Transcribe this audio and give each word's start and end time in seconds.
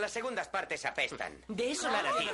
las 0.00 0.12
segundas 0.12 0.48
partes 0.48 0.84
apestan. 0.84 1.44
De 1.48 1.70
eso 1.70 1.90
la 1.90 2.02
narrativa. 2.02 2.32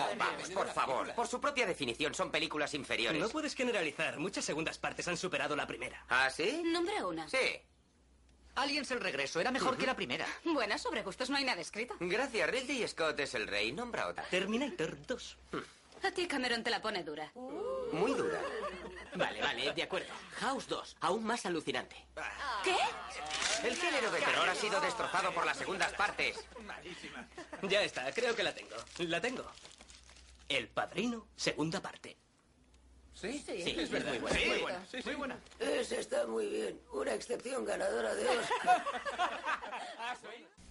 Oh, 0.00 0.16
vamos, 0.16 0.50
por 0.50 0.68
favor. 0.72 1.14
Por 1.14 1.28
su 1.28 1.40
propia 1.40 1.66
definición, 1.66 2.14
son 2.14 2.30
películas 2.30 2.74
inferiores. 2.74 3.20
No 3.20 3.28
puedes 3.28 3.54
generalizar. 3.54 4.18
Muchas 4.18 4.44
segundas 4.44 4.78
partes 4.78 5.06
han 5.08 5.16
superado 5.16 5.54
la 5.56 5.66
primera. 5.66 6.04
¿Ah, 6.08 6.30
sí? 6.30 6.62
Nombra 6.64 7.06
una. 7.06 7.28
Sí. 7.28 7.60
Aliens 8.54 8.90
el 8.90 9.00
regreso 9.00 9.40
era 9.40 9.50
mejor 9.50 9.78
que 9.78 9.86
la 9.86 9.96
primera. 9.96 10.26
Bueno, 10.44 10.76
sobre 10.78 11.02
gustos 11.02 11.30
no 11.30 11.36
hay 11.36 11.44
nada 11.44 11.60
escrito. 11.60 11.94
Gracias, 12.00 12.50
Ridley 12.50 12.86
Scott 12.86 13.18
es 13.20 13.34
el 13.34 13.46
rey. 13.46 13.72
Nombra 13.72 14.08
otra. 14.08 14.24
Terminator 14.24 15.06
2. 15.06 15.38
A 16.02 16.10
ti 16.10 16.26
Cameron 16.26 16.62
te 16.62 16.70
la 16.70 16.80
pone 16.82 17.02
dura. 17.04 17.30
Muy 17.92 18.12
dura. 18.14 18.40
Vale, 19.14 19.40
vale, 19.40 19.72
de 19.72 19.82
acuerdo. 19.82 20.12
House 20.40 20.66
2, 20.68 20.96
aún 21.00 21.24
más 21.24 21.44
alucinante. 21.46 21.96
¿Qué? 22.64 22.76
El 23.66 23.76
género 23.76 24.10
de 24.10 24.20
terror 24.20 24.48
ha 24.48 24.54
sido 24.54 24.80
destrozado 24.80 25.32
por 25.32 25.44
las 25.46 25.56
segundas 25.56 25.92
partes. 25.92 26.38
Ya 27.62 27.82
está, 27.82 28.10
creo 28.12 28.34
que 28.34 28.42
la 28.42 28.54
tengo. 28.54 28.74
La 28.98 29.20
tengo. 29.20 29.44
El 30.48 30.68
Padrino, 30.68 31.28
segunda 31.36 31.80
parte. 31.80 32.16
¿Sí? 33.14 33.42
Sí, 33.46 33.74
es 33.78 33.90
verdad. 33.90 34.10
muy 34.10 34.18
buena, 34.20 34.38
Sí. 34.38 34.48
muy 34.48 34.58
buena. 34.60 34.86
Muy 35.04 35.14
buena. 35.14 35.38
Esa 35.60 35.96
está 35.96 36.26
muy 36.26 36.46
bien. 36.48 36.80
Una 36.92 37.12
excepción 37.14 37.64
ganadora 37.64 38.14
de 38.14 38.28
Oscar. 38.28 38.84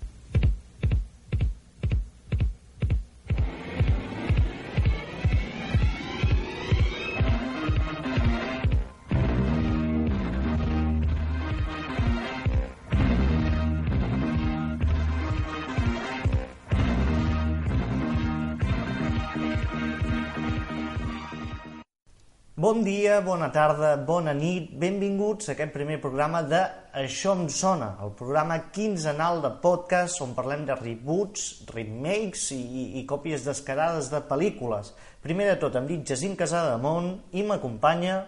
Bon 22.62 22.84
dia, 22.85 23.15
bona 23.26 23.48
tarda, 23.49 23.95
bona 24.05 24.35
nit, 24.37 24.67
benvinguts 24.77 25.48
a 25.49 25.54
aquest 25.55 25.71
primer 25.73 25.95
programa 26.04 26.43
de 26.45 26.59
Això 27.01 27.34
em 27.34 27.48
sona, 27.49 27.87
el 28.05 28.12
programa 28.20 28.59
quinzenal 28.76 29.41
de 29.41 29.49
podcast 29.63 30.21
on 30.21 30.35
parlem 30.37 30.67
de 30.67 30.76
reboots, 30.77 31.48
remakes 31.71 32.43
i, 32.54 32.59
i, 32.62 32.84
i 32.99 33.04
còpies 33.09 33.48
descarades 33.49 34.12
de 34.13 34.21
pel·lícules. 34.29 34.93
Primer 35.26 35.49
de 35.49 35.57
tot, 35.63 35.79
em 35.79 35.89
dic 35.89 36.05
Jacint 36.12 36.37
Casademont 36.37 37.09
i 37.34 37.41
m'acompanya... 37.49 38.20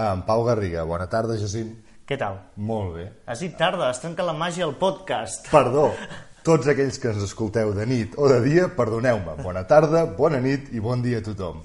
En 0.00 0.24
Pau 0.24 0.48
Garriga. 0.48 0.88
Bona 0.88 1.10
tarda, 1.12 1.36
Jacint. 1.36 1.76
Què 2.08 2.16
tal? 2.16 2.40
Molt 2.56 2.96
bé. 2.96 3.10
Has 3.28 3.44
dit 3.44 3.52
tarda, 3.60 3.92
es 3.92 4.00
trenca 4.00 4.24
la 4.24 4.32
màgia 4.32 4.64
al 4.64 4.78
podcast. 4.80 5.52
Perdó. 5.52 5.90
Tots 6.48 6.72
aquells 6.72 6.96
que 7.00 7.12
ens 7.12 7.28
escolteu 7.28 7.76
de 7.76 7.84
nit 7.88 8.16
o 8.16 8.32
de 8.32 8.40
dia, 8.48 8.70
perdoneu-me. 8.80 9.42
Bona 9.44 9.68
tarda, 9.68 10.06
bona 10.08 10.40
nit 10.40 10.72
i 10.72 10.80
bon 10.80 11.04
dia 11.04 11.20
a 11.20 11.28
tothom. 11.28 11.60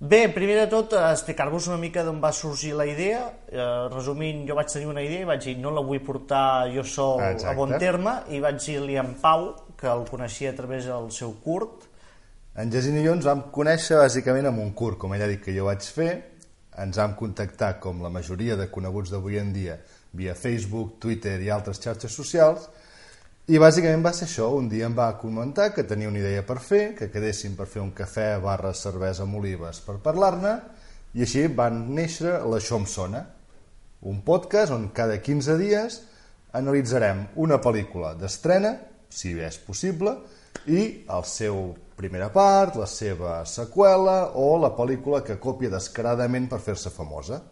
Bé, 0.00 0.22
primer 0.32 0.56
de 0.56 0.66
tot, 0.72 0.94
explicar-vos 0.96 1.66
una 1.68 1.76
mica 1.76 2.00
d'on 2.06 2.22
va 2.22 2.32
sorgir 2.32 2.72
la 2.72 2.86
idea. 2.88 3.20
Eh, 3.52 3.66
resumint, 3.92 4.46
jo 4.48 4.56
vaig 4.56 4.72
tenir 4.72 4.88
una 4.88 5.04
idea 5.04 5.26
i 5.26 5.28
vaig 5.28 5.44
dir 5.44 5.58
no 5.60 5.74
la 5.76 5.84
vull 5.84 6.00
portar 6.00 6.70
jo 6.72 6.82
sol 6.82 7.20
Exacte. 7.20 7.52
a 7.52 7.58
bon 7.58 7.76
terme 7.78 8.16
i 8.32 8.40
vaig 8.40 8.56
dir-li 8.64 8.96
en 8.96 9.12
Pau, 9.20 9.50
que 9.76 9.88
el 9.92 10.06
coneixia 10.08 10.54
a 10.54 10.56
través 10.56 10.88
del 10.88 11.12
seu 11.12 11.36
curt, 11.44 11.90
En 12.58 12.70
Jacint 12.72 12.96
i 12.98 13.04
jo 13.04 13.12
ens 13.14 13.26
vam 13.28 13.44
conèixer 13.54 13.96
bàsicament 14.00 14.48
amb 14.50 14.58
un 14.58 14.72
curt, 14.76 14.98
com 14.98 15.12
ella 15.14 15.28
ha 15.28 15.30
dit 15.30 15.40
que 15.44 15.54
jo 15.54 15.68
vaig 15.68 15.86
fer. 15.86 16.10
Ens 16.82 16.98
vam 16.98 17.14
contactar, 17.18 17.76
com 17.82 18.02
la 18.02 18.10
majoria 18.10 18.56
de 18.58 18.66
coneguts 18.74 19.12
d'avui 19.14 19.38
en 19.38 19.52
dia, 19.54 19.76
via 20.18 20.34
Facebook, 20.34 20.98
Twitter 21.02 21.36
i 21.44 21.50
altres 21.54 21.80
xarxes 21.82 22.12
socials. 22.12 22.66
I 23.50 23.58
bàsicament 23.58 24.04
va 24.04 24.12
ser 24.14 24.28
això. 24.28 24.44
Un 24.54 24.68
dia 24.70 24.86
em 24.86 24.92
va 24.94 25.08
comentar 25.18 25.72
que 25.74 25.82
tenia 25.82 26.06
una 26.06 26.20
idea 26.20 26.44
per 26.46 26.60
fer, 26.62 26.92
que 26.94 27.08
quedéssim 27.10 27.56
per 27.58 27.64
fer 27.66 27.80
un 27.82 27.88
cafè 27.98 28.36
barra 28.38 28.70
cervesa 28.78 29.24
amb 29.24 29.40
olives 29.40 29.80
per 29.82 29.96
parlar-ne, 30.04 30.52
i 31.18 31.24
així 31.24 31.48
van 31.58 31.80
néixer 31.96 32.36
l'Això 32.46 32.78
em 32.78 32.86
sona, 32.86 33.24
un 34.06 34.20
podcast 34.22 34.70
on 34.70 34.86
cada 34.94 35.16
15 35.18 35.56
dies 35.58 35.98
analitzarem 36.60 37.24
una 37.42 37.58
pel·lícula 37.58 38.12
d'estrena, 38.20 38.76
si 39.10 39.34
és 39.34 39.58
possible, 39.66 40.14
i 40.70 40.84
el 41.10 41.26
seu 41.26 41.72
primera 41.98 42.30
part, 42.30 42.78
la 42.78 42.86
seva 42.86 43.40
seqüela 43.50 44.30
o 44.38 44.52
la 44.62 44.70
pel·lícula 44.78 45.24
que 45.26 45.40
copia 45.42 45.74
descaradament 45.74 46.46
per 46.52 46.62
fer-se 46.62 46.94
famosa. 46.94 47.42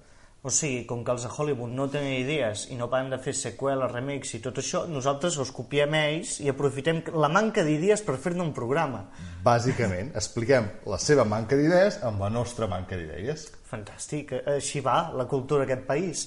O 0.49 0.51
sigui, 0.51 0.87
com 0.89 1.03
que 1.05 1.13
els 1.13 1.27
de 1.27 1.29
Hollywood 1.29 1.75
no 1.77 1.85
tenen 1.93 2.15
idees 2.23 2.63
i 2.73 2.77
no 2.79 2.87
paren 2.89 3.11
de 3.13 3.19
fer 3.21 3.35
seqüeles, 3.37 3.91
remakes 3.93 4.31
i 4.33 4.39
tot 4.41 4.57
això, 4.63 4.87
nosaltres 4.89 5.35
els 5.43 5.51
copiem 5.53 5.93
ells 5.99 6.39
i 6.41 6.49
aprofitem 6.49 7.03
la 7.21 7.29
manca 7.29 7.61
d'idees 7.67 8.01
per 8.07 8.15
fer-ne 8.17 8.41
un 8.47 8.55
programa. 8.57 9.03
Bàsicament, 9.45 10.09
expliquem 10.17 10.71
la 10.89 10.97
seva 11.05 11.27
manca 11.29 11.59
d'idees 11.59 11.99
amb 12.09 12.25
la 12.25 12.31
nostra 12.33 12.65
manca 12.71 12.97
d'idees. 12.97 13.43
Fantàstic, 13.69 14.33
així 14.55 14.81
va 14.87 15.11
la 15.21 15.27
cultura 15.29 15.67
d'aquest 15.67 15.85
país. 15.91 16.23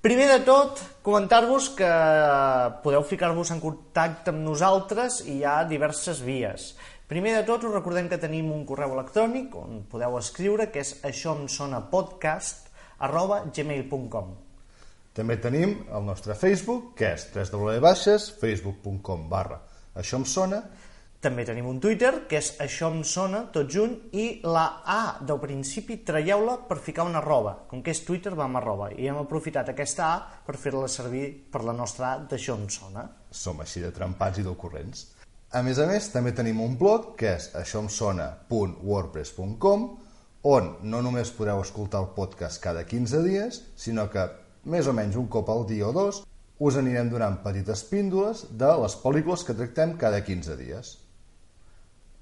Primer 0.00 0.30
de 0.30 0.38
tot, 0.46 0.80
comentar-vos 1.04 1.68
que 1.76 1.90
podeu 2.86 3.04
ficar-vos 3.04 3.52
en 3.52 3.60
contacte 3.60 4.32
amb 4.32 4.46
nosaltres 4.46 5.18
i 5.26 5.42
hi 5.42 5.44
ha 5.44 5.58
diverses 5.68 6.22
vies. 6.24 6.70
Primer 7.10 7.36
de 7.36 7.44
tot, 7.44 7.68
us 7.68 7.76
recordem 7.76 8.08
que 8.08 8.20
tenim 8.22 8.48
un 8.54 8.64
correu 8.64 8.96
electrònic 8.96 9.52
on 9.60 9.84
podeu 9.92 10.16
escriure, 10.16 10.70
que 10.72 10.80
és 10.80 10.94
això 11.04 11.36
em 11.36 11.44
sona 11.52 11.82
podcast 11.92 12.67
arroba 12.98 13.44
gmail.com. 13.54 14.36
També 15.14 15.36
tenim 15.42 15.74
el 15.90 16.04
nostre 16.06 16.34
Facebook, 16.38 16.92
que 16.98 17.14
és 17.16 17.26
www.facebook.com 17.32 19.28
barra 19.28 19.64
això 19.98 20.20
em 20.20 20.28
sona, 20.28 20.62
També 21.18 21.42
tenim 21.42 21.66
un 21.66 21.80
Twitter, 21.82 22.30
que 22.30 22.38
és 22.38 22.62
això 22.62 22.94
em 22.94 23.02
sona, 23.02 23.50
tot 23.50 23.66
junt, 23.74 24.14
i 24.14 24.38
la 24.46 24.86
A 24.86 25.18
del 25.26 25.42
principi 25.42 25.98
traieu-la 26.06 26.62
per 26.68 26.78
ficar 26.78 27.02
una 27.08 27.18
arroba. 27.18 27.66
Com 27.66 27.82
que 27.82 27.90
és 27.90 28.04
Twitter, 28.06 28.38
va 28.38 28.46
amb 28.46 28.54
arroba. 28.60 28.92
I 28.94 29.10
hem 29.10 29.18
aprofitat 29.18 29.66
aquesta 29.72 30.12
A 30.12 30.22
per 30.46 30.54
fer-la 30.54 30.86
servir 30.86 31.50
per 31.50 31.66
la 31.66 31.74
nostra 31.74 32.12
A 32.12 32.22
d'això 32.22 32.54
em 32.54 32.70
sona. 32.70 33.02
som 33.32 33.60
així 33.60 33.80
de 33.80 33.90
trempats 33.90 34.38
i 34.38 34.42
d'ocorrents. 34.46 35.06
A 35.50 35.62
més 35.62 35.78
a 35.78 35.86
més, 35.90 36.12
també 36.12 36.32
tenim 36.32 36.60
un 36.60 36.76
blog, 36.78 37.16
que 37.18 37.34
és 37.34 37.54
aixòemsona.wordpress.com, 37.56 39.98
on 40.46 40.76
no 40.82 41.02
només 41.02 41.32
podeu 41.34 41.60
escoltar 41.62 42.02
el 42.04 42.12
podcast 42.14 42.62
cada 42.62 42.84
15 42.86 43.22
dies, 43.26 43.62
sinó 43.76 44.06
que 44.12 44.28
més 44.68 44.86
o 44.86 44.94
menys 44.94 45.16
un 45.18 45.26
cop 45.32 45.50
al 45.50 45.66
dia 45.66 45.88
o 45.88 45.92
dos 45.92 46.22
us 46.58 46.78
anirem 46.78 47.10
donant 47.10 47.38
petites 47.42 47.84
píndoles 47.86 48.44
de 48.58 48.70
les 48.82 48.96
pel·lícules 49.02 49.44
que 49.46 49.54
tractem 49.54 49.94
cada 49.98 50.20
15 50.26 50.56
dies. 50.58 50.96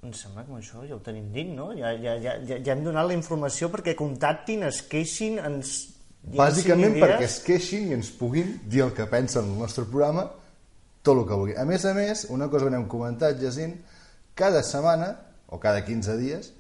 Em 0.05 0.13
sembla 0.13 0.45
que 0.45 0.59
això 0.59 0.85
ja 0.87 0.95
ho 0.95 1.01
tenim 1.03 1.31
dit, 1.33 1.49
no? 1.49 1.71
Ja, 1.75 1.95
ja, 1.97 2.17
ja, 2.21 2.37
ja, 2.45 2.59
ja 2.61 2.75
hem 2.75 2.85
donat 2.85 3.09
la 3.09 3.17
informació 3.17 3.71
perquè 3.73 3.97
contactin, 3.99 4.67
es 4.69 4.83
queixin, 4.87 5.41
ens... 5.41 5.77
Bàsicament 6.27 6.99
perquè 6.99 7.25
es 7.25 7.39
queixin 7.45 7.89
i 7.89 7.95
ens 7.97 8.11
puguin 8.19 8.57
dir 8.67 8.85
el 8.85 8.93
que 8.95 9.07
pensen 9.09 9.47
del 9.47 9.63
nostre 9.63 9.87
programa, 9.87 10.27
tot 11.07 11.17
el 11.17 11.25
que 11.25 11.39
vulguin. 11.39 11.59
A 11.63 11.65
més 11.69 11.87
a 11.87 11.95
més, 11.97 12.27
una 12.35 12.51
cosa 12.53 12.67
que 12.67 12.75
n'hem 12.75 12.89
comentat, 12.91 13.39
Jacint, 13.41 13.77
cada 14.37 14.63
setmana, 14.67 15.13
o 15.49 15.61
cada 15.63 15.85
15 15.87 16.17
dies, 16.21 16.51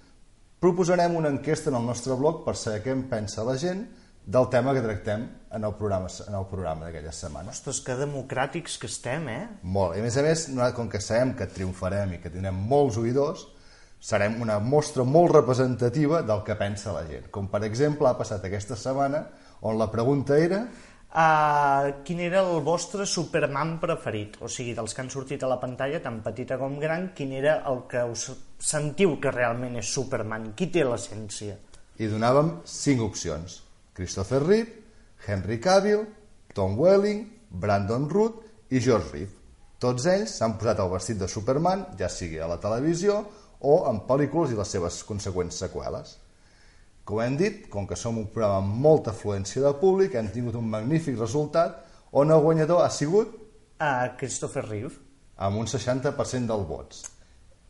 proposarem 0.60 1.16
una 1.16 1.30
enquesta 1.32 1.70
en 1.70 1.78
el 1.80 1.86
nostre 1.86 2.16
blog 2.18 2.44
per 2.46 2.56
saber 2.56 2.82
què 2.84 2.94
en 2.94 3.06
pensa 3.10 3.44
la 3.46 3.56
gent 3.60 3.84
del 4.26 4.48
tema 4.50 4.72
que 4.74 4.82
tractem 4.82 5.26
en 5.54 5.64
el 5.64 5.74
programa, 5.78 6.08
en 6.26 6.34
el 6.34 6.46
programa 6.50 6.86
d'aquelles 6.88 7.20
setmanes. 7.22 7.60
Ostres, 7.60 7.82
que 7.86 7.94
democràtics 7.94 8.74
que 8.82 8.90
estem, 8.90 9.28
eh? 9.30 9.42
Molt. 9.62 9.94
I 9.94 10.02
a 10.02 10.06
més 10.06 10.16
a 10.18 10.24
més, 10.26 10.48
com 10.74 10.90
que 10.90 11.00
sabem 11.00 11.36
que 11.38 11.46
triomfarem 11.46 12.16
i 12.16 12.18
que 12.22 12.32
tindrem 12.34 12.58
molts 12.72 12.98
oïdors, 12.98 13.46
serem 14.02 14.40
una 14.42 14.58
mostra 14.58 15.06
molt 15.06 15.32
representativa 15.38 16.20
del 16.26 16.42
que 16.44 16.58
pensa 16.58 16.92
la 16.92 17.06
gent. 17.06 17.30
Com 17.30 17.46
per 17.52 17.62
exemple 17.68 18.10
ha 18.10 18.18
passat 18.18 18.44
aquesta 18.44 18.76
setmana 18.76 19.22
on 19.62 19.78
la 19.78 19.90
pregunta 19.92 20.38
era 20.38 20.66
Uh, 21.16 22.02
quin 22.04 22.18
era 22.20 22.42
el 22.44 22.58
vostre 22.60 23.06
Superman 23.08 23.78
preferit? 23.80 24.34
O 24.44 24.50
sigui, 24.52 24.74
dels 24.76 24.92
que 24.92 25.00
han 25.00 25.08
sortit 25.08 25.46
a 25.46 25.48
la 25.48 25.56
pantalla, 25.62 26.02
tant 26.04 26.18
petita 26.20 26.58
com 26.60 26.74
gran, 26.82 27.06
quin 27.16 27.32
era 27.38 27.54
el 27.70 27.86
que 27.88 28.02
us 28.04 28.26
sentiu 28.58 29.16
que 29.20 29.30
realment 29.30 29.76
és 29.80 29.92
Superman? 29.92 30.52
Qui 30.56 30.70
té 30.72 30.84
l'essència? 30.84 31.56
i 31.96 32.06
donàvem 32.12 32.50
cinc 32.68 33.00
opcions. 33.00 33.62
Christopher 33.96 34.42
Reeve, 34.42 34.68
Henry 35.26 35.56
Cavill, 35.58 36.02
Tom 36.52 36.74
Welling, 36.78 37.22
Brandon 37.48 38.04
Root 38.10 38.42
i 38.68 38.80
George 38.84 39.08
Reeve. 39.14 39.32
Tots 39.80 40.04
ells 40.12 40.34
s'han 40.36 40.58
posat 40.60 40.82
el 40.84 40.90
vestit 40.92 41.16
de 41.16 41.28
Superman, 41.28 41.86
ja 41.96 42.10
sigui 42.12 42.36
a 42.38 42.48
la 42.50 42.58
televisió 42.60 43.16
o 43.64 43.78
en 43.88 44.02
pel·lícules 44.08 44.52
i 44.52 44.58
les 44.58 44.68
seves 44.76 45.00
conseqüents 45.08 45.56
seqüeles. 45.64 46.18
Com 47.08 47.22
hem 47.24 47.36
dit, 47.40 47.64
com 47.72 47.86
que 47.88 47.96
som 47.96 48.18
un 48.20 48.28
programa 48.28 48.60
amb 48.60 48.76
molta 48.84 49.14
afluència 49.16 49.62
de 49.64 49.72
públic, 49.80 50.14
hem 50.20 50.28
tingut 50.34 50.60
un 50.60 50.68
magnífic 50.68 51.16
resultat 51.16 51.80
on 52.12 52.30
el 52.30 52.44
guanyador 52.44 52.84
ha 52.84 52.90
sigut 52.92 53.42
Uh, 53.80 54.08
Christopher 54.16 54.64
Reeve. 54.68 54.94
amb 55.36 55.58
un 55.60 55.66
60% 55.68 56.46
dels 56.48 56.68
vots. 56.68 57.02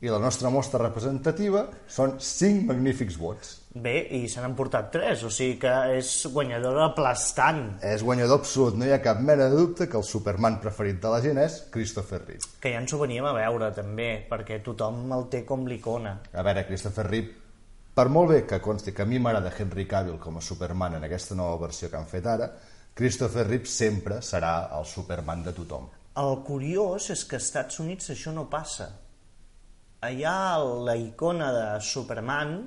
I 0.04 0.10
la 0.12 0.18
nostra 0.20 0.50
mostra 0.52 0.76
representativa 0.82 1.62
són 1.88 2.18
5 2.20 2.66
magnífics 2.68 3.16
vots. 3.16 3.54
Bé, 3.72 3.94
i 4.12 4.26
se 4.28 4.42
n'han 4.42 4.52
portat 4.56 4.90
tres, 4.92 5.22
o 5.24 5.30
sigui 5.32 5.54
que 5.62 5.72
és 5.96 6.10
guanyadora 6.32 6.90
aplastant, 6.90 7.78
És 7.80 8.02
guanyador 8.04 8.40
absolut, 8.42 8.76
no 8.76 8.84
hi 8.84 8.92
ha 8.92 9.00
cap 9.04 9.20
mena 9.24 9.48
de 9.48 9.56
dubte 9.56 9.88
que 9.88 9.96
el 9.96 10.04
Superman 10.04 10.58
preferit 10.60 11.00
de 11.00 11.12
la 11.12 11.22
gent 11.24 11.40
és 11.40 11.62
Christopher 11.72 12.20
Reeve. 12.26 12.44
que 12.60 12.72
ja 12.74 12.80
ens 12.80 12.92
ho 12.92 12.98
veníem 13.00 13.24
a 13.24 13.32
veure 13.32 13.70
també, 13.72 14.26
perquè 14.28 14.60
tothom 14.62 15.10
el 15.16 15.28
té 15.32 15.44
com 15.48 15.64
l'icona. 15.66 16.18
A 16.32 16.42
veure, 16.44 16.66
Christopher 16.68 17.06
Reeve, 17.08 17.32
per 17.94 18.08
molt 18.12 18.28
bé 18.30 18.42
que 18.46 18.60
consti 18.60 18.92
que 18.92 19.02
a 19.02 19.06
mi 19.06 19.18
m'agrada 19.18 19.52
Henry 19.58 19.86
Cavill 19.86 20.18
com 20.20 20.36
a 20.36 20.40
Superman 20.44 20.94
en 21.00 21.04
aquesta 21.04 21.34
nova 21.34 21.56
versió 21.66 21.88
que 21.88 21.96
han 21.96 22.06
fet 22.06 22.26
ara, 22.26 22.50
Christopher 22.94 23.46
Reeve 23.46 23.64
sempre 23.66 24.20
serà 24.20 24.68
el 24.78 24.84
Superman 24.84 25.42
de 25.42 25.52
tothom. 25.56 25.88
El 26.16 26.42
curiós 26.44 27.10
és 27.10 27.24
que 27.24 27.36
als 27.36 27.44
Estats 27.48 27.80
Units 27.80 28.10
això 28.10 28.32
no 28.32 28.48
passa. 28.48 28.90
Allà 30.04 30.58
la 30.84 30.96
icona 31.00 31.48
de 31.54 31.66
Superman 31.80 32.58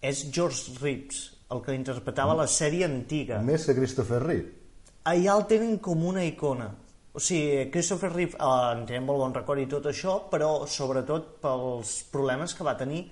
és 0.00 0.24
George 0.32 0.78
Reeves, 0.80 1.24
el 1.52 1.60
que 1.62 1.76
interpretava 1.76 2.36
la 2.38 2.48
sèrie 2.48 2.88
antiga. 2.88 3.42
Més 3.44 3.66
que 3.68 3.76
Christopher 3.76 4.22
Reeve. 4.24 4.48
Allà 5.10 5.36
el 5.36 5.44
tenen 5.50 5.76
com 5.84 6.04
una 6.08 6.24
icona. 6.24 6.70
O 7.12 7.20
sigui, 7.20 7.66
Christopher 7.70 8.12
Reeve 8.14 8.38
eh, 8.38 8.52
en 8.72 8.86
té 8.88 9.00
molt 9.04 9.20
bon 9.20 9.34
record 9.36 9.60
i 9.60 9.68
tot 9.68 9.90
això, 9.90 10.22
però 10.32 10.62
sobretot 10.64 11.34
pels 11.42 11.98
problemes 12.14 12.56
que 12.56 12.64
va 12.64 12.78
tenir 12.80 13.02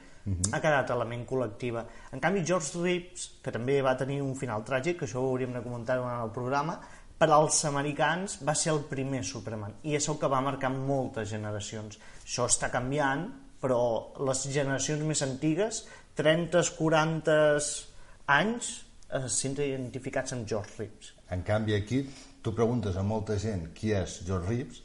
ha 0.52 0.60
quedat 0.60 0.90
element 0.94 1.24
col·lectiva. 1.26 1.84
En 2.12 2.20
canvi, 2.22 2.44
George 2.46 2.78
Reeves, 2.78 3.26
que 3.42 3.52
també 3.52 3.80
va 3.82 3.96
tenir 3.96 4.20
un 4.22 4.34
final 4.38 4.64
tràgic, 4.64 4.98
que 5.00 5.08
això 5.08 5.20
ho 5.20 5.30
hauríem 5.30 5.52
de 5.56 5.62
comentar 5.64 5.96
durant 5.98 6.22
el 6.24 6.32
programa, 6.34 6.78
per 7.20 7.28
als 7.36 7.58
americans 7.68 8.38
va 8.48 8.54
ser 8.56 8.72
el 8.72 8.78
primer 8.88 9.20
Superman 9.28 9.74
i 9.84 9.92
és 9.98 10.06
el 10.08 10.16
que 10.20 10.28
va 10.32 10.40
marcar 10.40 10.70
moltes 10.72 11.28
generacions. 11.28 11.98
Això 12.30 12.44
està 12.46 12.68
canviant, 12.70 13.24
però 13.58 13.78
les 14.22 14.44
generacions 14.54 15.02
més 15.02 15.18
antigues, 15.26 15.80
30, 16.14 16.60
40 16.76 17.32
anys, 18.30 18.68
eh, 19.08 19.24
es 19.24 19.38
senten 19.42 19.66
identificats 19.66 20.36
amb 20.36 20.46
George 20.46 20.76
Reeves. 20.78 21.08
En 21.34 21.42
canvi, 21.42 21.74
aquí 21.74 22.04
tu 22.40 22.52
preguntes 22.54 22.94
a 22.94 23.02
molta 23.02 23.34
gent 23.34 23.72
qui 23.74 23.90
és 23.98 24.20
George 24.28 24.46
Reeves 24.46 24.78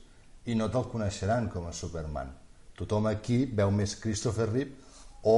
i 0.50 0.56
no 0.57 0.71
te'l 0.74 0.89
coneixeran 0.89 1.51
com 1.53 1.69
a 1.69 1.75
Superman. 1.83 2.33
Tothom 2.81 3.12
aquí 3.12 3.44
veu 3.45 3.69
més 3.69 3.94
Christopher 4.01 4.50
Reeve 4.50 4.74
o 5.21 5.38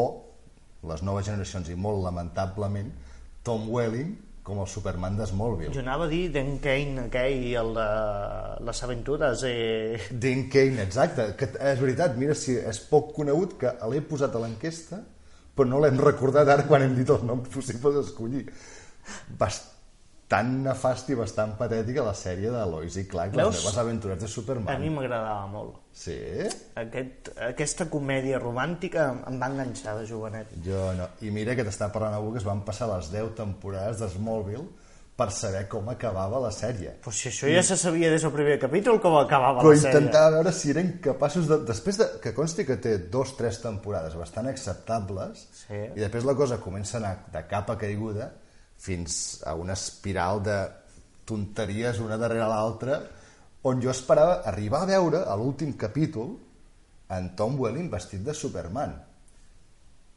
les 0.88 1.04
noves 1.04 1.28
generacions, 1.28 1.68
i 1.68 1.76
molt 1.76 2.06
lamentablement, 2.08 2.94
Tom 3.44 3.68
Welling 3.68 4.16
com 4.48 4.64
el 4.64 4.70
Superman 4.72 5.20
de 5.20 5.28
Smallville. 5.28 5.74
Jo 5.76 5.84
anava 5.84 6.08
a 6.08 6.12
dir 6.12 6.24
Dan 6.32 6.56
Kane, 6.64 7.10
aquell, 7.10 7.44
el 7.60 7.74
de 7.76 7.90
les 8.70 8.82
aventures, 8.88 9.44
eh... 9.50 10.00
Dean 10.12 10.48
Kane, 10.54 10.80
exacte, 10.88 11.34
que 11.40 11.52
és 11.52 11.84
veritat, 11.84 12.16
mira 12.18 12.38
si 12.38 12.56
és 12.58 12.80
poc 12.88 13.12
conegut 13.20 13.60
que 13.60 13.76
l'he 13.92 14.04
posat 14.08 14.36
a 14.36 14.44
l'enquesta 14.46 15.04
però 15.58 15.72
no 15.72 15.82
l'hem 15.82 15.98
recordat 15.98 16.52
ara 16.54 16.68
quan 16.70 16.86
hem 16.86 16.94
dit 17.00 17.10
els 17.10 17.24
noms 17.26 17.50
possibles 17.50 17.98
d'escollir. 17.98 18.46
Bastant 20.28 20.58
nefast 20.66 21.08
i 21.10 21.16
bastant 21.16 21.54
patètica 21.56 22.04
la 22.04 22.12
sèrie 22.14 22.50
de 22.52 22.64
Lois 22.68 22.98
i 23.00 23.06
Clark, 23.08 23.34
les 23.38 23.46
Veus? 23.46 23.62
meves 23.64 23.78
aventures 23.80 24.20
de 24.20 24.26
A 24.26 24.28
Superman. 24.28 24.82
mi 24.82 24.90
m'agradava 24.90 25.46
molt. 25.48 25.78
Sí? 25.94 26.18
Aquest, 26.76 27.30
aquesta 27.48 27.86
comèdia 27.90 28.38
romàntica 28.38 29.06
em- 29.26 29.40
va 29.40 29.48
enganxar 29.48 29.96
de 29.98 30.06
jovenet. 30.06 30.48
Jo 30.66 30.92
no. 30.98 31.08
I 31.22 31.32
mira 31.32 31.56
que 31.56 31.64
t'està 31.64 31.88
parlant 31.94 32.14
avui 32.14 32.34
que 32.34 32.40
es 32.40 32.44
van 32.44 32.60
passar 32.66 32.90
les 32.90 33.10
10 33.10 33.36
temporades 33.36 34.00
de 34.00 34.10
Smallville 34.10 34.66
per 35.16 35.32
saber 35.32 35.66
com 35.70 35.88
acabava 35.90 36.40
la 36.44 36.52
sèrie. 36.52 36.98
Però 37.02 37.12
si 37.12 37.30
això 37.30 37.48
ja 37.50 37.64
se 37.64 37.78
sabia 37.78 38.12
des 38.12 38.22
del 38.22 38.32
primer 38.34 38.60
capítol 38.60 39.00
com 39.00 39.16
acabava 39.18 39.62
Però 39.62 39.72
la 39.72 39.78
sèrie. 39.80 39.96
intentava 39.96 40.30
veure 40.36 40.52
si 40.52 40.70
eren 40.72 41.00
capaços 41.02 41.48
de... 41.48 41.58
Després 41.66 41.98
de, 41.98 42.06
que 42.22 42.34
consti 42.34 42.66
que 42.66 42.76
té 42.76 42.98
dos, 42.98 43.32
tres 43.38 43.62
temporades 43.62 44.14
bastant 44.14 44.48
acceptables 44.48 45.48
Sí. 45.54 45.74
i 45.96 46.00
després 46.04 46.26
la 46.26 46.36
cosa 46.36 46.58
comença 46.60 46.98
a 46.98 47.00
anar 47.00 47.16
de 47.32 47.48
capa 47.48 47.78
caiguda 47.78 48.34
fins 48.78 49.42
a 49.46 49.56
una 49.58 49.74
espiral 49.74 50.42
de 50.46 50.58
tonteries 51.28 52.00
una 52.00 52.18
darrere 52.18 52.48
l'altra 52.48 53.00
on 53.68 53.82
jo 53.84 53.90
esperava 53.92 54.42
arribar 54.48 54.84
a 54.86 54.90
veure 54.90 55.24
a 55.28 55.36
l'últim 55.36 55.74
capítol 55.76 56.36
en 57.12 57.32
Tom 57.36 57.58
Welling 57.60 57.90
vestit 57.92 58.24
de 58.24 58.34
Superman. 58.36 58.94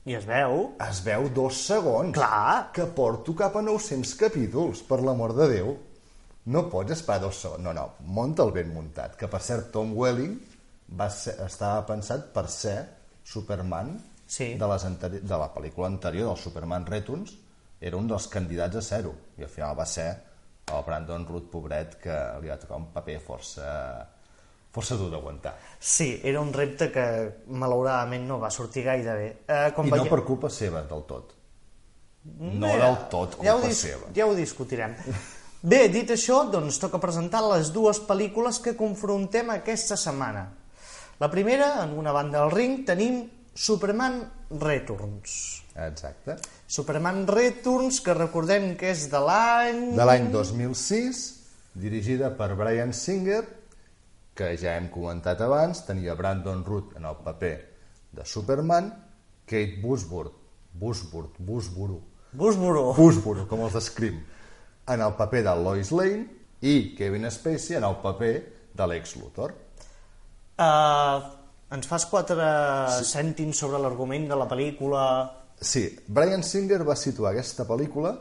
I 0.07 0.15
es 0.17 0.25
veu. 0.27 0.73
Es 0.81 1.03
veu 1.05 1.29
dos 1.35 1.59
segons. 1.67 2.15
Clar. 2.17 2.71
Que 2.75 2.87
porto 2.97 3.35
cap 3.37 3.57
a 3.59 3.63
900 3.63 4.15
capítols, 4.19 4.81
per 4.87 5.01
l'amor 5.05 5.35
de 5.37 5.49
Déu. 5.51 5.75
No 6.51 6.63
pots 6.73 6.95
esperar 6.97 7.21
dos 7.27 7.41
segons. 7.43 7.63
No, 7.63 7.75
no, 7.77 7.85
munta 8.07 8.47
el 8.47 8.55
ben 8.55 8.73
muntat. 8.75 9.17
Que, 9.19 9.29
per 9.31 9.43
cert, 9.45 9.69
Tom 9.75 9.93
Welling 9.99 10.39
va 10.99 11.11
ser, 11.13 11.37
estava 11.45 11.85
pensat 11.87 12.31
per 12.35 12.47
ser 12.51 12.79
Superman 13.25 13.99
Sí. 14.31 14.55
de, 14.55 14.67
les 14.71 14.85
de 15.27 15.37
la 15.37 15.49
pel·lícula 15.53 15.89
anterior, 15.91 16.29
del 16.31 16.39
Superman 16.39 16.85
Returns, 16.87 17.33
era 17.81 17.97
un 17.97 18.07
dels 18.09 18.27
candidats 18.29 18.77
a 18.77 18.83
ser-ho. 18.83 19.15
I 19.39 19.43
al 19.47 19.49
final 19.53 19.77
va 19.79 19.87
ser 19.87 20.09
el 20.71 20.85
Brandon 20.87 21.27
Root, 21.27 21.51
pobret, 21.51 21.97
que 22.03 22.17
li 22.43 22.49
va 22.53 22.59
tocar 22.61 22.77
un 22.79 22.87
paper 22.95 23.19
força, 23.25 23.67
força 24.71 24.95
dur 25.01 25.09
d'aguantar. 25.11 25.55
Sí, 25.81 26.21
era 26.23 26.41
un 26.41 26.53
repte 26.55 26.91
que 26.93 27.05
malauradament 27.49 28.29
no 28.29 28.39
va 28.39 28.51
sortir 28.55 28.85
gaire 28.85 29.15
bé. 29.19 29.29
Eh, 29.49 29.73
com 29.75 29.87
I 29.87 29.91
no 29.91 29.97
veiem- 29.97 30.11
per 30.13 30.23
culpa 30.25 30.51
seva, 30.51 30.83
del 30.83 31.03
tot. 31.09 31.35
No 32.23 32.69
Bé, 32.69 32.79
del 32.79 32.97
tot 33.11 33.35
culpa 33.37 33.45
ja 33.49 33.57
ho, 33.57 33.61
dis 33.67 33.79
seva. 33.81 34.07
ja 34.15 34.27
ho 34.27 34.35
discutirem. 34.37 34.95
Bé, 35.63 35.89
dit 35.89 36.09
això, 36.11 36.43
doncs 36.53 36.79
toca 36.79 37.01
presentar 37.01 37.41
les 37.49 37.73
dues 37.73 37.99
pel·lícules 38.07 38.61
que 38.63 38.77
confrontem 38.77 39.51
aquesta 39.51 39.97
setmana. 39.97 40.47
La 41.21 41.29
primera, 41.31 41.83
en 41.83 41.99
una 41.99 42.13
banda 42.13 42.41
del 42.41 42.51
ring, 42.51 42.85
tenim 42.87 43.23
Superman 43.55 44.23
Returns. 44.51 45.63
Exacte. 45.77 46.37
Superman 46.71 47.25
Returns, 47.27 47.99
que 47.99 48.15
recordem 48.15 48.77
que 48.79 48.93
és 48.93 49.09
de 49.11 49.19
l'any... 49.19 49.81
de 49.99 50.05
l'any 50.07 50.29
2006, 50.31 51.23
dirigida 51.83 52.29
per 52.39 52.53
Brian 52.55 52.93
Singer, 52.95 53.41
que 54.39 54.53
ja 54.55 54.77
hem 54.79 54.87
comentat 54.95 55.43
abans, 55.43 55.81
tenia 55.89 56.15
Brandon 56.15 56.63
Root 56.63 56.93
en 57.01 57.09
el 57.11 57.19
paper 57.25 57.57
de 58.15 58.23
Superman, 58.23 58.93
Kate 59.51 59.81
Busburg, 59.83 60.37
Busburg, 60.71 61.35
Busburu. 61.43 61.99
Busburu, 62.39 63.49
com 63.51 63.65
els 63.67 63.75
de 63.75 63.83
Scream, 63.83 64.23
en 64.95 65.03
el 65.03 65.19
paper 65.19 65.43
de 65.49 65.57
Lois 65.59 65.91
Lane 65.91 66.23
i 66.63 66.95
Kevin 66.95 67.27
Spacey 67.35 67.81
en 67.81 67.89
el 67.91 67.99
paper 67.99 68.33
de 68.79 68.91
Lex 68.95 69.17
Luthor. 69.19 69.57
Uh, 70.55 71.19
ens 71.75 71.91
fas 71.91 72.07
quatre 72.07 72.47
cèntims 73.11 73.59
sobre 73.59 73.83
l'argument 73.83 74.31
de 74.31 74.39
la 74.39 74.47
pel·lícula... 74.47 75.05
Sí, 75.61 75.83
Brian 76.09 76.41
Singer 76.41 76.81
va 76.89 76.97
situar 76.97 77.35
aquesta 77.35 77.67
pel·lícula 77.69 78.15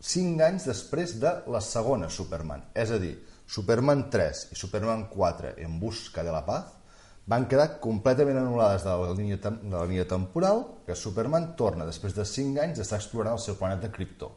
5 0.00 0.40
anys 0.46 0.64
després 0.70 1.18
de 1.20 1.34
la 1.52 1.60
segona 1.60 2.08
Superman. 2.08 2.62
És 2.72 2.88
a 2.88 2.98
dir, 3.02 3.12
Superman 3.44 4.06
3 4.08 4.46
i 4.54 4.56
Superman 4.56 5.04
4 5.12 5.52
en 5.60 5.76
busca 5.82 6.24
de 6.24 6.32
la 6.32 6.40
paz 6.46 6.72
van 7.28 7.44
quedar 7.50 7.76
completament 7.84 8.40
anul·lades 8.40 8.88
de 8.88 8.96
la 9.02 9.12
línia, 9.12 9.36
de 9.44 9.74
la 9.74 9.84
línia 9.84 10.08
temporal 10.08 10.64
que 10.86 10.96
Superman 10.96 11.52
torna 11.60 11.84
després 11.84 12.16
de 12.16 12.24
5 12.24 12.64
anys 12.64 12.80
d'estar 12.80 13.02
explorant 13.02 13.36
el 13.36 13.44
seu 13.44 13.60
planeta 13.60 13.92
Krypton. 13.92 14.32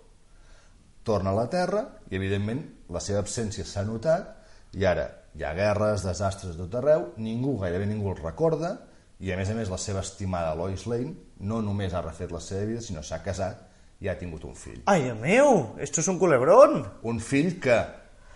Torna 1.07 1.31
a 1.31 1.39
la 1.39 1.47
Terra 1.47 1.85
i, 2.09 2.17
evidentment, 2.19 2.65
la 2.91 2.99
seva 2.99 3.23
absència 3.23 3.63
s'ha 3.63 3.87
notat 3.87 4.75
i 4.75 4.83
ara 4.83 5.07
hi 5.39 5.47
ha 5.47 5.55
guerres, 5.55 6.03
desastres 6.03 6.57
a 6.57 6.59
tot 6.65 6.75
arreu, 6.81 7.13
ningú, 7.15 7.55
gairebé 7.63 7.87
ningú 7.87 8.11
el 8.11 8.19
recorda 8.19 8.75
i, 9.23 9.31
a 9.31 9.37
més 9.39 9.49
a 9.49 9.55
més, 9.55 9.71
la 9.71 9.79
seva 9.79 10.01
estimada 10.03 10.51
Lois 10.59 10.83
Lane 10.91 11.13
no 11.47 11.61
només 11.63 11.93
ha 11.95 12.01
refet 12.03 12.31
la 12.35 12.41
seva 12.43 12.65
vida, 12.67 12.83
sinó 12.83 13.03
s'ha 13.05 13.21
casat 13.23 13.61
i 14.03 14.09
ha 14.11 14.17
tingut 14.19 14.43
un 14.43 14.55
fill. 14.59 14.81
Ai, 14.91 15.05
Déu 15.07 15.15
meu, 15.21 15.51
esto 15.79 16.01
es 16.03 16.09
un 16.11 16.19
culebrón. 16.19 16.81
Un 17.07 17.19
fill 17.23 17.55
que, 17.63 17.77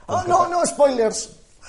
Oh, 0.08 0.22
no, 0.24 0.46
no, 0.48 0.62
spoilers. 0.66 1.26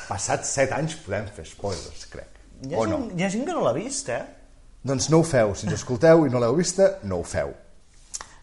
passats 0.07 0.53
7 0.55 0.77
anys, 0.77 0.95
podem 1.03 1.25
fer 1.35 1.43
spoilers, 1.51 2.05
crec. 2.07 2.37
Hi 2.63 2.75
ha, 2.75 2.79
o 2.79 2.85
no? 2.87 3.01
gent, 3.01 3.17
hi 3.19 3.25
ha 3.27 3.31
gent 3.35 3.49
que 3.49 3.55
no 3.57 3.65
l'ha 3.65 3.73
vist, 3.75 4.09
eh? 4.15 4.21
Doncs 4.87 5.09
no 5.11 5.19
ho 5.19 5.25
feu. 5.27 5.57
Si 5.59 5.67
ens 5.67 5.75
escolteu 5.75 6.23
i 6.27 6.31
no 6.31 6.39
l'heu 6.39 6.55
vista, 6.55 6.87
no 7.03 7.19
ho 7.19 7.25
feu. 7.27 7.51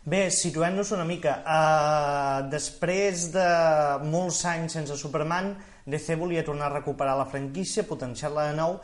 Bé, 0.06 0.26
situem-nos 0.36 0.92
una 0.94 1.06
mica. 1.08 1.38
Uh, 1.48 2.50
després 2.52 3.30
de 3.34 3.48
molts 4.12 4.44
anys 4.52 4.76
sense 4.78 5.00
Superman, 5.00 5.54
DC 5.88 6.20
volia 6.20 6.44
tornar 6.46 6.68
a 6.68 6.76
recuperar 6.76 7.16
la 7.18 7.26
franquícia, 7.32 7.88
potenciar-la 7.88 8.50
de 8.52 8.58
nou, 8.60 8.76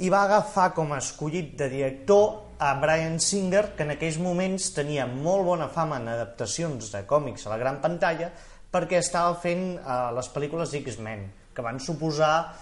i 0.00 0.08
va 0.12 0.22
agafar 0.24 0.70
com 0.76 0.92
a 0.92 1.00
escollit 1.02 1.52
de 1.58 1.68
director 1.68 2.52
a 2.62 2.74
Brian 2.80 3.18
Singer, 3.20 3.72
que 3.76 3.84
en 3.84 3.92
aquells 3.96 4.20
moments 4.22 4.70
tenia 4.76 5.04
molt 5.10 5.44
bona 5.44 5.66
fama 5.68 5.98
en 6.00 6.08
adaptacions 6.12 6.92
de 6.94 7.02
còmics 7.10 7.46
a 7.46 7.52
la 7.52 7.58
gran 7.60 7.80
pantalla, 7.82 8.30
perquè 8.72 9.02
estava 9.02 9.34
fent 9.42 9.74
uh, 9.82 10.08
les 10.16 10.30
pel·lícules 10.32 10.72
X-Men, 10.78 11.26
que 11.52 11.64
van 11.66 11.82
suposar 11.82 12.54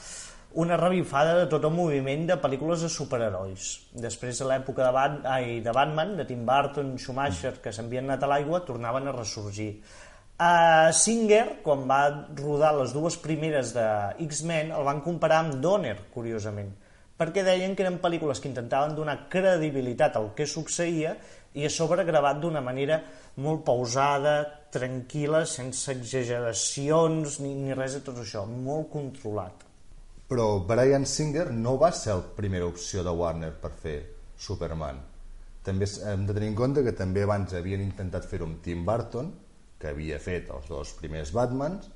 una 0.59 0.79
revifada 0.81 1.37
de 1.39 1.47
tot 1.53 1.63
el 1.69 1.75
moviment 1.77 2.25
de 2.27 2.39
pel·lícules 2.43 2.83
de 2.83 2.91
superherois. 2.91 3.69
Després 3.93 4.41
de 4.41 4.49
l'època 4.51 4.83
de, 4.83 4.91
Bat 4.97 5.21
ai, 5.37 5.61
de 5.63 5.75
Batman, 5.77 6.17
de 6.19 6.27
Tim 6.27 6.43
Burton, 6.49 6.97
Schumacher, 6.99 7.59
que 7.63 7.71
s'havien 7.71 8.09
anat 8.09 8.25
a 8.27 8.33
l'aigua, 8.33 8.65
tornaven 8.67 9.07
a 9.07 9.15
ressorgir. 9.15 9.75
Uh, 10.41 10.89
Singer, 10.97 11.61
quan 11.63 11.85
va 11.87 12.03
rodar 12.41 12.73
les 12.81 12.97
dues 12.97 13.21
primeres 13.21 13.75
de 13.77 13.87
X-Men, 14.27 14.73
el 14.75 14.89
van 14.89 15.05
comparar 15.05 15.45
amb 15.45 15.61
Donner, 15.63 15.99
curiosament, 16.15 16.73
perquè 17.21 17.45
deien 17.45 17.75
que 17.77 17.85
eren 17.85 17.99
pel·lícules 18.01 18.41
que 18.41 18.49
intentaven 18.49 18.95
donar 18.97 19.27
credibilitat 19.33 20.17
al 20.17 20.31
que 20.37 20.49
succeïa 20.49 21.13
i 21.53 21.67
a 21.67 21.71
sobre 21.73 22.07
gravat 22.09 22.39
d'una 22.41 22.63
manera 22.65 23.01
molt 23.45 23.61
pausada, 23.67 24.39
tranquil·la, 24.73 25.43
sense 25.45 25.93
exageracions 25.93 27.41
ni, 27.45 27.53
ni 27.59 27.77
res 27.77 27.99
de 27.99 28.03
tot 28.07 28.23
això, 28.23 28.47
molt 28.49 28.89
controlat. 28.95 29.67
Però 30.31 30.47
Brian 30.65 31.05
Singer 31.05 31.51
no 31.53 31.77
va 31.77 31.91
ser 31.93 32.17
la 32.17 32.27
primera 32.37 32.69
opció 32.71 33.05
de 33.05 33.13
Warner 33.13 33.53
per 33.61 33.73
fer 33.83 33.97
Superman. 34.39 35.01
També 35.67 35.89
hem 36.09 36.25
de 36.25 36.37
tenir 36.37 36.53
en 36.53 36.57
compte 36.57 36.85
que 36.87 36.97
també 36.97 37.27
abans 37.27 37.53
havien 37.59 37.83
intentat 37.85 38.29
fer-ho 38.31 38.47
amb 38.49 38.63
Tim 38.65 38.87
Burton, 38.87 39.33
que 39.81 39.91
havia 39.91 40.21
fet 40.23 40.49
els 40.55 40.71
dos 40.71 40.95
primers 40.97 41.35
Batmans, 41.37 41.91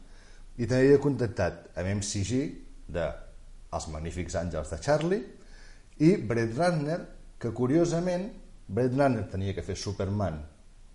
i 0.58 0.66
també 0.66 0.82
havia 0.82 1.00
contactat 1.02 1.70
amb 1.78 1.94
MCG 2.00 2.42
de 2.92 3.06
Els 3.74 3.88
Magnífics 3.92 4.36
Àngels 4.40 4.72
de 4.72 4.78
Charlie 4.82 5.20
i 6.06 6.14
Brett 6.16 6.56
Ratner, 6.58 6.98
que 7.38 7.52
curiosament 7.54 8.28
Brett 8.66 8.96
Ratner 8.96 9.26
tenia 9.32 9.54
que 9.54 9.64
fer 9.66 9.76
Superman 9.78 10.40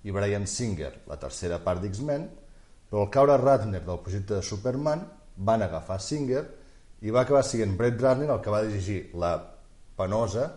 i 0.04 0.16
Brian 0.16 0.48
Singer 0.48 0.94
la 1.10 1.20
tercera 1.20 1.60
part 1.64 1.84
d'X-Men, 1.84 2.28
però 2.90 3.06
al 3.06 3.14
caure 3.14 3.38
Ratner 3.38 3.84
del 3.86 4.02
projecte 4.04 4.40
de 4.40 4.46
Superman 4.46 5.06
van 5.50 5.64
agafar 5.64 6.00
Singer 6.02 6.44
i 7.06 7.14
va 7.16 7.24
acabar 7.24 7.44
sent 7.48 7.78
Brett 7.80 8.02
Ratner 8.02 8.30
el 8.32 8.42
que 8.44 8.54
va 8.54 8.66
dirigir 8.66 9.02
la 9.20 9.36
penosa 10.00 10.50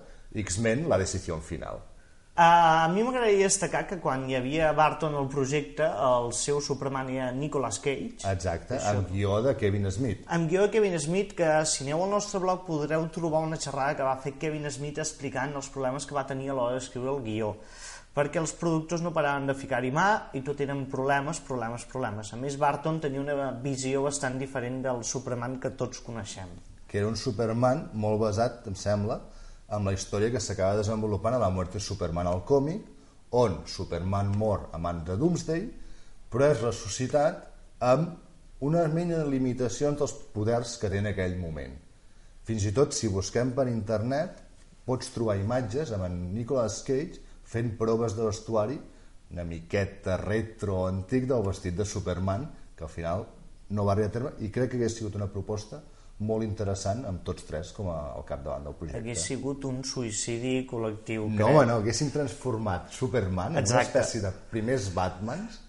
X-Men, 0.42 0.88
la 0.88 0.98
decisió 0.98 1.38
final. 1.44 1.91
A 2.34 2.88
mi 2.88 3.02
m'agradaria 3.04 3.44
destacar 3.44 3.82
que 3.84 3.98
quan 4.00 4.22
hi 4.24 4.38
havia 4.38 4.70
Barton 4.72 5.12
al 5.20 5.26
projecte, 5.28 5.84
el 5.84 6.30
seu 6.32 6.62
Superman 6.64 7.10
era 7.12 7.26
Nicolas 7.36 7.76
Cage. 7.78 8.24
Exacte, 8.30 8.78
Això. 8.78 8.94
amb 8.96 9.10
guió 9.12 9.42
de 9.44 9.52
Kevin 9.60 9.90
Smith. 9.92 10.22
Amb 10.32 10.48
guió 10.48 10.62
de 10.62 10.70
Kevin 10.72 10.96
Smith, 10.98 11.34
que 11.36 11.50
si 11.68 11.84
aneu 11.84 12.00
al 12.06 12.14
nostre 12.14 12.40
blog 12.40 12.64
podreu 12.64 13.04
trobar 13.12 13.42
una 13.44 13.58
xerrada 13.60 13.98
que 13.98 14.06
va 14.06 14.16
fer 14.16 14.32
Kevin 14.40 14.64
Smith 14.70 15.02
explicant 15.04 15.52
els 15.60 15.68
problemes 15.68 16.08
que 16.08 16.16
va 16.16 16.24
tenir 16.24 16.48
a 16.48 16.56
l'hora 16.56 16.78
d'escriure 16.78 17.12
el 17.12 17.20
guió 17.26 17.52
perquè 18.16 18.40
els 18.40 18.52
productors 18.52 19.00
no 19.04 19.12
paraven 19.12 19.46
de 19.48 19.54
ficar-hi 19.56 19.92
mà 19.92 20.08
i 20.36 20.42
tot 20.44 20.60
eren 20.60 20.84
problemes, 20.92 21.40
problemes, 21.40 21.84
problemes. 21.88 22.32
A 22.32 22.36
més, 22.36 22.58
Barton 22.60 23.00
tenia 23.00 23.20
una 23.20 23.50
visió 23.64 24.02
bastant 24.04 24.36
diferent 24.40 24.82
del 24.84 25.04
Superman 25.04 25.58
que 25.60 25.72
tots 25.76 26.00
coneixem. 26.04 26.48
Que 26.88 27.00
era 27.00 27.08
un 27.08 27.16
Superman 27.16 27.86
molt 27.94 28.20
basat, 28.20 28.66
em 28.68 28.76
sembla, 28.76 29.20
amb 29.72 29.88
la 29.88 29.94
història 29.96 30.30
que 30.32 30.42
s'acaba 30.42 30.78
desenvolupant 30.78 31.36
a 31.36 31.40
la 31.42 31.50
muerte 31.50 31.80
de 31.80 31.84
Superman 31.84 32.28
al 32.28 32.44
còmic, 32.48 32.84
on 33.32 33.62
Superman 33.66 34.34
mor 34.36 34.68
a 34.72 34.78
mans 34.78 35.06
de 35.08 35.16
Doomsday, 35.16 35.64
però 36.28 36.50
és 36.52 36.60
ressuscitat 36.60 37.46
amb 37.80 38.62
una 38.68 38.84
mena 38.92 39.22
de 39.22 39.30
limitacions 39.32 39.98
dels 39.98 40.14
poders 40.34 40.76
que 40.78 40.90
té 40.92 41.00
en 41.00 41.08
aquell 41.10 41.38
moment. 41.40 41.72
Fins 42.44 42.66
i 42.68 42.72
tot, 42.76 42.92
si 42.94 43.08
busquem 43.10 43.54
per 43.56 43.66
internet, 43.70 44.38
pots 44.84 45.10
trobar 45.14 45.38
imatges 45.40 45.92
amb 45.94 46.06
en 46.08 46.18
Nicolas 46.34 46.82
Cage 46.86 47.22
fent 47.48 47.72
proves 47.78 48.16
de 48.18 48.26
vestuari 48.26 48.78
una 49.32 49.44
miqueta 49.48 50.18
retro 50.20 50.82
antic 50.86 51.24
del 51.28 51.44
vestit 51.46 51.76
de 51.76 51.86
Superman, 51.88 52.44
que 52.76 52.84
al 52.84 52.92
final 52.92 53.24
no 53.72 53.86
va 53.86 53.94
arribar 53.94 54.10
a 54.10 54.12
terme, 54.12 54.32
i 54.44 54.50
crec 54.52 54.70
que 54.70 54.76
hagués 54.76 54.98
sigut 54.98 55.16
una 55.16 55.30
proposta 55.32 55.80
molt 56.28 56.44
interessant 56.46 57.02
amb 57.08 57.24
tots 57.26 57.44
tres 57.48 57.72
com 57.76 57.88
a, 57.92 57.98
al 58.16 58.24
capdavant 58.28 58.64
del 58.68 58.76
projecte. 58.78 59.00
Hagués 59.02 59.24
sigut 59.32 59.64
un 59.68 59.82
suïcidi 59.86 60.54
col·lectiu, 60.70 61.26
No, 61.30 61.50
crec. 61.50 61.68
no, 61.68 61.76
haguessin 61.82 62.10
transformat 62.14 62.90
Superman 62.94 63.52
en 63.52 63.58
una 63.58 63.64
Exacte. 63.64 63.98
espècie 64.00 64.22
de 64.24 64.32
primers 64.50 64.88
Batmans, 64.94 65.60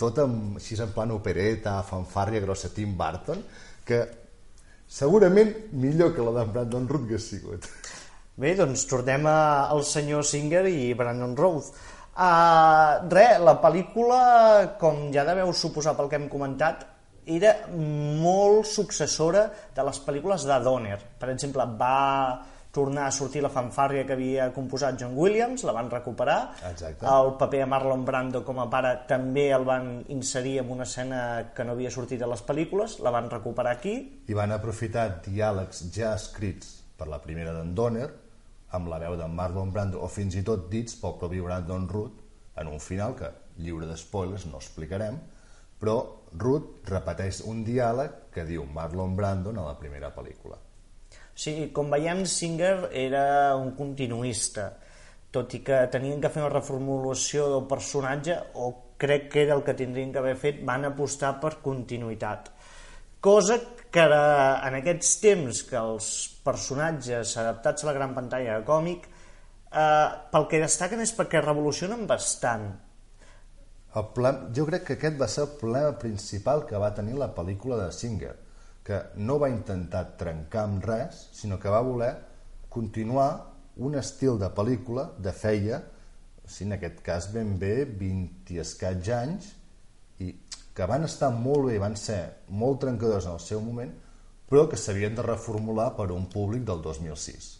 tot 0.00 0.18
amb, 0.22 0.56
així 0.56 0.78
en 0.80 0.92
plan 0.96 1.10
opereta, 1.12 1.78
fanfàrria 1.84 2.40
grossa, 2.40 2.70
Tim 2.72 2.94
Burton, 2.96 3.42
que 3.84 4.00
segurament 4.90 5.52
millor 5.72 6.14
que 6.16 6.24
la 6.24 6.32
d'en 6.40 6.52
Brandon 6.54 6.88
Root 6.88 7.08
hagués 7.08 7.28
sigut. 7.34 7.66
Bé, 8.40 8.54
doncs 8.56 8.86
tornem 8.88 9.26
al 9.28 9.82
senyor 9.84 10.24
Singer 10.24 10.64
i 10.70 10.94
Brandon 10.96 11.34
Routh. 11.36 11.74
Uh, 12.20 12.96
re, 13.12 13.26
la 13.40 13.54
pel·lícula, 13.62 14.20
com 14.80 15.10
ja 15.14 15.22
deveu 15.28 15.52
suposar 15.56 15.94
pel 15.96 16.08
que 16.10 16.16
hem 16.18 16.26
comentat, 16.32 16.82
era 17.30 17.54
molt 17.70 18.66
successora 18.68 19.46
de 19.74 19.84
les 19.86 20.00
pel·lícules 20.04 20.46
de 20.48 20.56
Donner. 20.64 20.98
Per 21.20 21.30
exemple, 21.32 21.66
va 21.78 22.40
tornar 22.70 23.08
a 23.08 23.10
sortir 23.10 23.42
la 23.42 23.50
fanfàrria 23.50 24.04
que 24.06 24.14
havia 24.14 24.50
composat 24.54 24.98
John 25.00 25.16
Williams, 25.18 25.64
la 25.66 25.74
van 25.74 25.90
recuperar. 25.90 26.38
Exacte. 26.70 27.06
El 27.06 27.32
paper 27.38 27.64
de 27.64 27.68
Marlon 27.70 28.04
Brando 28.06 28.44
com 28.46 28.60
a 28.62 28.68
pare 28.70 28.92
també 29.10 29.48
el 29.54 29.66
van 29.66 29.90
inserir 30.14 30.60
en 30.62 30.70
una 30.70 30.86
escena 30.86 31.50
que 31.54 31.66
no 31.66 31.74
havia 31.74 31.90
sortit 31.90 32.22
a 32.22 32.30
les 32.30 32.44
pel·lícules, 32.46 33.00
la 33.02 33.10
van 33.14 33.30
recuperar 33.30 33.74
aquí. 33.74 33.96
I 34.30 34.38
van 34.38 34.54
aprofitar 34.54 35.08
diàlegs 35.26 35.82
ja 35.94 36.14
escrits 36.14 36.76
per 36.96 37.10
la 37.10 37.18
primera 37.22 37.54
d'en 37.56 37.74
Donner, 37.74 38.08
amb 38.76 38.86
la 38.92 39.00
veu 39.02 39.16
de 39.18 39.26
Marlon 39.26 39.72
Brando, 39.74 40.04
o 40.04 40.08
fins 40.08 40.36
i 40.38 40.44
tot 40.46 40.68
dits 40.70 40.94
pel 41.00 41.18
propi 41.18 41.42
Brandon 41.42 41.88
Root, 41.90 42.22
en 42.60 42.70
un 42.70 42.78
final 42.78 43.16
que, 43.18 43.32
lliure 43.58 43.88
de 43.88 43.96
spoilers, 43.98 44.46
no 44.46 44.60
explicarem, 44.62 45.18
però 45.80 45.96
Root 46.38 46.90
repeteix 46.90 47.42
un 47.50 47.64
diàleg 47.66 48.32
que 48.34 48.44
diu 48.46 48.64
Marlon 48.64 49.16
Brandon 49.18 49.58
a 49.58 49.66
la 49.66 49.78
primera 49.78 50.12
pel·lícula. 50.14 50.58
Sí, 51.34 51.70
com 51.74 51.90
veiem, 51.90 52.24
Singer 52.28 52.90
era 52.92 53.56
un 53.56 53.72
continuista, 53.78 54.68
tot 55.32 55.54
i 55.56 55.62
que 55.66 55.86
tenien 55.92 56.20
que 56.20 56.30
fer 56.30 56.42
una 56.42 56.52
reformulació 56.52 57.48
del 57.54 57.66
personatge, 57.70 58.36
o 58.54 58.70
crec 59.00 59.30
que 59.32 59.44
era 59.46 59.56
el 59.56 59.64
que 59.64 59.74
tindrien 59.78 60.12
que 60.12 60.20
haver 60.20 60.36
fet, 60.36 60.60
van 60.66 60.84
apostar 60.84 61.38
per 61.40 61.56
continuïtat. 61.64 62.50
Cosa 63.20 63.56
que 63.92 64.04
en 64.04 64.76
aquests 64.78 65.16
temps 65.22 65.62
que 65.68 65.80
els 65.80 66.10
personatges 66.44 67.34
adaptats 67.40 67.84
a 67.84 67.90
la 67.90 67.96
gran 67.96 68.14
pantalla 68.16 68.58
de 68.58 68.66
còmic, 68.68 69.08
eh, 69.72 70.08
pel 70.32 70.46
que 70.48 70.62
destaquen 70.62 71.00
és 71.00 71.12
perquè 71.16 71.42
revolucionen 71.42 72.06
bastant. 72.06 72.70
El 73.98 74.06
problem, 74.14 74.44
jo 74.54 74.64
crec 74.68 74.84
que 74.86 74.94
aquest 74.98 75.16
va 75.18 75.26
ser 75.26 75.44
el 75.48 75.54
problema 75.58 75.94
principal 75.98 76.62
que 76.66 76.78
va 76.78 76.92
tenir 76.94 77.16
la 77.18 77.32
pel·lícula 77.34 77.78
de 77.80 77.88
Singer, 77.90 78.34
que 78.86 79.00
no 79.16 79.38
va 79.42 79.50
intentar 79.50 80.04
trencar 80.20 80.62
amb 80.68 80.84
res, 80.86 81.24
sinó 81.34 81.58
que 81.58 81.72
va 81.72 81.82
voler 81.82 82.12
continuar 82.70 83.30
un 83.82 83.96
estil 83.98 84.38
de 84.38 84.50
pel·lícula 84.54 85.08
de 85.18 85.32
feia, 85.34 85.80
sí, 86.46 86.68
en 86.68 86.76
aquest 86.78 87.02
cas 87.06 87.30
ben 87.34 87.56
bé 87.58 87.84
20 87.84 88.54
i 88.54 88.60
escaig 88.62 89.10
anys, 89.16 89.50
i 90.22 90.32
que 90.74 90.86
van 90.86 91.08
estar 91.08 91.32
molt 91.34 91.66
bé, 91.66 91.78
van 91.82 91.98
ser 91.98 92.20
molt 92.62 92.82
trencadors 92.84 93.26
en 93.26 93.38
el 93.40 93.42
seu 93.42 93.62
moment, 93.64 93.90
però 94.50 94.68
que 94.70 94.78
s'havien 94.78 95.18
de 95.18 95.26
reformular 95.26 95.90
per 95.98 96.08
a 96.10 96.14
un 96.14 96.30
públic 96.30 96.62
del 96.66 96.82
2006. 96.82 97.59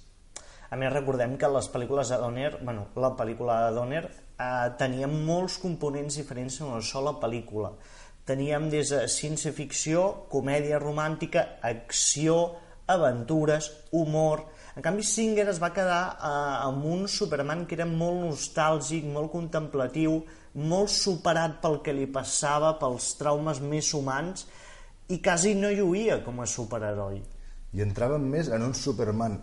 A 0.71 0.77
més, 0.79 0.93
recordem 0.95 1.33
que 1.35 1.49
les 1.51 1.67
pel·lícules 1.67 2.13
de 2.13 2.17
Donner, 2.23 2.51
bueno, 2.63 2.85
la 3.03 3.11
pel·lícula 3.19 3.57
de 3.65 3.71
Donner, 3.75 4.05
eh, 4.07 4.69
tenia 4.79 5.09
molts 5.11 5.57
components 5.59 6.21
diferents 6.21 6.61
en 6.61 6.69
una 6.69 6.83
sola 6.87 7.17
pel·lícula. 7.19 7.73
Teníem 8.25 8.69
des 8.71 8.93
de 8.95 9.01
ciència-ficció, 9.11 10.29
comèdia 10.31 10.79
romàntica, 10.79 11.59
acció, 11.63 12.41
aventures, 12.87 13.71
humor... 13.91 14.47
En 14.79 14.85
canvi, 14.87 15.03
Singer 15.03 15.49
es 15.51 15.59
va 15.59 15.73
quedar 15.75 16.03
eh, 16.15 16.29
amb 16.69 16.85
un 16.87 17.09
Superman 17.11 17.67
que 17.67 17.75
era 17.75 17.89
molt 17.91 18.23
nostàlgic, 18.23 19.11
molt 19.11 19.33
contemplatiu, 19.35 20.21
molt 20.55 20.95
superat 20.95 21.59
pel 21.61 21.81
que 21.83 21.93
li 21.93 22.07
passava, 22.07 22.77
pels 22.79 23.11
traumes 23.19 23.59
més 23.61 23.91
humans, 23.99 24.47
i 25.11 25.19
quasi 25.19 25.57
no 25.59 25.75
lluïa 25.75 26.23
com 26.23 26.39
a 26.39 26.47
superheroi. 26.47 27.19
i 27.75 27.83
entraven 27.83 28.23
més 28.31 28.49
en 28.55 28.63
un 28.63 28.73
Superman 28.75 29.37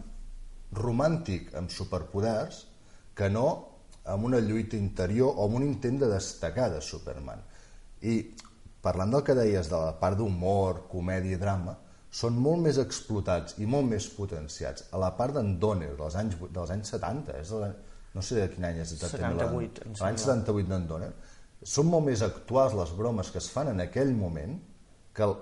romàntic 0.76 1.54
amb 1.56 1.72
superpoders 1.72 2.66
que 3.16 3.30
no 3.32 3.48
amb 4.08 4.28
una 4.30 4.40
lluita 4.40 4.78
interior 4.78 5.34
o 5.36 5.48
amb 5.48 5.60
un 5.60 5.66
intent 5.68 6.00
de 6.04 6.10
destacar 6.12 6.70
de 6.72 6.82
Superman. 6.82 7.42
I 8.02 8.16
parlant 8.84 9.12
del 9.12 9.24
que 9.28 9.36
deies 9.36 9.70
de 9.72 9.80
la 9.80 9.98
part 10.00 10.18
d'humor, 10.20 10.86
comèdia 10.92 11.36
i 11.36 11.42
drama, 11.42 11.76
són 12.18 12.38
molt 12.40 12.64
més 12.64 12.80
explotats 12.80 13.58
i 13.60 13.68
molt 13.68 13.90
més 13.90 14.08
potenciats 14.16 14.88
a 14.96 15.02
la 15.02 15.12
part 15.18 15.36
d'en 15.36 15.58
Donner 15.60 15.92
dels 15.98 16.16
anys, 16.16 16.38
dels 16.56 16.72
anys 16.74 16.94
70, 16.96 17.36
és 17.42 17.52
de, 17.52 17.72
no 18.16 18.24
sé 18.24 18.40
de 18.40 18.48
quin 18.54 18.70
any 18.70 18.80
és 18.84 18.94
exactament. 18.96 19.42
78, 19.42 19.84
em 19.84 19.98
L'any 20.00 20.22
sembla. 20.24 20.40
78 20.46 20.72
d'en 20.72 20.88
Donner. 20.94 21.12
Són 21.76 21.92
molt 21.92 22.08
més 22.08 22.24
actuals 22.24 22.78
les 22.78 22.96
bromes 22.96 23.32
que 23.34 23.42
es 23.42 23.52
fan 23.52 23.74
en 23.74 23.84
aquell 23.84 24.14
moment 24.16 24.56
que 25.18 25.26
el, 25.26 25.36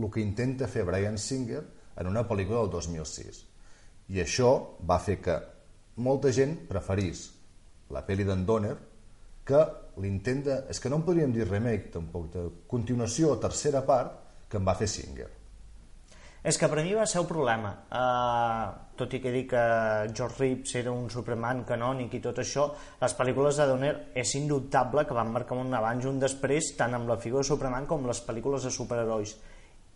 el 0.00 0.10
que 0.10 0.24
intenta 0.24 0.66
fer 0.68 0.86
Brian 0.88 1.20
Singer 1.20 1.62
en 2.00 2.10
una 2.10 2.24
pel·lícula 2.26 2.64
del 2.64 2.72
2006. 2.74 3.44
I 4.12 4.20
això 4.20 4.50
va 4.84 4.98
fer 5.00 5.20
que 5.24 5.38
molta 6.04 6.32
gent 6.34 6.56
preferís 6.68 7.28
la 7.94 8.02
pel·li 8.04 8.26
d'en 8.26 8.44
Donner 8.44 8.74
que 9.44 9.60
l'intent 10.00 10.42
de... 10.44 10.58
És 10.72 10.80
que 10.80 10.90
no 10.90 10.98
en 11.00 11.06
podríem 11.06 11.32
dir 11.32 11.46
remake, 11.48 11.92
tampoc, 11.94 12.28
de 12.32 12.44
continuació 12.68 13.34
o 13.34 13.40
tercera 13.40 13.84
part 13.86 14.20
que 14.48 14.60
en 14.60 14.66
va 14.66 14.76
fer 14.78 14.88
Singer. 14.90 15.30
És 16.44 16.58
que 16.60 16.68
per 16.68 16.82
mi 16.84 16.92
va 16.92 17.06
ser 17.08 17.22
el 17.22 17.28
problema. 17.28 17.70
Uh, 17.88 18.64
tot 19.00 19.14
i 19.16 19.20
que 19.22 19.30
dic 19.32 19.46
que 19.54 19.62
George 20.12 20.42
Reeves 20.42 20.74
era 20.76 20.92
un 20.92 21.06
Superman 21.12 21.62
canònic 21.64 22.18
i 22.18 22.20
tot 22.26 22.40
això, 22.42 22.66
les 23.00 23.16
pel·lícules 23.16 23.56
de 23.56 23.68
Donner 23.70 23.92
és 24.20 24.34
indubtable 24.36 25.06
que 25.08 25.16
van 25.16 25.32
marcar 25.32 25.56
un 25.56 25.72
abans 25.72 26.04
i 26.04 26.10
un 26.10 26.20
després 26.20 26.74
tant 26.76 26.98
amb 26.98 27.08
la 27.08 27.16
figura 27.22 27.40
de 27.40 27.48
Superman 27.48 27.88
com 27.88 28.04
les 28.04 28.20
pel·lícules 28.26 28.68
de 28.68 28.74
superherois. 28.76 29.32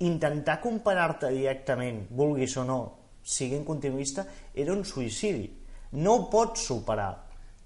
Intentar 0.09 0.57
comparar-te 0.62 1.35
directament, 1.35 2.07
vulguis 2.17 2.57
o 2.57 2.65
no, 2.65 2.81
siguent 3.28 3.66
continuista, 3.68 4.25
era 4.54 4.73
un 4.73 4.85
suïcidi. 4.88 5.49
No 6.00 6.14
ho 6.14 6.25
pots 6.32 6.64
superar. 6.70 7.12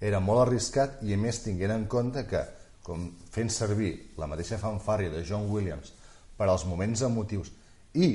Era 0.02 0.19
molt 0.21 0.47
arriscat 0.47 1.02
i 1.07 1.14
a 1.14 1.19
més 1.21 1.38
tinguent 1.45 1.75
en 1.75 1.87
compte 1.90 2.25
que, 2.26 2.42
com 2.83 3.07
fent 3.31 3.50
servir 3.54 3.92
la 4.19 4.26
mateixa 4.26 4.59
fanfàrria 4.59 5.12
de 5.12 5.23
John 5.26 5.47
Williams 5.50 5.92
per 6.38 6.49
als 6.50 6.64
moments 6.66 7.04
emotius 7.07 7.52
i 7.95 8.09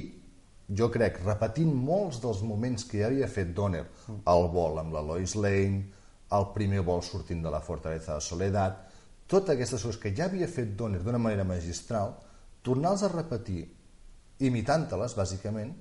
jo 0.68 0.90
crec, 0.92 1.22
repetint 1.24 1.72
molts 1.72 2.20
dels 2.20 2.42
moments 2.44 2.84
que 2.90 3.00
ja 3.00 3.08
havia 3.08 3.30
fet 3.32 3.54
Donner, 3.56 3.86
el 4.28 4.50
vol 4.52 4.82
amb 4.82 4.92
la 4.98 5.06
Lois 5.06 5.38
Lane, 5.40 5.86
el 6.36 6.48
primer 6.52 6.84
vol 6.84 7.00
sortint 7.08 7.40
de 7.46 7.54
la 7.54 7.64
fortaleza 7.64 8.18
de 8.18 8.26
Soledad, 8.26 8.82
totes 9.32 9.56
aquestes 9.56 9.84
coses 9.84 10.02
que 10.02 10.12
ja 10.16 10.28
havia 10.28 10.52
fet 10.52 10.76
Donner 10.76 11.00
d'una 11.00 11.22
manera 11.24 11.48
magistral, 11.48 12.18
tornar-los 12.68 13.08
a 13.08 13.14
repetir 13.14 13.62
imitant-te-les, 14.44 15.16
bàsicament, 15.16 15.72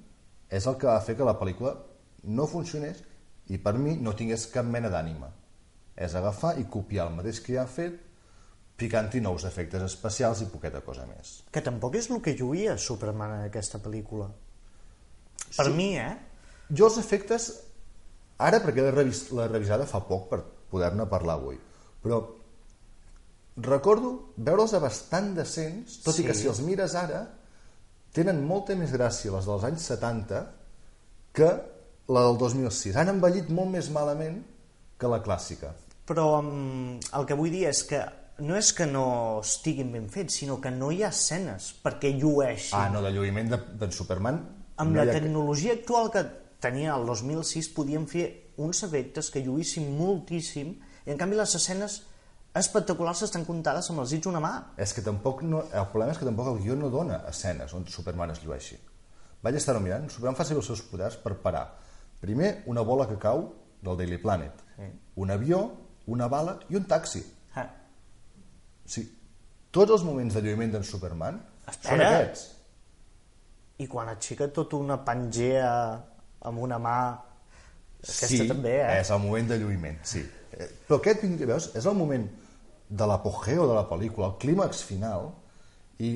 és 0.50 0.66
el 0.66 0.76
que 0.78 0.86
va 0.86 1.00
fer 1.02 1.16
que 1.18 1.26
la 1.26 1.36
pel·lícula 1.38 1.74
no 2.24 2.46
funcionés 2.50 3.02
i 3.50 3.58
per 3.62 3.74
mi 3.78 3.96
no 3.96 4.14
tingués 4.18 4.46
cap 4.52 4.66
mena 4.66 4.90
d'ànima. 4.90 5.30
És 5.96 6.14
agafar 6.14 6.56
i 6.60 6.66
copiar 6.70 7.08
el 7.08 7.14
mateix 7.16 7.40
que 7.40 7.54
ja 7.54 7.62
ha 7.64 7.70
fet, 7.70 7.94
picant-hi 8.76 9.22
nous 9.24 9.44
efectes 9.48 9.82
especials 9.82 10.42
i 10.44 10.48
poqueta 10.52 10.82
cosa 10.84 11.06
més. 11.08 11.42
Que 11.50 11.62
tampoc 11.64 11.96
és 11.96 12.10
el 12.10 12.20
que 12.20 12.34
lluïa 12.36 12.76
Superman 12.76 13.38
en 13.38 13.46
aquesta 13.46 13.80
pel·lícula. 13.80 14.28
Per 15.56 15.70
mi, 15.72 15.94
eh? 15.96 16.12
Jo 16.68 16.90
els 16.90 16.98
efectes, 17.00 17.46
ara 18.36 18.60
perquè 18.60 18.82
l'he 18.84 18.92
revis, 18.92 19.28
revisada 19.32 19.86
fa 19.88 20.02
poc 20.04 20.28
per 20.28 20.42
poder-ne 20.70 21.06
parlar 21.08 21.38
avui, 21.38 21.56
però 22.02 22.20
recordo 23.56 24.32
veure'ls 24.36 24.74
a 24.76 24.80
bastant 24.82 25.32
decents, 25.38 26.00
tot 26.04 26.14
sí. 26.18 26.22
i 26.22 26.26
que 26.26 26.34
Sí. 26.34 26.42
si 26.42 26.48
els 26.48 26.60
mires 26.60 26.94
ara, 26.94 27.22
tenen 28.16 28.40
molta 28.48 28.74
més 28.78 28.92
gràcia 28.96 29.32
les 29.34 29.46
dels 29.48 29.64
anys 29.68 29.84
70 29.92 30.42
que 31.36 31.48
la 32.08 32.22
del 32.24 32.38
2006. 32.40 32.96
Han 32.96 33.10
envellit 33.16 33.50
molt 33.52 33.68
més 33.74 33.90
malament 33.92 34.38
que 34.96 35.10
la 35.10 35.18
clàssica. 35.24 35.74
Però 36.06 36.38
um, 36.38 36.94
el 37.18 37.26
que 37.28 37.36
vull 37.36 37.50
dir 37.52 37.66
és 37.68 37.82
que 37.88 38.00
no 38.46 38.56
és 38.56 38.70
que 38.76 38.86
no 38.88 39.40
estiguin 39.42 39.90
ben 39.92 40.06
fets, 40.12 40.38
sinó 40.40 40.58
que 40.60 40.70
no 40.70 40.90
hi 40.92 41.02
ha 41.04 41.10
escenes 41.12 41.70
perquè 41.84 42.12
llueixin. 42.16 42.76
Ah, 42.78 42.88
no, 42.92 43.00
de 43.04 43.10
lluïment 43.14 43.52
de- 43.52 43.62
d'en 43.80 43.92
Superman... 43.92 44.42
Amb 44.76 44.92
no 44.92 45.00
la 45.00 45.06
ha 45.06 45.12
que- 45.14 45.20
tecnologia 45.22 45.72
actual 45.72 46.10
que 46.12 46.20
tenia 46.60 46.92
el 46.98 47.06
2006 47.08 47.70
podíem 47.72 48.04
fer 48.08 48.26
uns 48.60 48.82
efectes 48.84 49.30
que 49.32 49.40
lluïssin 49.44 49.86
moltíssim 49.96 50.74
i 51.06 51.12
en 51.14 51.16
canvi 51.20 51.36
les 51.38 51.54
escenes 51.56 52.02
espectaculars 52.56 53.22
estan 53.26 53.44
comptades 53.44 53.88
amb 53.92 54.00
els 54.02 54.12
dits 54.14 54.24
d'una 54.26 54.40
mà. 54.42 54.52
És 54.80 54.92
que 54.96 55.02
tampoc 55.04 55.42
no, 55.44 55.62
el 55.70 55.88
problema 55.92 56.14
és 56.14 56.20
que 56.20 56.28
tampoc 56.28 56.50
el 56.52 56.60
guió 56.62 56.76
no 56.78 56.90
dona 56.92 57.22
escenes 57.28 57.74
on 57.76 57.86
Superman 57.92 58.32
es 58.32 58.42
llueixi. 58.44 58.78
Vaig 59.44 59.58
estar 59.58 59.76
mirant, 59.80 60.08
Superman 60.10 60.38
fa 60.38 60.46
servir 60.46 60.62
els 60.62 60.70
seus 60.72 60.82
poders 60.88 61.18
per 61.22 61.34
parar. 61.42 61.66
Primer, 62.20 62.62
una 62.72 62.82
bola 62.86 63.06
que 63.06 63.18
cau 63.20 63.44
del 63.84 63.98
Daily 64.00 64.18
Planet, 64.18 64.62
un 65.16 65.30
avió, 65.30 65.60
una 66.06 66.28
bala 66.32 66.58
i 66.70 66.78
un 66.78 66.86
taxi. 66.88 67.22
Ah, 67.54 67.68
O 68.86 68.88
sigui, 68.88 69.10
tots 69.70 69.92
els 69.92 70.04
moments 70.06 70.34
de 70.34 70.42
lluïment 70.42 70.72
d'en 70.72 70.84
Superman 70.86 71.38
són 71.66 71.74
Espera. 71.74 72.08
aquests. 72.08 72.44
I 73.82 73.86
quan 73.92 74.08
aixeca 74.08 74.48
tota 74.48 74.78
una 74.80 74.96
pangea 75.04 75.70
amb 76.48 76.62
una 76.64 76.78
mà... 76.80 76.96
Aquesta 78.06 78.28
sí, 78.30 78.46
també, 78.48 78.76
eh? 78.80 79.00
és 79.00 79.10
el 79.10 79.18
moment 79.20 79.48
de 79.50 79.56
lluïment, 79.58 79.96
sí. 80.06 80.20
Eh, 80.52 80.68
Però 80.86 81.00
aquest, 81.00 81.24
veus, 81.42 81.70
és 81.74 81.86
el 81.90 81.96
moment 81.98 82.26
de 82.88 83.06
l'apogeo 83.06 83.66
de 83.66 83.74
la 83.74 83.86
pel·lícula, 83.88 84.30
el 84.30 84.40
clímax 84.42 84.82
final, 84.86 85.30
i 85.98 86.10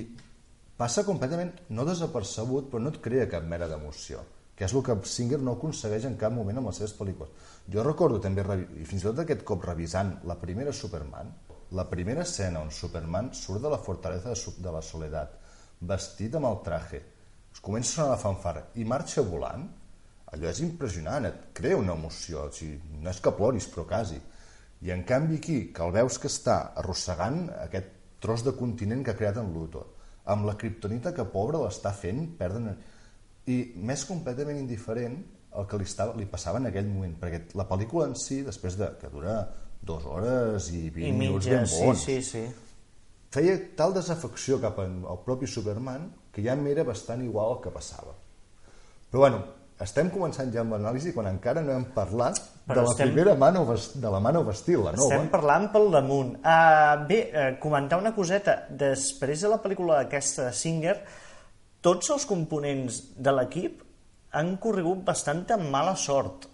passa 0.79 1.05
completament, 1.05 1.53
no 1.77 1.87
desapercebut, 1.89 2.71
però 2.71 2.83
no 2.83 2.93
et 2.95 3.01
crea 3.05 3.29
cap 3.31 3.45
mera 3.49 3.69
d'emoció, 3.69 4.23
que 4.57 4.67
és 4.69 4.75
el 4.75 4.85
que 4.87 4.97
Singer 5.09 5.41
no 5.43 5.57
aconsegueix 5.59 6.07
en 6.09 6.17
cap 6.21 6.33
moment 6.33 6.61
amb 6.61 6.71
les 6.71 6.81
seves 6.81 6.97
pel·lícules. 6.97 7.33
Jo 7.71 7.85
recordo 7.85 8.21
també, 8.23 8.45
i 8.81 8.87
fins 8.89 9.05
i 9.05 9.09
tot 9.11 9.23
aquest 9.25 9.45
cop 9.49 9.65
revisant 9.67 10.19
la 10.31 10.39
primera 10.41 10.73
Superman, 10.73 11.33
la 11.73 11.87
primera 11.87 12.25
escena 12.27 12.65
on 12.65 12.73
Superman 12.75 13.31
surt 13.37 13.63
de 13.63 13.71
la 13.71 13.79
fortaleza 13.79 14.33
de, 14.35 14.71
la 14.73 14.83
Soledat, 14.83 15.37
vestit 15.81 16.35
amb 16.35 16.49
el 16.49 16.59
traje, 16.67 17.03
es 17.53 17.61
comença 17.63 18.05
a 18.05 18.11
la 18.13 18.19
fanfara 18.19 18.65
i 18.79 18.85
marxa 18.85 19.23
volant, 19.27 19.69
allò 20.33 20.51
és 20.51 20.61
impressionant, 20.65 21.27
et 21.27 21.51
crea 21.55 21.79
una 21.79 21.95
emoció, 21.99 22.47
o 22.47 22.53
sigui, 22.55 22.79
no 23.03 23.11
és 23.11 23.21
que 23.23 23.33
ploris, 23.35 23.67
però 23.71 23.87
quasi. 23.87 24.19
I 24.81 24.93
en 24.95 25.03
canvi 25.05 25.41
aquí, 25.41 25.59
que 25.75 25.85
el 25.85 25.93
veus 25.93 26.17
que 26.21 26.31
està 26.31 26.73
arrossegant 26.81 27.49
aquest 27.67 27.91
tros 28.21 28.45
de 28.45 28.55
continent 28.57 29.03
que 29.05 29.13
ha 29.13 29.19
creat 29.19 29.41
en 29.41 29.51
Luthor, 29.53 29.89
amb 30.33 30.47
la 30.49 30.57
kriptonita 30.61 31.13
que 31.17 31.29
pobre 31.33 31.61
l'està 31.65 31.93
fent 31.97 32.27
perdre... 32.39 32.77
I 33.51 33.73
més 33.83 34.05
completament 34.07 34.59
indiferent 34.61 35.17
el 35.59 35.67
que 35.67 35.79
li, 35.81 35.87
estava, 35.89 36.15
li 36.15 36.27
passava 36.31 36.61
en 36.61 36.69
aquell 36.69 36.87
moment, 36.87 37.17
perquè 37.19 37.57
la 37.59 37.67
pel·lícula 37.67 38.07
en 38.07 38.15
si, 38.21 38.43
després 38.47 38.77
de 38.79 38.93
que 39.01 39.11
dura 39.11 39.41
dues 39.83 40.05
hores 40.07 40.69
i 40.77 40.85
20 40.93 41.09
I 41.09 41.15
minuts 41.17 41.49
ben 41.51 41.67
sí, 41.67 41.81
bons, 41.83 42.05
sí, 42.05 42.19
sí. 42.23 42.43
feia 43.33 43.57
tal 43.77 43.97
desafecció 43.97 44.61
cap 44.63 44.79
al 44.85 45.23
propi 45.25 45.49
Superman 45.49 46.11
que 46.31 46.45
ja 46.45 46.55
m'era 46.57 46.85
bastant 46.87 47.25
igual 47.25 47.57
el 47.57 47.63
que 47.65 47.73
passava. 47.75 48.15
Però 49.11 49.25
bueno, 49.25 49.41
estem 49.83 50.11
començant 50.13 50.51
ja 50.53 50.61
amb 50.61 50.75
l'anàlisi 50.77 51.13
quan 51.15 51.27
encara 51.31 51.63
no 51.65 51.73
hem 51.73 51.85
parlat 51.95 52.39
Però 52.67 52.83
de 52.83 52.87
la 52.87 52.91
estem- 52.93 53.09
primera 53.13 53.35
Man 53.35 53.57
of, 53.57 53.71
Es- 53.75 53.93
de 54.01 54.11
la 54.11 54.21
Man 54.21 54.37
of 54.37 54.51
Steel, 54.57 54.85
la 54.85 54.93
nova. 54.93 55.15
Estem 55.15 55.29
parlant 55.31 55.71
pel 55.73 55.91
damunt. 55.91 56.37
Uh, 56.39 57.07
bé, 57.09 57.21
uh, 57.33 57.59
comentar 57.61 57.99
una 57.99 58.15
coseta. 58.15 58.67
Després 58.71 59.41
de 59.41 59.49
la 59.49 59.59
pel·lícula 59.63 60.01
aquesta 60.05 60.45
de 60.51 60.53
Singer, 60.53 60.97
tots 61.81 62.11
els 62.11 62.27
components 62.27 63.01
de 63.17 63.33
l'equip 63.33 63.83
han 64.33 64.57
corregut 64.63 65.03
bastant 65.05 65.47
amb 65.51 65.71
mala 65.73 65.97
sort. 65.97 66.47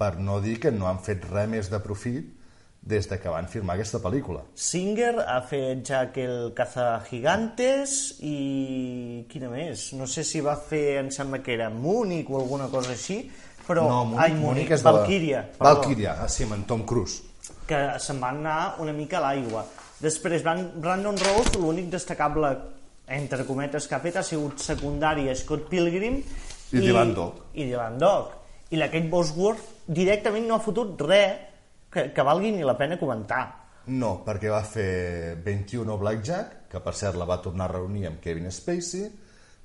Per 0.00 0.14
no 0.18 0.40
dir 0.40 0.58
que 0.58 0.72
no 0.72 0.88
han 0.88 0.98
fet 1.04 1.24
res 1.30 1.48
més 1.48 1.68
de 1.70 1.78
profit 1.78 2.39
des 2.82 3.06
de 3.10 3.18
que 3.20 3.28
van 3.28 3.46
firmar 3.48 3.74
aquesta 3.76 3.98
pel·lícula. 4.00 4.40
Singer 4.54 5.12
ha 5.26 5.40
fet 5.46 5.82
Jack 5.86 6.16
el 6.22 6.52
Cazagigantes 6.56 8.16
i... 8.24 9.24
quina 9.30 9.50
més? 9.52 9.90
No 9.98 10.06
sé 10.08 10.24
si 10.24 10.40
va 10.40 10.56
fer, 10.56 10.98
em 11.02 11.10
sembla 11.12 11.42
que 11.44 11.54
era 11.54 11.68
Múnich 11.70 12.30
o 12.30 12.38
alguna 12.40 12.68
cosa 12.72 12.92
així, 12.96 13.20
però... 13.66 13.84
Múnich- 13.90 14.22
Ai, 14.24 14.34
Múnich, 14.38 14.70
és 14.72 14.82
de 14.82 14.88
la- 14.90 15.00
Valkyria. 15.02 15.42
Valkyria, 15.60 16.16
ah, 16.24 16.28
sí, 16.28 16.44
amb 16.48 16.56
en 16.58 16.64
Tom 16.70 16.86
Cruise. 16.88 17.22
que 17.70 17.78
se'n 18.02 18.18
van 18.20 18.40
anar 18.40 18.76
una 18.82 18.92
mica 18.92 19.18
a 19.20 19.22
l'aigua. 19.28 19.60
Després, 20.02 20.42
Bran- 20.42 20.72
Brandon 20.82 21.14
Rose, 21.20 21.52
l'únic 21.58 21.86
destacable, 21.92 22.48
entre 23.06 23.44
cometes, 23.46 23.86
que 23.86 23.94
ha 23.94 24.00
fet 24.02 24.16
ha 24.18 24.22
sigut 24.26 24.58
secundari 24.58 25.28
a 25.30 25.34
Scott 25.36 25.68
Pilgrim 25.70 26.16
I 26.72 26.80
Dylan 26.82 27.12
Dog. 27.14 27.34
I 27.54 27.64
Dylan 27.68 27.98
Dog. 27.98 28.32
I 28.70 28.76
la 28.78 28.88
Kate 28.90 29.08
Bosworth 29.10 29.86
directament 29.86 30.46
no 30.48 30.56
ha 30.56 30.62
fotut 30.62 31.00
res 31.06 31.46
que, 31.90 32.10
que 32.14 32.22
valgui 32.26 32.52
ni 32.54 32.62
la 32.66 32.76
pena 32.78 32.98
comentar. 32.98 33.42
No, 33.90 34.20
perquè 34.26 34.50
va 34.52 34.62
fer 34.62 35.36
21 35.42 35.96
Blackjack, 35.98 36.68
que 36.70 36.80
per 36.84 36.94
cert 36.94 37.18
la 37.18 37.26
va 37.26 37.40
tornar 37.42 37.66
a 37.66 37.74
reunir 37.74 38.06
amb 38.06 38.20
Kevin 38.22 38.50
Spacey, 38.52 39.08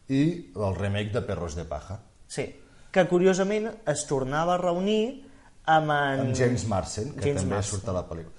i 0.10 0.22
el 0.56 0.76
remake 0.78 1.14
de 1.14 1.22
Perros 1.26 1.56
de 1.58 1.66
Paja, 1.66 2.00
Sí, 2.28 2.46
que 2.92 3.04
curiosament 3.10 3.68
es 3.92 4.06
tornava 4.10 4.56
a 4.56 4.62
reunir 4.62 5.24
amb 5.70 5.92
en... 5.94 6.24
amb 6.26 6.36
James 6.38 6.66
Marsden, 6.70 7.12
que 7.16 7.30
James 7.30 7.44
també 7.44 7.56
Marsden. 7.58 7.72
surt 7.80 7.92
a 7.92 7.96
la 7.96 8.04
pel·lícula. 8.08 8.34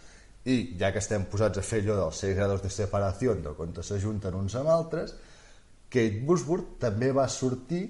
I 0.47 0.57
ja 0.79 0.93
que 0.95 1.03
estem 1.03 1.27
posats 1.31 1.59
a 1.59 1.65
fer 1.67 1.83
allò 1.83 1.97
dels 2.01 2.21
6 2.23 2.37
grados 2.39 2.63
de 2.63 2.71
separació 2.71 3.35
de 3.43 3.55
quan 3.59 3.75
s'ajunten 3.83 4.35
uns 4.39 4.55
amb 4.59 4.71
altres, 4.71 5.15
Kate 5.91 6.23
Bosworth 6.27 6.79
també 6.83 7.13
va 7.15 7.29
sortir 7.31 7.85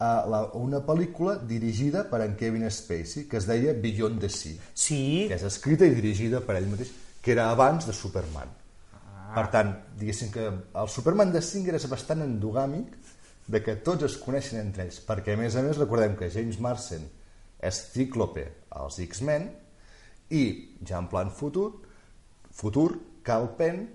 a 0.00 0.24
la, 0.26 0.40
una 0.56 0.80
pel·lícula 0.84 1.36
dirigida 1.44 2.06
per 2.08 2.22
en 2.24 2.34
Kevin 2.40 2.64
Spacey, 2.72 3.26
que 3.28 3.36
es 3.36 3.46
deia 3.46 3.74
Beyond 3.76 4.22
the 4.24 4.30
Sea, 4.32 4.56
Sí, 4.72 5.28
que 5.28 5.36
és 5.36 5.44
escrita 5.44 5.84
i 5.84 5.92
dirigida 5.92 6.40
per 6.40 6.56
ell 6.56 6.70
mateix, 6.72 6.90
que 7.20 7.34
era 7.34 7.50
abans 7.52 7.84
de 7.84 7.92
Superman. 7.92 8.48
Ah. 8.96 9.34
Per 9.36 9.46
tant, 9.52 9.74
diguéssim 10.00 10.32
que 10.32 10.48
el 10.48 10.88
Superman 10.88 11.34
de 11.34 11.44
Singer 11.44 11.76
és 11.76 11.86
bastant 11.92 12.24
endogàmic 12.24 12.96
de 13.50 13.60
que 13.60 13.76
tots 13.84 14.08
es 14.08 14.16
coneixen 14.22 14.62
entre 14.62 14.86
ells, 14.86 15.02
perquè 15.04 15.36
a 15.36 15.40
més 15.40 15.56
a 15.58 15.64
més 15.66 15.76
recordem 15.76 16.16
que 16.16 16.32
James 16.32 16.56
Marsden 16.64 17.04
és 17.60 17.84
Cíclope 17.92 18.46
als 18.80 19.00
X-Men 19.04 19.50
i 20.32 20.44
ja 20.86 21.00
en 21.02 21.10
plan 21.12 21.28
futur, 21.34 21.72
futur 22.56 22.94
Cal 23.26 23.50
Penn, 23.58 23.88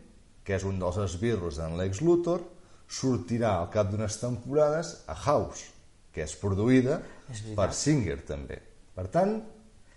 que 0.46 0.54
és 0.60 0.66
un 0.70 0.78
dels 0.78 1.00
esbirros 1.02 1.58
d'en 1.58 1.80
Lex 1.80 2.04
Luthor, 2.06 2.44
sortirà 2.86 3.56
al 3.58 3.72
cap 3.74 3.90
d'unes 3.90 4.20
temporades 4.22 5.00
a 5.10 5.16
House, 5.18 5.72
que 6.16 6.24
és 6.24 6.34
produïda 6.40 7.02
És 7.30 7.42
veritat. 7.44 7.56
per 7.60 7.70
Singer 7.76 8.18
també. 8.26 8.62
Per 8.96 9.08
tant, 9.12 9.36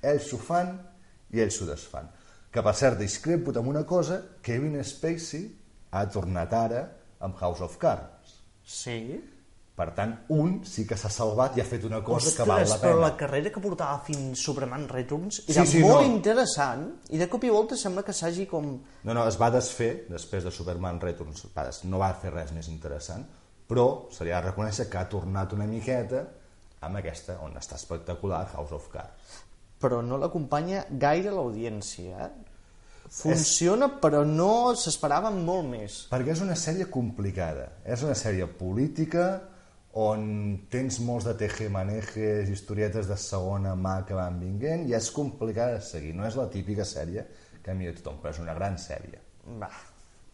ells 0.02 0.26
s'ho 0.32 0.38
fan 0.42 0.74
i 1.30 1.40
ells 1.44 1.56
s'ho 1.60 1.66
desfan. 1.70 2.10
Que 2.50 2.62
per 2.64 2.74
cert, 2.74 2.98
discrepo 2.98 3.52
amb 3.58 3.68
una 3.70 3.84
cosa, 3.86 4.20
Kevin 4.42 4.78
Spacey 4.84 5.46
ha 5.92 6.06
tornat 6.10 6.52
ara 6.52 6.84
amb 7.20 7.36
House 7.40 7.62
of 7.62 7.78
Cards. 7.78 8.38
sí. 8.64 9.00
Per 9.78 9.92
tant, 9.94 10.10
un 10.34 10.64
sí 10.66 10.82
que 10.90 10.96
s'ha 10.98 11.06
salvat 11.08 11.54
i 11.56 11.60
ha 11.62 11.64
fet 11.64 11.84
una 11.86 12.00
cosa 12.02 12.32
que 12.34 12.42
val 12.48 12.64
la 12.66 12.78
però 12.82 12.96
pena. 12.96 13.02
la 13.04 13.16
carrera 13.16 13.50
que 13.54 13.60
portava 13.62 14.00
fins 14.02 14.40
Superman 14.42 14.88
Returns 14.90 15.36
Sí, 15.36 15.52
era 15.54 15.64
sí, 15.70 15.78
molt 15.84 16.00
no. 16.02 16.14
interessant 16.16 16.82
i 17.14 17.16
de 17.20 17.28
cop 17.30 17.44
i 17.46 17.48
volta 17.54 17.76
sembla 17.78 18.02
que 18.02 18.10
s'hagi 18.12 18.48
com... 18.50 18.66
No, 19.04 19.14
no, 19.14 19.28
es 19.30 19.38
va 19.38 19.52
desfer 19.54 19.92
després 20.10 20.42
de 20.42 20.50
Superman 20.50 20.98
Returns. 20.98 21.44
No 21.84 22.00
va 22.02 22.10
fer 22.18 22.32
res 22.34 22.50
més 22.56 22.66
interessant, 22.66 23.22
però 23.68 24.08
se 24.14 24.24
li 24.24 24.32
ha 24.32 24.40
de 24.40 24.48
reconèixer 24.50 24.88
que 24.88 24.98
ha 25.00 25.08
tornat 25.12 25.52
una 25.56 25.68
miqueta 25.68 26.24
amb 26.86 27.00
aquesta, 27.00 27.38
on 27.44 27.56
està 27.58 27.76
espectacular, 27.76 28.46
House 28.54 28.74
of 28.74 28.86
Cards. 28.92 29.40
Però 29.78 30.00
no 30.02 30.18
l'acompanya 30.18 30.84
gaire 30.90 31.30
l'audiència, 31.34 32.26
eh? 32.26 32.48
Funciona, 33.08 33.88
però 34.02 34.20
no 34.26 34.74
s'esperaven 34.76 35.38
molt 35.44 35.68
més. 35.70 36.00
Perquè 36.10 36.34
és 36.34 36.42
una 36.44 36.56
sèrie 36.58 36.88
complicada. 36.92 37.68
És 37.88 38.02
una 38.04 38.16
sèrie 38.18 38.48
política 38.58 39.28
on 39.98 40.26
tens 40.70 40.98
molts 41.00 41.26
de 41.26 41.34
tejemanejes, 41.40 42.50
historietes 42.52 43.08
de 43.08 43.16
segona 43.18 43.72
mà 43.74 44.02
que 44.06 44.16
van 44.18 44.36
vinguent, 44.42 44.84
i 44.88 44.96
és 44.98 45.10
complicada 45.14 45.78
de 45.78 45.84
seguir. 45.86 46.12
No 46.14 46.26
és 46.28 46.36
la 46.36 46.48
típica 46.52 46.84
sèrie 46.86 47.24
que 47.64 47.74
mira 47.74 47.96
tothom, 47.96 48.20
però 48.22 48.34
és 48.34 48.42
una 48.44 48.56
gran 48.58 48.76
sèrie. 48.80 49.22
Va, 49.58 49.70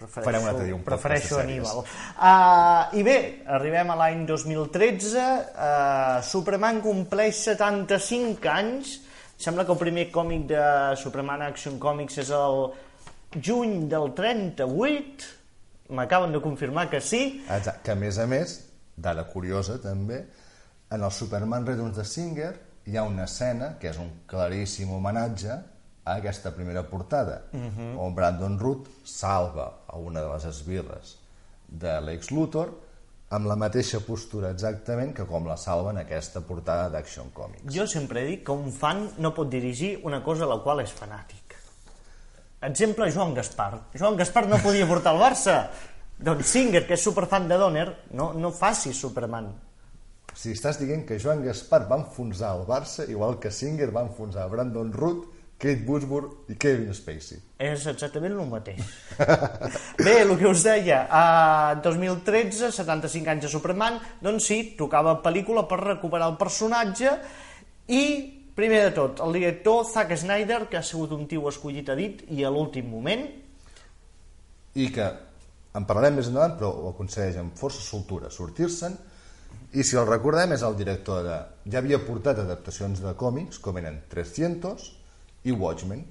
prefereixo, 0.04 0.28
Farem 0.28 0.42
un 0.44 0.50
altre 0.50 0.66
dia 0.68 0.76
un 0.76 0.84
prefereixo. 0.86 1.38
Aníbal. 1.40 1.82
Uh, 1.82 2.96
I 2.98 3.04
bé, 3.06 3.16
arribem 3.56 3.90
a 3.90 3.96
l'any 3.98 4.24
2013, 4.28 5.18
uh, 5.20 6.22
Superman 6.26 6.80
compleix 6.84 7.40
75 7.48 8.50
anys, 8.52 8.98
sembla 9.40 9.64
que 9.66 9.74
el 9.74 9.80
primer 9.80 10.08
còmic 10.14 10.46
de 10.52 10.64
Superman 11.00 11.42
Action 11.48 11.80
Comics 11.82 12.20
és 12.22 12.30
el 12.34 12.68
juny 13.34 13.88
del 13.90 14.12
38, 14.14 15.32
m'acaben 15.94 16.32
de 16.32 16.40
confirmar 16.40 16.88
que 16.90 17.00
sí, 17.02 17.42
Exacte, 17.48 17.82
que 17.84 17.92
a 17.92 17.98
més 17.98 18.18
a 18.18 18.28
més, 18.30 18.58
dada 18.96 19.26
curiosa 19.28 19.80
també, 19.82 20.22
en 20.94 21.02
el 21.02 21.12
Superman 21.12 21.66
Returns 21.66 21.98
de 21.98 22.06
Singer 22.06 22.52
hi 22.86 22.96
ha 22.96 23.04
una 23.08 23.24
escena 23.24 23.74
que 23.80 23.90
és 23.90 23.98
un 24.00 24.10
claríssim 24.30 24.92
homenatge 24.94 25.56
a 26.04 26.18
aquesta 26.20 26.52
primera 26.52 26.84
portada, 26.84 27.42
on 27.96 28.14
Brandon 28.14 28.58
Root 28.60 28.88
salva 29.04 29.70
a 29.88 29.96
una 29.96 30.20
de 30.20 30.32
les 30.32 30.44
esbirres 30.50 31.16
de 31.68 31.94
l'ex 32.04 32.30
Luthor 32.30 32.74
amb 33.34 33.48
la 33.48 33.56
mateixa 33.58 33.98
postura 34.04 34.50
exactament 34.52 35.14
que 35.16 35.24
com 35.26 35.48
la 35.48 35.56
salva 35.56 35.94
en 35.94 36.02
aquesta 36.02 36.42
portada 36.44 36.90
d'Action 36.92 37.32
Comics. 37.34 37.72
Jo 37.72 37.86
sempre 37.90 38.22
dit 38.28 38.44
que 38.44 38.52
un 38.52 38.70
fan 38.70 39.08
no 39.18 39.32
pot 39.34 39.48
dirigir 39.50 39.96
una 40.04 40.22
cosa 40.22 40.44
a 40.44 40.52
la 40.52 40.60
qual 40.62 40.84
és 40.84 40.92
fanàtic. 40.94 41.56
Exemple, 42.64 43.10
Joan 43.12 43.34
Gaspar. 43.34 43.72
Joan 43.96 44.16
Gaspar 44.16 44.46
no 44.48 44.60
podia 44.62 44.86
portar 44.88 45.12
el 45.16 45.20
Barça. 45.20 45.56
Doncs 46.16 46.52
Singer, 46.54 46.84
que 46.86 46.94
és 46.96 47.02
superfan 47.02 47.48
de 47.50 47.58
Donner, 47.60 47.88
no, 48.16 48.30
no 48.38 48.52
faci 48.54 48.94
Superman. 48.94 49.50
Si 50.34 50.54
estàs 50.54 50.78
dient 50.80 51.04
que 51.06 51.18
Joan 51.20 51.42
Gaspar 51.44 51.82
va 51.90 51.98
enfonsar 52.00 52.54
el 52.56 52.64
Barça, 52.68 53.08
igual 53.10 53.36
que 53.42 53.52
Singer 53.52 53.90
va 53.94 54.06
enfonsar 54.06 54.46
Brandon 54.52 54.92
Root, 54.94 55.26
Kate 55.58 55.82
Bosworth 55.86 56.50
i 56.50 56.56
Kevin 56.60 56.92
Spacey. 56.94 57.38
És 57.62 57.86
exactament 57.88 58.34
el 58.34 58.48
mateix. 58.50 58.82
Bé, 60.04 60.16
el 60.22 60.34
que 60.40 60.48
us 60.50 60.64
deia, 60.66 61.04
a 61.08 61.74
2013, 61.84 62.72
75 62.74 63.32
anys 63.32 63.46
de 63.46 63.52
Superman, 63.52 64.00
doncs 64.24 64.50
sí, 64.50 64.58
tocava 64.78 65.16
pel·lícula 65.24 65.64
per 65.70 65.80
recuperar 65.80 66.28
el 66.32 66.38
personatge 66.40 67.14
i, 67.88 68.02
primer 68.58 68.82
de 68.88 68.90
tot, 68.98 69.22
el 69.24 69.38
director 69.38 69.86
Zack 69.88 70.16
Snyder, 70.18 70.64
que 70.70 70.80
ha 70.80 70.84
sigut 70.84 71.14
un 71.16 71.28
tio 71.30 71.46
escollit 71.48 71.88
a 71.88 71.96
dit 71.98 72.26
i 72.34 72.44
a 72.44 72.52
l'últim 72.52 72.90
moment, 72.90 73.24
i 74.74 74.90
que 74.90 75.06
en 75.74 75.86
parlarem 75.86 76.18
més 76.18 76.28
endavant, 76.30 76.58
però 76.58 76.70
ho 76.74 76.90
aconsegueix 76.92 77.38
amb 77.40 77.56
força 77.58 77.82
soltura 77.82 78.30
sortir-se'n, 78.30 78.98
i 79.74 79.82
si 79.86 79.96
el 79.98 80.06
recordem 80.06 80.52
és 80.54 80.62
el 80.66 80.76
director 80.78 81.24
de... 81.26 81.38
Ja 81.70 81.80
havia 81.80 81.98
portat 82.02 82.38
adaptacions 82.42 83.00
de 83.02 83.14
còmics, 83.18 83.58
com 83.62 83.78
eren 83.80 84.02
300 84.10 84.90
i 85.44 85.52
Watchmen. 85.52 86.04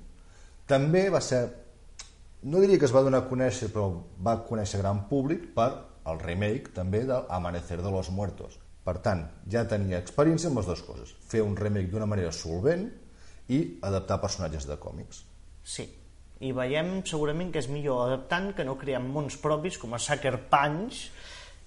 També 0.70 1.10
va 1.10 1.22
ser... 1.22 1.44
No 2.44 2.60
diria 2.60 2.78
que 2.80 2.86
es 2.86 2.92
va 2.94 3.02
donar 3.06 3.24
a 3.24 3.28
conèixer, 3.30 3.70
però 3.72 3.88
va 4.24 4.38
conèixer 4.48 4.82
gran 4.82 5.06
públic 5.08 5.54
per 5.56 5.70
el 6.12 6.20
remake 6.20 6.74
també 6.76 7.06
de 7.08 7.22
Amanecer 7.32 7.78
de 7.82 7.92
los 7.92 8.10
Muertos. 8.12 8.58
Per 8.84 8.98
tant, 9.00 9.22
ja 9.48 9.64
tenia 9.68 10.02
experiència 10.04 10.50
amb 10.52 10.60
les 10.60 10.68
dues 10.68 10.82
coses. 10.84 11.14
Fer 11.32 11.40
un 11.42 11.56
remake 11.56 11.88
d'una 11.92 12.06
manera 12.10 12.34
solvent 12.36 12.90
i 13.48 13.62
adaptar 13.82 14.20
personatges 14.22 14.68
de 14.68 14.78
còmics. 14.80 15.26
sí. 15.64 15.90
I 16.44 16.50
veiem 16.52 17.06
segurament 17.08 17.54
que 17.54 17.62
és 17.62 17.70
millor 17.72 18.02
adaptant 18.10 18.50
que 18.58 18.66
no 18.68 18.74
creant 18.76 19.06
mons 19.08 19.38
propis 19.40 19.78
com 19.80 19.94
a 19.96 20.00
Sucker 20.02 20.34
Punch, 20.52 21.06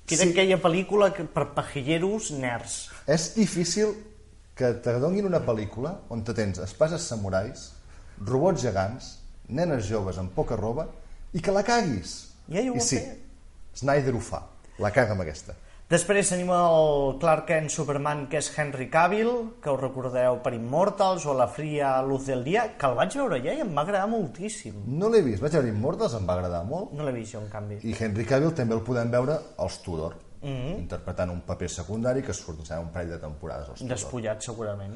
que 0.04 0.14
era 0.18 0.24
Sí. 0.26 0.32
aquella 0.34 0.58
pel·lícula 0.60 1.14
que, 1.14 1.24
per 1.24 1.54
pajilleros 1.54 2.30
nerds. 2.32 2.90
És 3.06 3.34
difícil 3.34 3.94
que 4.56 4.72
te 4.80 4.94
donin 5.02 5.26
una 5.28 5.42
pel·lícula 5.44 5.92
on 6.08 6.24
te 6.24 6.32
tens 6.36 6.58
espases 6.64 7.04
samurais, 7.04 7.68
robots 8.24 8.62
gegants, 8.64 9.10
nenes 9.52 9.84
joves 9.88 10.16
amb 10.18 10.32
poca 10.34 10.56
roba 10.56 10.88
i 11.36 11.42
que 11.44 11.52
la 11.52 11.62
caguis. 11.66 12.16
Ja 12.48 12.62
I 12.64 12.80
sí. 12.80 13.02
Snyder 13.76 14.14
ho 14.16 14.20
fa. 14.24 14.40
La 14.80 14.90
caga 14.92 15.12
amb 15.12 15.24
aquesta. 15.26 15.54
Després 15.86 16.32
tenim 16.32 16.48
el 16.50 17.12
Clark 17.22 17.44
Kent 17.46 17.68
Superman, 17.70 18.24
que 18.26 18.40
és 18.40 18.48
Henry 18.58 18.88
Cavill, 18.90 19.28
que 19.62 19.70
us 19.70 19.78
recordeu 19.78 20.40
per 20.42 20.50
Immortals 20.56 21.28
o 21.30 21.34
La 21.38 21.46
fria 21.46 21.92
luz 22.02 22.26
del 22.26 22.42
dia, 22.42 22.64
que 22.76 22.88
el 22.88 22.96
vaig 22.98 23.14
veure 23.14 23.38
ja 23.44 23.54
i 23.54 23.60
em 23.62 23.70
va 23.76 23.84
agradar 23.84 24.08
moltíssim. 24.10 24.80
No 24.98 25.12
l'he 25.12 25.20
vist, 25.22 25.38
vaig 25.44 25.54
veure 25.54 25.70
Immortals, 25.70 26.16
em 26.18 26.26
va 26.26 26.34
agradar 26.40 26.64
molt, 26.66 26.90
No 26.96 27.06
l'he 27.06 27.12
vist 27.14 27.36
jo, 27.36 27.44
en 27.44 27.48
canvi. 27.52 27.78
i 27.84 27.94
Henry 27.94 28.24
Cavill 28.26 28.50
també 28.56 28.74
el 28.74 28.82
podem 28.82 29.12
veure 29.14 29.38
als 29.62 29.78
Tudor, 29.84 30.16
Mm-hmm. 30.46 30.78
interpretant 30.78 31.30
un 31.32 31.40
paper 31.42 31.68
secundari 31.72 32.22
que 32.22 32.34
surt 32.36 32.60
sembla, 32.62 32.84
un 32.84 32.92
parell 32.94 33.08
de 33.16 33.18
temporades 33.18 33.70
als 33.72 33.80
Tudor. 33.80 33.96
Despullat, 33.96 34.44
segurament. 34.46 34.92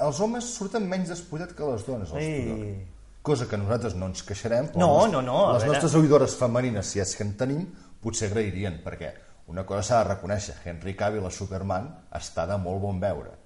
Els 0.00 0.20
homes 0.24 0.46
surten 0.56 0.86
menys 0.88 1.10
despullats 1.12 1.52
que 1.56 1.66
les 1.68 1.84
dones 1.84 2.14
als 2.14 2.24
Ei. 2.24 2.86
Cosa 3.20 3.44
que 3.50 3.58
nosaltres 3.60 3.98
no 4.00 4.08
ens 4.08 4.22
queixarem, 4.24 4.70
però 4.72 4.80
No, 4.80 4.92
les, 5.02 5.12
no, 5.12 5.20
no, 5.26 5.40
les 5.52 5.66
nostres 5.68 5.96
oïdores 5.98 6.38
femenines, 6.40 6.86
si 6.88 7.02
és 7.04 7.12
que 7.16 7.26
en 7.26 7.34
tenim, 7.36 7.66
potser 8.00 8.30
agrairien, 8.30 8.80
perquè 8.80 9.12
una 9.52 9.66
cosa 9.68 9.82
s'ha 9.82 9.98
de 10.00 10.14
reconèixer, 10.14 10.56
Henry 10.64 10.96
Cavill 10.96 11.28
a 11.28 11.34
Superman 11.34 11.90
està 12.16 12.46
de 12.48 12.56
molt 12.56 12.80
bon 12.80 13.02
veure. 13.02 13.36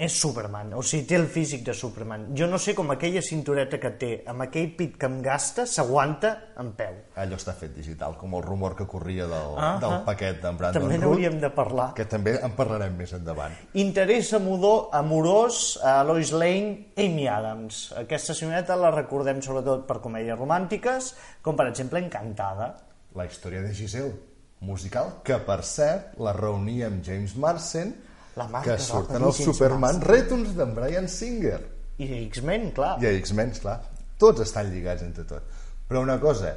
És 0.00 0.14
Superman, 0.16 0.70
o 0.72 0.80
sigui, 0.86 1.04
té 1.10 1.16
el 1.18 1.26
físic 1.28 1.60
de 1.66 1.74
Superman. 1.76 2.22
Jo 2.38 2.46
no 2.48 2.56
sé 2.62 2.72
com 2.74 2.88
aquella 2.94 3.20
cintureta 3.20 3.76
que 3.82 3.90
té, 4.00 4.08
amb 4.32 4.46
aquell 4.46 4.70
pit 4.78 4.94
que 4.96 5.04
em 5.10 5.18
gasta, 5.20 5.66
s'aguanta 5.68 6.30
en 6.62 6.70
peu. 6.78 6.94
Allò 7.20 7.36
està 7.36 7.52
fet 7.58 7.74
digital, 7.76 8.14
com 8.16 8.32
el 8.38 8.42
rumor 8.46 8.72
que 8.78 8.86
corria 8.88 9.26
del, 9.28 9.58
Ah, 9.60 9.74
del 9.82 9.98
ah. 9.98 10.00
paquet 10.06 10.40
d'en 10.40 10.56
Brandon 10.56 10.80
També 10.86 10.96
n'hauríem 11.02 11.36
de 11.42 11.50
parlar. 11.52 11.90
que 11.98 12.06
també 12.08 12.38
en 12.40 12.56
parlarem 12.56 12.96
més 12.96 13.12
endavant. 13.12 13.52
Interès 13.74 14.32
amudor, 14.32 14.88
amorós 14.96 15.76
a 15.84 15.98
Lois 16.08 16.32
Lane, 16.32 16.92
Amy 16.96 17.28
Adams. 17.28 17.92
Aquesta 18.00 18.32
senyoreta 18.32 18.76
la 18.80 18.90
recordem 18.96 19.42
sobretot 19.44 19.84
per 19.86 20.00
comèdies 20.00 20.38
romàntiques, 20.40 21.12
com 21.42 21.56
per 21.60 21.68
exemple 21.68 22.00
Encantada. 22.00 22.72
La 23.20 23.26
història 23.28 23.60
de 23.60 23.74
Giselle, 23.74 24.14
musical, 24.60 25.18
que 25.24 25.36
per 25.44 25.60
cert 25.62 26.16
la 26.20 26.32
reunia 26.32 26.86
amb 26.88 27.04
James 27.04 27.36
Marsden, 27.36 27.92
La 28.38 28.46
mà 28.50 28.62
que 28.64 28.76
surten 28.78 29.24
els 29.26 29.42
Superman. 29.42 30.00
Returns 30.06 30.54
d'en 30.56 30.74
Brian 30.76 31.08
Singer. 31.10 31.60
I 32.00 32.08
X-Men, 32.26 32.70
clar. 32.76 32.94
I 33.02 33.10
X-Men, 33.18 33.54
clar. 33.60 33.78
Tots 34.20 34.44
estan 34.44 34.70
lligats 34.70 35.04
entre 35.06 35.26
tot. 35.28 35.62
Però 35.88 36.02
una 36.04 36.18
cosa, 36.22 36.54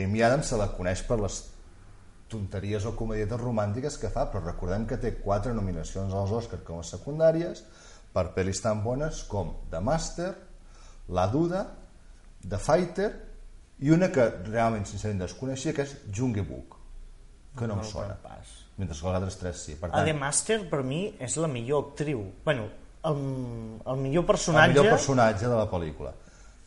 Amy 0.00 0.22
Adams 0.24 0.52
se 0.52 0.58
la 0.60 0.70
coneix 0.72 1.02
per 1.08 1.18
les 1.20 1.42
tonteries 2.32 2.86
o 2.88 2.94
comedietes 2.96 3.40
romàntiques 3.40 3.98
que 4.00 4.10
fa, 4.12 4.24
però 4.32 4.40
recordem 4.46 4.86
que 4.88 4.96
té 5.00 5.12
quatre 5.20 5.52
nominacions 5.52 6.14
als 6.16 6.32
Oscar 6.32 6.62
com 6.64 6.80
a 6.80 6.86
secundàries 6.86 7.60
per 8.12 8.30
pel·lis 8.36 8.62
tan 8.64 8.80
bones 8.84 9.22
com 9.28 9.52
The 9.70 9.82
Master, 9.84 10.30
La 11.12 11.26
Duda, 11.28 11.66
The 12.48 12.58
Fighter 12.58 13.10
i 13.84 13.92
una 13.92 14.08
que 14.14 14.28
realment 14.48 14.86
sincerament 14.88 15.26
desconeixia 15.26 15.74
que 15.76 15.84
és 15.84 15.96
Jungle 16.08 16.46
Book 16.48 16.78
que 17.58 17.68
no, 17.68 17.76
em 17.76 17.84
sona 17.84 18.16
pas. 18.22 18.61
Mentre 18.76 18.96
que 18.96 19.06
les 19.06 19.18
altres 19.18 19.38
tres 19.38 19.64
sí. 19.66 19.76
Per 19.80 19.90
A 19.90 19.92
tant, 19.96 20.06
The 20.08 20.14
Master, 20.16 20.58
per 20.70 20.82
mi, 20.86 21.04
és 21.20 21.36
la 21.36 21.48
millor 21.48 21.90
actriu. 21.90 22.24
bueno, 22.44 22.68
el, 23.04 23.22
el 23.86 23.96
millor 23.98 24.22
el 24.22 24.26
personatge... 24.26 24.74
millor 24.74 24.90
personatge 24.90 25.46
de 25.48 25.54
la 25.54 25.68
pel·lícula. 25.70 26.12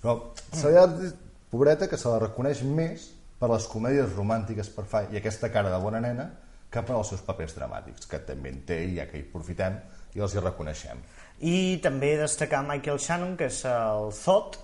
Però 0.02 0.18
se 0.52 0.72
li 0.72 0.78
ha 0.78 0.88
de 0.88 1.02
dir, 1.02 1.12
pobreta 1.50 1.90
que 1.90 1.98
se 1.98 2.10
la 2.12 2.20
reconeix 2.20 2.64
més 2.64 3.10
per 3.40 3.50
les 3.52 3.68
comèdies 3.72 4.12
romàntiques 4.16 4.70
per 4.76 4.86
fa 4.90 5.06
i 5.12 5.20
aquesta 5.20 5.52
cara 5.54 5.72
de 5.74 5.80
bona 5.82 6.02
nena 6.04 6.30
que 6.72 6.84
per 6.84 6.96
als 6.96 7.14
seus 7.14 7.24
papers 7.24 7.56
dramàtics 7.56 8.10
que 8.12 8.20
també 8.28 8.52
en 8.52 8.62
té 8.68 8.82
i 8.84 8.96
ja 8.98 9.06
que 9.10 9.22
hi 9.22 9.28
profitem 9.32 9.78
i 10.16 10.24
els 10.24 10.36
hi 10.36 10.44
reconeixem. 10.44 11.02
I 11.44 11.80
també 11.84 12.16
destacar 12.20 12.64
Michael 12.68 13.00
Shannon, 13.00 13.36
que 13.40 13.50
és 13.52 13.62
el 13.70 14.12
Zod, 14.16 14.60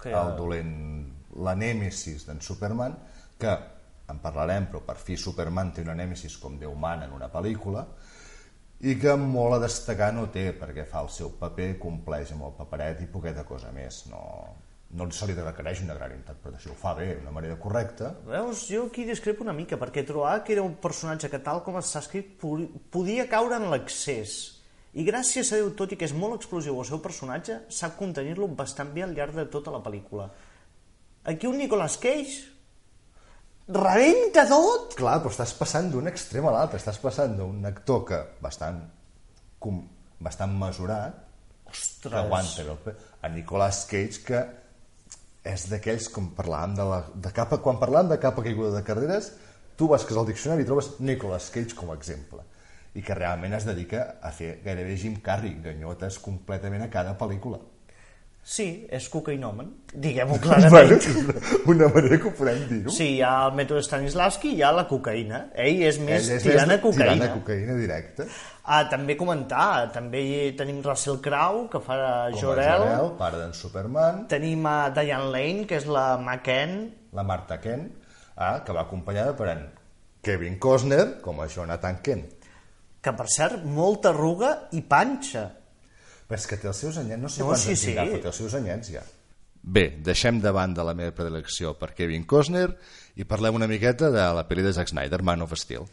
que 0.00 0.12
el 0.16 0.34
dolent 0.36 0.74
la 1.44 1.54
nèmesis 1.56 2.24
d'en 2.28 2.40
Superman 2.44 2.96
que 3.40 3.52
en 4.12 4.20
parlarem 4.22 4.68
però 4.70 4.80
per 4.86 4.96
fi 5.02 5.16
Superman 5.18 5.72
té 5.74 5.82
una 5.82 5.94
nèmesis 5.98 6.36
com 6.38 6.58
Déu 6.60 6.74
mana 6.74 7.06
en 7.08 7.12
una 7.16 7.30
pel·lícula 7.32 7.86
i 8.86 8.94
que 9.00 9.14
molt 9.16 9.56
a 9.56 9.62
destacar 9.62 10.12
no 10.14 10.26
té 10.28 10.50
perquè 10.58 10.84
fa 10.86 11.00
el 11.02 11.08
seu 11.10 11.30
paper, 11.40 11.78
compleix 11.80 12.32
amb 12.34 12.44
el 12.50 12.54
paperet 12.58 13.00
i 13.02 13.06
poqueta 13.10 13.44
cosa 13.48 13.70
més 13.72 14.02
no, 14.10 14.20
no 15.00 15.06
se 15.10 15.26
li 15.26 15.34
requereix 15.34 15.80
una 15.82 15.94
gran 15.96 16.12
interpretació 16.12 16.72
ho 16.74 16.76
fa 16.78 16.92
bé, 16.98 17.14
d'una 17.16 17.32
manera 17.32 17.56
correcta 17.58 18.12
Veus, 18.28 18.66
jo 18.68 18.84
aquí 18.90 19.06
discrepo 19.08 19.42
una 19.46 19.54
mica, 19.56 19.78
perquè 19.80 20.04
trobava 20.06 20.42
que 20.44 20.52
era 20.54 20.62
un 20.62 20.76
personatge 20.76 21.30
que 21.32 21.40
tal 21.40 21.62
com 21.64 21.78
està 21.80 22.04
escrit 22.04 22.36
podi- 22.40 22.68
podia 22.92 23.24
caure 23.32 23.56
en 23.56 23.70
l'excés. 23.72 24.36
I 24.96 25.04
gràcies 25.04 25.50
a 25.52 25.58
Déu, 25.58 25.72
tot 25.76 25.90
i 25.92 25.96
que 26.00 26.06
és 26.08 26.14
molt 26.16 26.38
explosiu 26.38 26.78
el 26.80 26.86
seu 26.88 27.00
personatge, 27.04 27.58
sap 27.68 27.98
contenir-lo 27.98 28.46
bastant 28.56 28.92
bé 28.94 29.02
al 29.04 29.12
llarg 29.16 29.34
de 29.36 29.44
tota 29.52 29.72
la 29.74 29.82
pel·lícula. 29.84 30.30
Aquí 31.24 31.46
un 31.50 31.58
Nicolas 31.58 31.98
Cage 32.00 32.44
rebenta 33.68 34.46
tot! 34.48 34.94
clar, 34.98 35.18
però 35.22 35.32
estàs 35.32 35.52
passant 35.58 35.88
d'un 35.90 36.06
extrem 36.10 36.46
a 36.46 36.52
l'altre 36.54 36.78
estàs 36.80 36.98
passant 37.02 37.34
d'un 37.38 37.64
actor 37.66 38.04
que 38.08 38.20
bastant 38.42 38.78
com, 39.58 39.80
bastant 40.22 40.52
mesurat, 40.58 41.16
Ostres. 41.66 42.12
que 42.12 42.18
aguanta 42.20 42.62
bé 42.62 42.70
el 42.70 42.78
pe- 42.84 42.94
a 43.22 43.28
Nicolas 43.32 43.84
Cage 43.90 44.22
que 44.26 44.44
és 45.46 45.68
d'aquells 45.70 46.08
com 46.14 46.30
parlàvem 46.34 46.74
de 46.78 46.84
la, 46.86 47.00
de 47.14 47.32
capa, 47.34 47.58
quan 47.62 47.78
parlàvem 47.78 48.10
de 48.14 48.18
capa 48.22 48.42
caiguda 48.42 48.72
de 48.76 48.84
carreres 48.86 49.32
tu 49.76 49.88
vas 49.90 50.06
al 50.10 50.26
diccionari 50.26 50.62
i 50.62 50.66
trobes 50.66 50.92
Nicolas 51.00 51.50
Cage 51.50 51.74
com 51.76 51.90
a 51.90 51.94
exemple 51.98 52.42
i 52.96 53.02
que 53.04 53.14
realment 53.14 53.52
es 53.52 53.66
dedica 53.68 54.16
a 54.22 54.30
fer 54.32 54.60
gairebé 54.64 54.94
Jim 54.96 55.18
Carrey, 55.20 55.52
ganyotes 55.60 56.16
completament 56.18 56.80
a 56.86 56.88
cada 56.88 57.12
pel·lícula. 57.18 57.58
Sí, 58.46 58.86
és 58.94 59.08
cocaïnomen, 59.10 59.72
diguem-ho 59.90 60.36
Bueno, 60.38 60.44
clarament. 60.44 61.32
una 61.72 61.88
manera 61.90 62.18
que 62.22 62.28
ho 62.28 62.34
podem 62.38 62.60
dir-ho. 62.68 62.92
Sí, 62.94 63.16
hi 63.16 63.22
ha 63.26 63.32
el 63.48 63.56
mètode 63.58 63.82
Stanislavski 63.82 64.52
i 64.52 64.60
hi 64.60 64.62
ha 64.62 64.70
la 64.76 64.84
cocaïna. 64.86 65.40
Ell 65.58 65.80
és 65.88 65.98
més 65.98 66.28
Ell 66.30 66.36
és 66.36 66.44
tirant 66.46 66.70
a 66.70 66.76
cocaïna. 66.84 67.16
Tirant 67.16 67.24
a 67.26 67.32
cocaïna 67.40 67.74
directa. 67.80 68.28
Ah, 68.62 68.84
també 68.90 69.16
comentar, 69.18 69.90
també 69.96 70.22
hi 70.22 70.38
tenim 70.58 70.78
Russell 70.86 71.18
Crowe, 71.24 71.66
que 71.74 71.80
fa 71.82 71.98
Com 71.98 72.06
a 72.06 72.38
Jor-El. 72.38 72.86
Jor-El, 72.86 73.10
pare 73.18 73.42
d'en 73.42 73.52
Superman, 73.64 74.22
Tenim 74.30 74.62
a 74.70 74.76
Diane 74.94 75.28
Lane, 75.34 75.66
que 75.66 75.80
és 75.82 75.90
la 75.90 76.06
McKen. 76.16 76.78
la 77.18 77.26
Marta 77.26 77.58
Kent, 77.58 77.90
ah, 78.36 78.62
que 78.62 78.72
va 78.72 78.86
acompanyada 78.86 79.34
per 79.34 79.50
en 79.56 79.66
Kevin 80.22 80.58
Costner 80.62 81.16
com 81.22 81.40
a 81.42 81.48
Jonathan 81.50 81.98
Kent. 82.02 82.24
que 83.02 83.12
per 83.14 83.26
cert, 83.30 83.62
molta 83.64 84.10
arruga 84.10 84.68
i 84.74 84.80
panxa. 84.82 85.48
Però 86.26 86.38
és 86.40 86.46
que 86.50 86.56
té 86.58 86.66
els 86.68 86.76
seus 86.82 86.96
anyets, 86.98 87.22
no 87.22 87.28
sé 87.30 87.40
No, 87.42 87.50
quants 87.52 87.62
sí, 87.68 87.76
sí. 87.76 87.92
però 87.94 88.20
té 88.20 88.26
els 88.32 88.36
seus 88.42 88.54
anyets 88.58 88.90
ja. 88.90 89.02
Bé, 89.66 89.84
deixem 90.02 90.40
de 90.40 90.50
banda 90.54 90.84
la 90.86 90.94
meva 90.94 91.10
predilecció 91.14 91.72
per 91.78 91.92
Kevin 91.94 92.24
Costner 92.26 92.68
i 93.18 93.24
parlem 93.26 93.54
una 93.58 93.66
miqueta 93.66 94.10
de 94.14 94.22
la 94.34 94.44
pel·li 94.46 94.62
de 94.62 94.72
Zack 94.72 94.88
Snyder, 94.92 95.22
Man 95.26 95.42
of 95.42 95.54
Steel. 95.58 95.86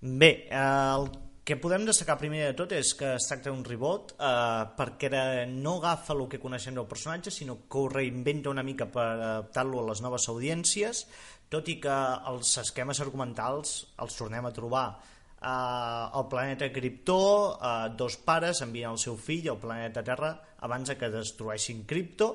Bé, 0.00 0.46
eh, 0.48 0.56
el 0.94 1.08
que 1.44 1.56
podem 1.56 1.84
destacar 1.88 2.18
primer 2.20 2.42
de 2.46 2.54
tot 2.56 2.72
és 2.76 2.94
que 2.96 3.14
es 3.16 3.26
tracta 3.28 3.48
d'un 3.50 3.64
reboot 3.64 4.12
eh, 4.20 4.64
perquè 4.76 5.08
era- 5.08 5.46
no 5.46 5.78
agafa 5.78 6.12
el 6.14 6.26
que 6.28 6.38
coneixem 6.40 6.74
del 6.76 6.86
personatge, 6.86 7.30
sinó 7.30 7.58
que 7.68 7.78
ho 7.78 7.88
reinventa 7.88 8.50
una 8.50 8.62
mica 8.62 8.86
per 8.92 9.04
adaptar-lo 9.14 9.80
a 9.80 9.88
les 9.90 10.00
noves 10.04 10.28
audiències, 10.28 11.06
tot 11.48 11.68
i 11.68 11.78
que 11.80 11.94
els 12.28 12.56
esquemes 12.60 13.00
argumentals 13.00 13.88
els 13.98 14.16
tornem 14.16 14.44
a 14.44 14.52
trobar 14.52 14.98
eh, 15.40 16.18
al 16.18 16.28
planeta 16.28 16.70
Krypto, 16.72 17.58
eh, 17.58 17.90
dos 17.96 18.18
pares 18.18 18.62
envien 18.62 18.92
el 18.92 19.02
seu 19.02 19.16
fill 19.16 19.48
al 19.50 19.60
planeta 19.62 20.04
Terra 20.04 20.34
abans 20.66 20.90
que 20.98 21.10
destrueixin 21.12 21.84
Krypto 21.86 22.34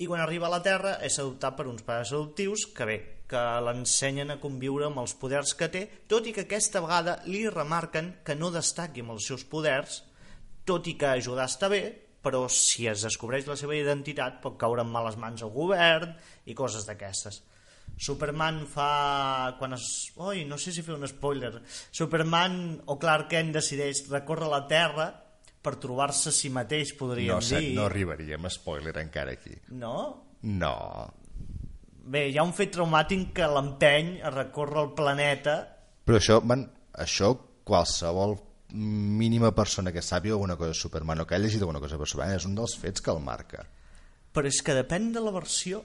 i 0.00 0.08
quan 0.08 0.22
arriba 0.24 0.48
a 0.48 0.54
la 0.54 0.62
Terra 0.64 0.96
és 1.04 1.18
adoptat 1.20 1.58
per 1.58 1.66
uns 1.68 1.84
pares 1.84 2.12
adoptius 2.14 2.64
que 2.72 2.86
bé, 2.88 2.98
que 3.28 3.40
l'ensenyen 3.66 4.32
a 4.32 4.40
conviure 4.40 4.88
amb 4.88 5.02
els 5.02 5.12
poders 5.20 5.52
que 5.54 5.68
té, 5.68 5.82
tot 6.08 6.26
i 6.26 6.32
que 6.32 6.46
aquesta 6.46 6.80
vegada 6.80 7.18
li 7.28 7.44
remarquen 7.48 8.14
que 8.24 8.34
no 8.34 8.48
destaqui 8.54 9.04
amb 9.04 9.14
els 9.14 9.28
seus 9.28 9.44
poders, 9.44 10.00
tot 10.64 10.88
i 10.88 10.96
que 10.96 11.12
ajudar 11.12 11.46
està 11.50 11.68
bé, 11.68 11.82
però 12.20 12.46
si 12.52 12.86
es 12.88 13.04
descobreix 13.04 13.46
la 13.48 13.56
seva 13.60 13.76
identitat 13.76 14.40
pot 14.42 14.56
caure 14.60 14.84
en 14.84 14.92
males 14.92 15.16
mans 15.20 15.44
al 15.44 15.52
govern 15.52 16.12
i 16.48 16.56
coses 16.56 16.88
d'aquestes. 16.88 17.42
Superman 18.00 18.62
fa... 18.66 19.54
quan 19.58 19.74
es... 19.76 19.84
Ui, 20.16 20.46
no 20.48 20.56
sé 20.58 20.72
si 20.72 20.80
fer 20.86 20.94
un 20.96 21.04
spoiler. 21.08 21.58
Superman 21.92 22.54
o 22.88 22.96
Clark 22.98 23.28
Kent 23.34 23.52
decideix 23.58 24.06
recórrer 24.08 24.48
la 24.48 24.62
Terra 24.70 25.10
per 25.60 25.74
trobar-se 25.76 26.30
a 26.30 26.32
si 26.32 26.48
mateix, 26.48 26.94
podríem 26.96 27.36
No, 27.36 27.40
dir. 27.44 27.74
no 27.76 27.84
arribaríem 27.90 28.46
a 28.48 28.50
spoiler 28.50 28.94
encara 29.02 29.34
aquí. 29.36 29.52
No? 29.76 29.96
No. 30.48 30.74
Bé, 32.10 32.30
hi 32.32 32.38
ha 32.40 32.46
un 32.46 32.54
fet 32.56 32.72
traumàtic 32.74 33.34
que 33.36 33.46
l'empeny 33.52 34.14
a 34.24 34.30
recórrer 34.32 34.80
el 34.86 34.94
planeta 34.96 35.58
Però 36.08 36.16
això, 36.16 36.38
man, 36.42 36.64
això 36.96 37.34
qualsevol 37.68 38.38
mínima 38.72 39.50
persona 39.54 39.92
que 39.92 40.00
sàpiga 40.02 40.32
alguna 40.38 40.56
cosa 40.56 40.72
de 40.72 40.78
Superman 40.80 41.20
o 41.20 41.26
que 41.28 41.36
hagi 41.36 41.44
llegit 41.44 41.60
alguna 41.62 41.82
cosa 41.84 41.98
de 42.00 42.06
Superman 42.08 42.36
és 42.38 42.46
un 42.48 42.56
dels 42.56 42.74
fets 42.80 43.02
que 43.04 43.12
el 43.12 43.20
marca. 43.20 43.66
però 44.32 44.46
és 44.48 44.62
que 44.62 44.74
depèn 44.78 45.12
de 45.12 45.20
la 45.20 45.32
versió 45.34 45.82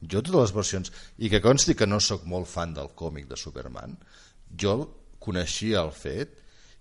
Jo 0.00 0.22
totes 0.22 0.40
les 0.40 0.52
versions, 0.56 0.92
i 1.18 1.28
que 1.28 1.40
consti 1.44 1.74
que 1.76 1.86
no 1.86 1.98
sóc 2.00 2.24
molt 2.24 2.48
fan 2.48 2.72
del 2.74 2.88
còmic 2.96 3.28
de 3.28 3.36
Superman, 3.36 3.96
jo 4.56 4.76
coneixia 5.20 5.82
el 5.84 5.92
fet 5.92 6.38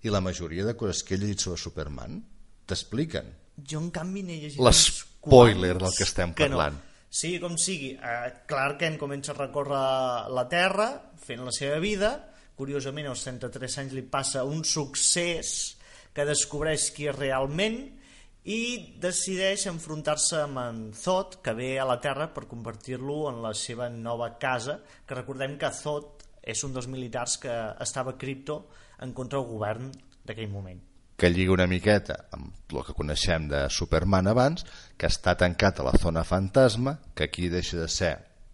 i 0.07 0.09
la 0.13 0.21
majoria 0.23 0.63
de 0.65 0.75
coses 0.79 1.03
que 1.03 1.15
he 1.15 1.19
llegit 1.19 1.39
sobre 1.43 1.59
Superman 1.59 2.21
t'expliquen. 2.65 3.25
jo 3.67 3.79
en 3.81 3.89
canvi 3.91 4.21
n'he 4.23 4.37
llegit 4.39 4.61
L'espoiler 4.63 5.73
del 5.77 5.91
que 5.97 6.03
estem 6.07 6.31
que 6.33 6.47
no. 6.47 6.55
parlant. 6.57 6.77
sigui 7.09 7.39
com 7.43 7.57
sigui 7.57 7.91
eh, 7.97 8.31
Clark 8.47 8.77
Kent 8.79 8.97
comença 9.01 9.33
a 9.33 9.35
recórrer 9.35 10.31
la 10.31 10.45
Terra 10.47 10.87
fent 11.19 11.43
la 11.43 11.51
seva 11.51 11.79
vida 11.83 12.13
curiosament 12.55 13.07
als 13.11 13.23
33 13.25 13.77
anys 13.83 13.93
li 13.97 14.03
passa 14.03 14.43
un 14.45 14.63
succés 14.63 15.75
que 16.13 16.25
descobreix 16.25 16.91
qui 16.95 17.07
és 17.11 17.15
realment 17.15 17.98
i 18.47 18.95
decideix 19.01 19.65
enfrontar-se 19.67 20.43
amb 20.45 20.61
en 20.61 20.83
Zod 20.95 21.39
que 21.43 21.53
ve 21.53 21.73
a 21.79 21.87
la 21.87 21.99
Terra 21.99 22.29
per 22.33 22.47
convertir-lo 22.47 23.27
en 23.29 23.41
la 23.43 23.53
seva 23.53 23.89
nova 23.89 24.31
casa 24.39 24.79
que 25.05 25.17
recordem 25.17 25.57
que 25.59 25.73
Zod 25.75 26.23
és 26.41 26.63
un 26.63 26.73
dels 26.73 26.87
militars 26.87 27.37
que 27.37 27.55
estava 27.83 28.15
a 28.15 28.17
Krypto 28.17 28.61
en 29.03 29.11
contra 29.13 29.39
del 29.39 29.49
govern 29.49 29.91
d'aquell 30.23 30.49
moment 30.49 30.79
que 31.19 31.29
lliga 31.29 31.51
una 31.51 31.67
miqueta 31.67 32.15
amb 32.31 32.71
el 32.71 32.83
que 32.87 32.95
coneixem 32.95 33.49
de 33.51 33.65
Superman 33.75 34.29
abans, 34.31 34.63
que 34.95 35.09
està 35.11 35.33
tancat 35.35 35.81
a 35.81 35.89
la 35.89 35.97
zona 35.99 36.23
fantasma, 36.23 36.95
que 37.13 37.27
aquí 37.27 37.49
deixa 37.51 37.75
de 37.75 37.89
ser 37.91 38.13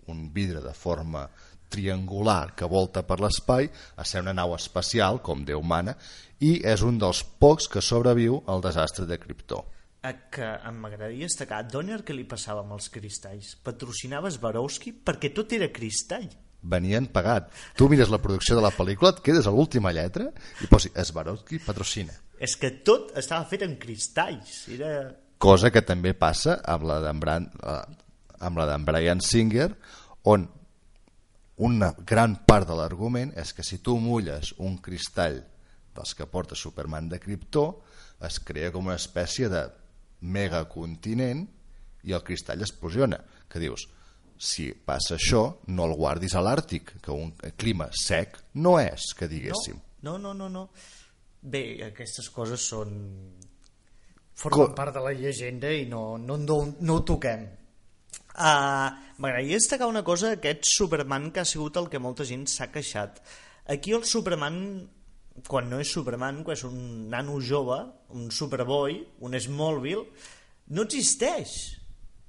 un 0.09 0.31
vidre 0.33 0.63
de 0.63 0.73
forma 0.73 1.27
triangular 1.69 2.55
que 2.57 2.65
volta 2.65 3.03
per 3.05 3.19
l'espai 3.21 3.69
a 3.69 4.05
ser 4.05 4.23
una 4.25 4.33
nau 4.33 4.55
espacial, 4.55 5.21
com 5.21 5.45
Déu 5.45 5.61
mana, 5.61 5.93
i 6.41 6.57
és 6.65 6.81
un 6.81 6.97
dels 6.97 7.21
pocs 7.37 7.69
que 7.69 7.85
sobreviu 7.85 8.41
al 8.49 8.65
desastre 8.65 9.05
de 9.05 9.19
Krypto. 9.21 9.61
A 10.05 10.13
que 10.31 10.47
em 10.69 10.81
m'agradaria 10.81 11.27
destacar 11.27 11.63
d'on 11.65 11.89
era 11.89 12.05
que 12.05 12.15
li 12.15 12.27
passava 12.29 12.61
amb 12.61 12.75
els 12.77 12.91
cristalls 12.93 13.55
patrocinava 13.65 14.31
Swarovski 14.31 14.93
perquè 15.05 15.33
tot 15.33 15.55
era 15.57 15.71
cristall 15.73 16.29
Venien 16.65 17.05
pagat. 17.13 17.51
Tu 17.77 17.85
mires 17.91 18.09
la 18.09 18.17
producció 18.17 18.55
de 18.57 18.61
la 18.65 18.71
pel·lícula, 18.73 19.11
et 19.13 19.19
quedes 19.21 19.45
a 19.45 19.51
l'última 19.53 19.91
lletra 19.93 20.31
i 20.65 20.69
posi 20.71 20.89
Swarovski 20.89 21.59
patrocina. 21.61 22.15
és 22.39 22.55
que 22.59 22.71
tot 22.83 23.13
estava 23.15 23.45
fet 23.47 23.61
en 23.63 23.77
cristalls 23.79 24.65
era... 24.75 24.89
cosa 25.39 25.69
que 25.71 25.83
també 25.87 26.11
passa 26.19 26.57
amb 26.67 26.83
la 26.89 26.97
d'en 27.03 27.19
Bran, 27.21 27.45
eh, 27.63 27.83
amb 28.43 28.59
la 28.59 28.65
d'en 28.67 28.85
Brian 28.87 29.21
Singer 29.23 29.69
on 30.31 30.47
una 31.63 31.93
gran 31.95 32.35
part 32.47 32.67
de 32.67 32.75
l'argument 32.75 33.31
és 33.39 33.53
que 33.55 33.63
si 33.63 33.79
tu 33.79 33.95
mulles 34.03 34.51
un 34.59 34.77
cristall 34.83 35.39
dels 35.95 36.13
que 36.15 36.27
porta 36.27 36.59
Superman 36.59 37.07
de 37.07 37.21
Krypto 37.23 37.65
es 38.27 38.41
crea 38.43 38.73
com 38.73 38.89
una 38.91 38.99
espècie 38.99 39.47
de 39.51 39.63
megacontinent 40.21 41.45
i 42.05 42.13
el 42.13 42.23
cristall 42.23 42.61
explosiona 42.61 43.19
que 43.49 43.59
dius, 43.59 43.87
si 44.37 44.69
passa 44.73 45.15
això 45.15 45.41
no 45.71 45.85
el 45.87 45.95
guardis 45.95 46.35
a 46.35 46.41
l'Àrtic 46.43 46.95
que 47.01 47.11
un 47.15 47.31
clima 47.57 47.87
sec 47.95 48.37
no 48.59 48.77
és 48.81 49.13
que 49.17 49.29
diguéssim. 49.31 49.77
No, 50.03 50.17
no, 50.19 50.33
no, 50.33 50.49
no. 50.49 50.69
Bé, 51.41 51.63
aquestes 51.87 52.27
coses 52.33 52.61
són 52.67 52.91
formen 54.35 54.71
Co- 54.71 54.75
part 54.75 54.93
de 54.97 55.01
la 55.05 55.13
llegenda 55.15 55.71
i 55.71 55.85
no, 55.89 56.17
no, 56.17 56.37
no, 56.37 56.57
no 56.81 56.97
ho 56.99 57.03
toquem. 57.07 57.45
Uh, 58.35 58.91
m'agradaria 59.23 59.55
destacar 59.55 59.87
una 59.87 60.03
cosa 60.03 60.33
aquest 60.35 60.67
Superman 60.67 61.29
que 61.31 61.39
ha 61.39 61.47
sigut 61.47 61.77
el 61.79 61.87
que 61.89 62.01
molta 62.03 62.25
gent 62.27 62.43
s'ha 62.51 62.67
queixat. 62.73 63.21
Aquí 63.71 63.93
el 63.95 64.03
Superman 64.05 64.57
quan 65.47 65.67
no 65.69 65.79
és 65.83 65.91
Superman, 65.91 66.43
quan 66.43 66.55
és 66.55 66.63
un 66.67 67.09
nano 67.11 67.39
jove, 67.43 67.77
un 68.15 68.29
Superboy, 68.31 69.01
un 69.27 69.35
Smallville, 69.39 70.05
no 70.71 70.85
existeix. 70.87 71.55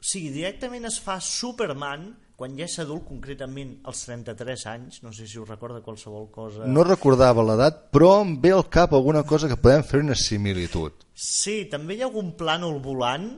O 0.01 0.05
sigui, 0.07 0.31
directament 0.35 0.85
es 0.91 0.99
fa 1.03 1.19
Superman 1.23 2.11
quan 2.37 2.53
ja 2.59 2.67
és 2.69 2.75
adult, 2.83 3.07
concretament 3.09 3.79
als 3.89 4.03
33 4.05 4.67
anys, 4.69 4.99
no 5.03 5.09
sé 5.17 5.25
si 5.25 5.39
us 5.41 5.49
recorda 5.49 5.81
qualsevol 5.81 6.27
cosa... 6.31 6.67
no 6.69 6.83
recordava 6.85 7.41
l'edat 7.47 7.87
però 7.95 8.19
em 8.21 8.35
ve 8.43 8.51
al 8.53 8.67
cap 8.69 8.93
alguna 8.93 9.23
cosa 9.25 9.49
que 9.49 9.57
podem 9.57 9.81
fer 9.89 10.03
una 10.03 10.15
similitud. 10.21 10.93
Sí, 11.17 11.63
també 11.73 11.97
hi 11.97 12.03
ha 12.05 12.11
algun 12.11 12.35
plànol 12.37 12.77
volant 12.85 13.31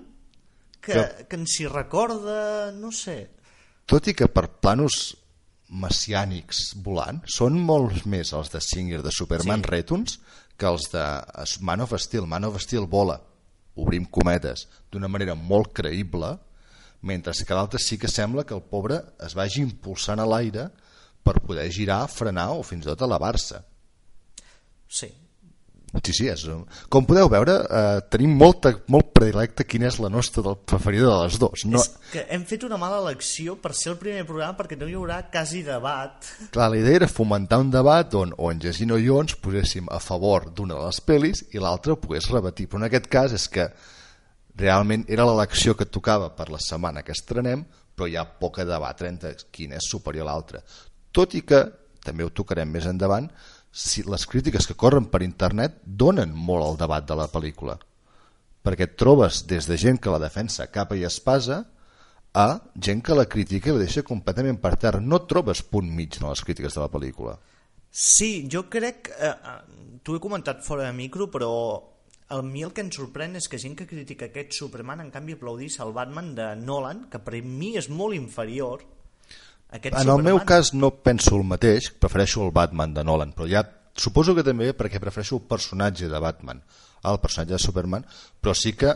que, 0.83 0.97
Que- 0.97 1.27
que 1.31 1.39
ens 1.39 1.55
hi 1.61 1.69
recorda, 1.71 2.73
no 2.75 2.91
sé... 2.91 3.21
tot 3.87 4.11
i 4.11 4.17
que 4.19 4.27
per 4.29 4.49
planos 4.59 5.15
messiànics 5.69 6.73
volant 6.85 7.21
són 7.29 7.59
molts 7.61 8.05
més 8.09 8.33
els 8.33 8.51
de 8.53 8.61
Singer 8.65 9.03
de 9.05 9.13
Superman 9.13 9.63
Sí. 9.65 9.71
Returns 9.71 10.19
que 10.59 10.67
els 10.67 10.89
de 10.93 11.05
Man 11.61 11.81
of 11.85 11.95
Steel. 12.01 12.27
Man 12.27 12.45
of 12.45 12.59
Steel 12.61 12.87
vola, 12.87 13.21
obrim 13.77 14.07
cometes 14.11 14.67
d'una 14.91 15.09
manera 15.09 15.35
molt 15.35 15.73
creïble 15.77 16.37
mentre 17.03 17.33
que 17.33 17.55
l'altre 17.55 17.79
sí 17.79 17.99
que 17.99 18.09
sembla 18.11 18.45
que 18.45 18.55
el 18.57 18.63
pobre 18.63 18.99
es 19.23 19.35
vagi 19.39 19.63
impulsant 19.63 20.19
a 20.19 20.27
l'aire 20.27 20.69
per 21.23 21.41
poder 21.45 21.69
girar, 21.71 22.09
frenar 22.09 22.51
o 22.57 22.63
fins 22.63 22.87
i 22.87 22.89
tot 22.89 23.05
elevar-se. 23.07 23.61
Sí, 24.89 25.13
Sí, 26.05 26.13
sí, 26.13 26.27
és... 26.29 26.43
Com 26.93 27.07
podeu 27.09 27.31
veure, 27.33 27.55
eh, 27.65 28.01
tenim 28.13 28.35
molta, 28.37 28.75
molt 28.93 29.09
predilecte 29.17 29.65
quina 29.65 29.89
és 29.89 29.97
la 30.03 30.11
nostra 30.13 30.45
del 30.45 30.59
preferida 30.69 31.09
de 31.09 31.23
les 31.25 31.39
dues. 31.41 31.65
No, 31.65 31.81
És 31.81 32.13
que 32.13 32.27
hem 32.35 32.45
fet 32.49 32.67
una 32.69 32.77
mala 32.81 32.99
elecció 33.01 33.57
per 33.63 33.73
ser 33.77 33.95
el 33.95 33.99
primer 34.01 34.27
programa 34.29 34.57
perquè 34.59 34.77
no 34.77 34.89
hi 34.89 34.97
haurà 34.99 35.23
quasi 35.33 35.63
debat. 35.65 36.29
Clar, 36.53 36.69
la 36.75 36.81
idea 36.81 37.01
era 37.01 37.09
fomentar 37.09 37.63
un 37.65 37.73
debat 37.73 38.19
on, 38.21 38.35
on 38.37 38.61
Jacint 38.61 38.93
i 38.99 39.01
jo 39.07 39.17
ens 39.25 39.39
poséssim 39.41 39.89
a 39.89 40.01
favor 40.05 40.51
d'una 40.53 40.77
de 40.77 40.85
les 40.91 41.01
pel·lis 41.09 41.47
i 41.57 41.65
l'altra 41.65 41.97
ho 41.97 42.03
pogués 42.03 42.29
rebatir. 42.35 42.69
Però 42.69 42.83
en 42.83 42.91
aquest 42.91 43.09
cas 43.09 43.37
és 43.39 43.49
que 43.49 43.71
realment 44.61 45.07
era 45.09 45.25
l'elecció 45.25 45.77
que 45.79 45.89
tocava 45.89 46.35
per 46.37 46.51
la 46.53 46.61
setmana 46.61 47.05
que 47.07 47.17
estrenem, 47.17 47.65
però 47.97 48.07
hi 48.07 48.19
ha 48.21 48.29
poc 48.29 48.61
a 48.61 48.69
debatre 48.69 49.09
entre 49.09 49.35
quin 49.51 49.73
és 49.79 49.89
superior 49.89 50.29
a 50.29 50.33
l'altre. 50.33 50.63
Tot 51.17 51.33
i 51.35 51.43
que, 51.49 51.65
també 52.05 52.25
ho 52.25 52.31
tocarem 52.35 52.69
més 52.71 52.87
endavant, 52.87 53.31
si 53.71 54.03
les 54.03 54.25
crítiques 54.27 54.67
que 54.67 54.77
corren 54.79 55.07
per 55.13 55.23
internet 55.23 55.81
donen 55.85 56.33
molt 56.35 56.65
al 56.65 56.81
debat 56.81 57.07
de 57.07 57.17
la 57.19 57.29
pel·lícula 57.31 57.79
perquè 58.69 58.89
et 58.89 58.97
trobes 59.01 59.45
des 59.49 59.67
de 59.69 59.77
gent 59.81 59.99
que 60.03 60.13
la 60.13 60.21
defensa 60.21 60.67
capa 60.73 60.97
i 60.99 61.05
espasa 61.09 61.63
a 62.37 62.49
gent 62.77 63.01
que 63.05 63.17
la 63.17 63.27
critica 63.27 63.71
i 63.71 63.75
la 63.75 63.83
deixa 63.83 64.05
completament 64.07 64.59
per 64.61 64.75
terra. 64.77 65.01
No 65.01 65.23
trobes 65.31 65.63
punt 65.65 65.89
mig 65.89 66.19
en 66.21 66.29
les 66.29 66.43
crítiques 66.45 66.75
de 66.77 66.83
la 66.83 66.91
pel·lícula. 66.93 67.39
Sí, 67.91 68.49
jo 68.53 68.67
crec... 68.69 69.13
Eh, 69.17 69.33
eh, 69.33 69.61
T'ho 70.05 70.15
he 70.17 70.21
comentat 70.23 70.63
fora 70.65 70.87
de 70.87 70.93
micro, 70.97 71.27
però 71.29 71.49
a 72.33 72.39
mi 72.45 72.63
el 72.65 72.71
que 72.73 72.81
ens 72.85 72.97
sorprèn 72.97 73.35
és 73.37 73.49
que 73.51 73.59
gent 73.61 73.75
que 73.77 73.89
critica 73.89 74.29
aquest 74.29 74.55
Superman 74.57 75.03
en 75.03 75.11
canvi 75.13 75.35
aplaudís 75.37 75.77
el 75.85 75.91
Batman 75.97 76.31
de 76.37 76.47
Nolan, 76.61 77.03
que 77.13 77.21
per 77.25 77.43
mi 77.45 77.75
és 77.77 77.91
molt 77.93 78.17
inferior 78.17 78.85
aquest 79.71 79.95
En 79.95 80.01
el 80.01 80.07
Superman. 80.07 80.25
meu 80.25 80.41
cas 80.45 80.73
no 80.75 80.91
penso 81.05 81.37
el 81.37 81.45
mateix, 81.45 81.91
prefereixo 82.01 82.45
el 82.45 82.53
Batman 82.53 82.95
de 82.95 83.05
Nolan, 83.05 83.35
però 83.37 83.49
ja 83.51 83.65
suposo 83.99 84.35
que 84.35 84.45
també 84.47 84.73
perquè 84.77 85.01
prefereixo 85.03 85.37
el 85.37 85.47
personatge 85.51 86.09
de 86.09 86.21
Batman 86.23 86.63
al 87.03 87.21
personatge 87.21 87.57
de 87.57 87.63
Superman, 87.63 88.05
però 88.41 88.55
sí 88.55 88.73
que, 88.73 88.95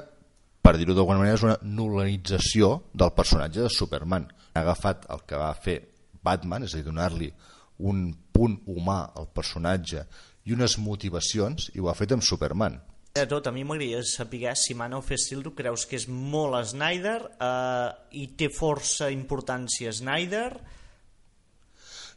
per 0.62 0.76
dir-ho 0.78 0.94
d'alguna 0.94 1.18
manera, 1.18 1.36
és 1.36 1.42
una 1.46 1.58
nulanització 1.62 2.84
del 2.94 3.12
personatge 3.12 3.62
de 3.62 3.70
Superman. 3.70 4.28
Ha 4.54 4.60
agafat 4.60 5.06
el 5.10 5.24
que 5.26 5.36
va 5.38 5.52
fer 5.54 5.78
Batman, 6.22 6.64
és 6.64 6.74
a 6.74 6.78
dir, 6.78 6.86
donar-li 6.86 7.32
un 7.78 8.12
punt 8.32 8.60
humà 8.70 9.12
al 9.18 9.28
personatge 9.34 10.06
i 10.46 10.54
unes 10.54 10.78
motivacions, 10.78 11.70
i 11.74 11.80
ho 11.80 11.88
ha 11.90 11.94
fet 11.98 12.12
amb 12.14 12.22
Superman. 12.22 12.80
De 13.12 13.26
tot, 13.28 13.44
a 13.44 13.52
mi 13.52 13.60
m'agradaria 13.60 14.00
saber 14.08 14.54
si 14.56 14.72
Man 14.72 14.94
of 14.96 15.10
Steel 15.12 15.42
tu 15.44 15.50
creus 15.52 15.84
que 15.84 15.98
és 15.98 16.06
molt 16.08 16.56
Snyder 16.70 17.18
eh, 17.20 17.90
i 18.16 18.28
té 18.40 18.48
força 18.48 19.10
importància 19.12 19.92
Snyder 19.92 20.48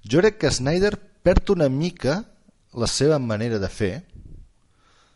Jo 0.07 0.21
crec 0.21 0.37
que 0.39 0.53
Snyder 0.53 0.93
perd 1.25 1.51
una 1.51 1.67
mica 1.67 2.21
la 2.79 2.87
seva 2.87 3.17
manera 3.19 3.57
de 3.59 3.69
fer, 3.71 3.93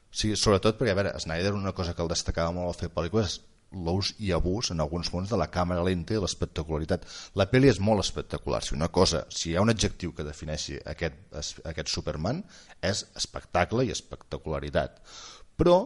o 0.10 0.16
sigui, 0.20 0.36
sobretot 0.40 0.80
perquè, 0.80 0.96
a 0.96 0.98
veure, 0.98 1.14
Snyder 1.22 1.54
una 1.54 1.76
cosa 1.78 1.94
que 1.94 2.02
el 2.04 2.12
destacava 2.12 2.52
molt 2.56 2.72
al 2.72 2.78
fer 2.80 2.90
pel·lícules 2.96 3.36
és 3.36 3.40
l'ús 3.86 4.16
i 4.18 4.32
abús 4.34 4.72
en 4.74 4.82
alguns 4.82 5.12
punts 5.14 5.30
de 5.30 5.38
la 5.38 5.50
càmera 5.54 5.84
lenta 5.86 6.16
i 6.16 6.22
l'espectacularitat. 6.22 7.06
La 7.38 7.46
pel·li 7.52 7.70
és 7.70 7.80
molt 7.80 8.02
espectacular. 8.02 8.64
Si 8.66 8.74
una 8.74 8.90
cosa, 8.90 9.28
si 9.30 9.52
hi 9.52 9.56
ha 9.56 9.62
un 9.62 9.70
adjectiu 9.70 10.16
que 10.18 10.26
defineixi 10.26 10.80
aquest, 10.90 11.20
aquest 11.70 11.94
Superman 11.94 12.42
és 12.82 13.06
espectacle 13.22 13.86
i 13.86 13.94
espectacularitat. 13.94 15.04
Però 15.60 15.80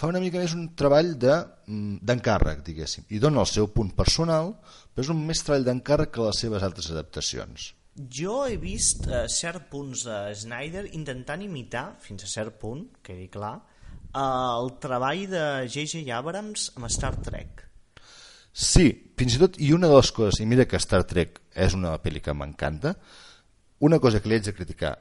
fa 0.00 0.08
una 0.10 0.20
mica 0.22 0.40
més 0.40 0.54
un 0.56 0.70
treball 0.78 1.12
de, 1.20 1.34
mm, 1.66 2.00
d'encàrrec, 2.06 2.62
diguéssim, 2.66 3.06
i 3.10 3.20
dona 3.22 3.42
el 3.44 3.50
seu 3.50 3.68
punt 3.74 3.92
personal, 3.96 4.54
però 4.94 5.04
és 5.04 5.12
un 5.12 5.20
més 5.26 5.42
treball 5.44 5.66
d'encàrrec 5.66 6.12
que 6.14 6.26
les 6.26 6.40
seves 6.44 6.64
altres 6.66 6.90
adaptacions. 6.90 7.74
Jo 8.20 8.44
he 8.46 8.56
vist 8.56 9.06
eh, 9.08 9.26
cert 9.28 9.66
punts 9.70 10.06
de 10.06 10.18
Snyder 10.34 10.86
intentant 10.96 11.42
imitar, 11.42 11.96
fins 12.00 12.24
a 12.24 12.30
cert 12.30 12.56
punt, 12.62 12.86
quedi 13.04 13.28
clar, 13.28 13.56
eh, 14.14 14.22
el 14.22 14.72
treball 14.80 15.26
de 15.30 15.44
J.J. 15.66 16.06
Abrams 16.16 16.70
amb 16.76 16.88
Star 16.88 17.16
Trek. 17.20 17.66
Sí, 18.52 18.88
fins 19.18 19.36
i 19.36 19.42
tot, 19.42 19.58
i 19.62 19.72
una 19.74 19.90
de 19.90 19.98
les 19.98 20.10
coses, 20.14 20.40
i 20.40 20.46
mira 20.48 20.66
que 20.66 20.80
Star 20.82 21.04
Trek 21.04 21.42
és 21.54 21.76
una 21.76 21.92
pel·li 22.02 22.22
que 22.24 22.34
m'encanta, 22.34 22.94
una 23.80 24.00
cosa 24.02 24.20
que 24.20 24.30
li 24.30 24.38
haig 24.38 24.48
de 24.48 24.56
criticar, 24.56 24.96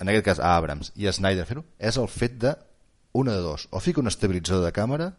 en 0.00 0.08
aquest 0.08 0.26
cas 0.26 0.40
a 0.40 0.56
Abrams 0.56 0.94
i 0.96 1.06
a 1.06 1.12
Snyder 1.12 1.46
fer-ho, 1.48 1.64
és 1.78 1.98
el 2.00 2.08
fet 2.10 2.40
de, 2.40 2.54
una 3.12 3.34
de 3.34 3.42
dos, 3.42 3.68
o 3.70 3.80
fica 3.80 4.00
un 4.00 4.08
estabilitzador 4.08 4.64
de 4.64 4.72
càmera 4.74 5.10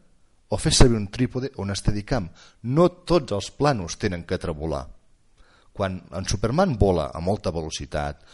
o 0.52 0.58
fer 0.60 0.74
servir 0.76 1.00
un 1.00 1.08
trípode 1.12 1.52
o 1.56 1.64
un 1.64 1.76
steadicam. 1.76 2.30
No 2.64 2.90
tots 3.08 3.32
els 3.36 3.52
planos 3.56 3.98
tenen 4.00 4.26
que 4.28 4.40
tremolar. 4.40 4.86
Quan 5.72 6.02
en 6.12 6.28
Superman 6.28 6.76
vola 6.80 7.10
a 7.16 7.22
molta 7.24 7.54
velocitat 7.56 8.26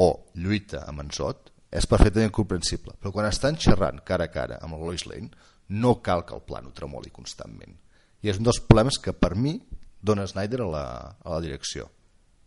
o 0.00 0.06
lluita 0.34 0.86
amb 0.88 1.04
en 1.04 1.12
Zod, 1.12 1.52
és 1.76 1.88
perfectament 1.88 2.32
comprensible, 2.32 2.94
però 2.96 3.12
quan 3.12 3.28
estan 3.28 3.58
xerrant 3.60 4.00
cara 4.06 4.28
a 4.28 4.32
cara 4.32 4.60
amb 4.62 4.78
el 4.78 4.86
Lois 4.86 5.04
Lane, 5.08 5.28
no 5.68 5.98
cal 6.00 6.24
que 6.24 6.34
el 6.36 6.44
plano 6.46 6.72
tremoli 6.72 7.10
constantment. 7.12 7.74
I 8.22 8.32
és 8.32 8.40
un 8.40 8.46
dels 8.46 8.62
problemes 8.62 9.00
que 9.02 9.12
per 9.12 9.34
mi 9.36 9.58
dona 10.00 10.26
Snyder 10.26 10.62
a 10.62 10.70
la, 10.70 10.86
a 11.20 11.34
la 11.34 11.40
direcció. 11.44 11.90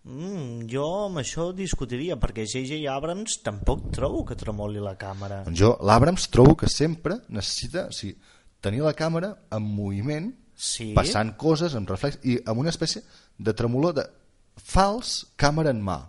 Mm, 0.09 0.65
jo 0.71 0.85
amb 1.05 1.19
això 1.21 1.51
discutiria, 1.53 2.15
perquè 2.17 2.41
J.J. 2.49 2.79
Abrams 2.89 3.35
tampoc 3.45 3.91
trobo 3.93 4.23
que 4.25 4.37
tremoli 4.39 4.81
la 4.81 4.95
càmera. 4.97 5.43
Doncs 5.45 5.59
jo, 5.59 5.75
l'Abrams, 5.85 6.25
trobo 6.33 6.55
que 6.57 6.69
sempre 6.71 7.19
necessita 7.29 7.85
o 7.91 7.93
sigui, 7.93 8.15
tenir 8.59 8.81
la 8.81 8.95
càmera 8.97 9.35
en 9.53 9.63
moviment, 9.63 10.31
Sí. 10.59 10.89
passant 10.93 11.35
coses, 11.37 11.75
amb 11.75 11.87
reflex, 11.87 12.17
i 12.25 12.39
amb 12.45 12.59
una 12.59 12.69
espècie 12.73 13.03
de 13.37 13.53
tremolor 13.53 13.93
de 13.93 14.03
fals 14.57 15.27
càmera 15.37 15.69
en 15.69 15.79
mà. 15.81 15.99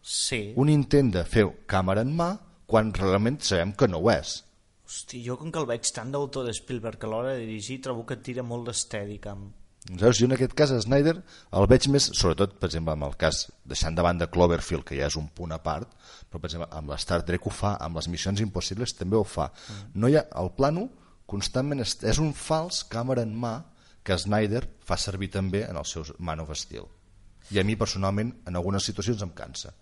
Sí. 0.00 0.52
Un 0.56 0.70
intent 0.70 1.10
de 1.12 1.24
fer 1.24 1.44
càmera 1.66 2.00
en 2.06 2.14
mà 2.16 2.38
quan 2.66 2.92
realment 2.94 3.40
sabem 3.42 3.74
que 3.76 3.88
no 3.88 3.98
ho 3.98 4.10
és. 4.10 4.44
Hosti, 4.86 5.22
jo 5.24 5.36
com 5.36 5.50
que 5.52 5.58
el 5.58 5.66
veig 5.66 5.90
tant 5.92 6.10
d'autor 6.12 6.46
de 6.46 6.54
Spielberg 6.54 7.04
a 7.04 7.06
l'hora 7.10 7.34
de 7.34 7.44
dirigir, 7.44 7.80
trobo 7.82 8.06
que 8.06 8.16
tira 8.16 8.42
molt 8.42 8.66
d'estèdica. 8.68 9.36
Saps? 9.82 10.20
Jo 10.20 10.28
en 10.28 10.36
aquest 10.36 10.52
cas 10.54 10.70
a 10.70 10.78
Snyder 10.78 11.16
el 11.58 11.66
veig 11.66 11.88
més, 11.90 12.04
sobretot 12.14 12.54
per 12.60 12.68
exemple 12.68 12.94
amb 12.94 13.08
el 13.08 13.16
cas 13.18 13.48
deixant 13.66 13.96
de 13.98 14.04
banda 14.06 14.28
Cloverfield 14.30 14.86
que 14.86 14.98
ja 15.00 15.08
és 15.10 15.16
un 15.18 15.26
punt 15.34 15.50
a 15.50 15.58
part 15.64 15.90
però 16.30 16.38
per 16.38 16.50
exemple 16.52 16.68
amb 16.70 16.92
la 16.92 16.98
Star 17.02 17.22
Trek 17.26 17.48
ho 17.48 17.50
fa 17.50 17.74
amb 17.82 17.98
les 17.98 18.06
missions 18.12 18.42
impossibles 18.44 18.94
també 18.94 19.18
ho 19.18 19.24
fa 19.26 19.48
no 19.94 20.06
hi 20.06 20.20
ha, 20.20 20.22
el 20.38 20.52
plano 20.54 20.86
constantment 21.26 21.82
és, 21.82 21.96
és 22.06 22.22
un 22.22 22.30
fals 22.30 22.84
càmera 22.94 23.26
en 23.26 23.34
mà 23.34 23.56
que 24.06 24.18
Snyder 24.18 24.62
fa 24.86 24.98
servir 24.98 25.32
també 25.34 25.64
en 25.66 25.78
els 25.82 25.96
seus 25.98 26.14
Man 26.18 26.46
of 26.46 26.54
Steel 26.54 26.86
i 27.50 27.58
a 27.58 27.66
mi 27.66 27.74
personalment 27.74 28.30
en 28.46 28.62
algunes 28.62 28.86
situacions 28.86 29.26
em 29.26 29.34
cansa 29.34 29.74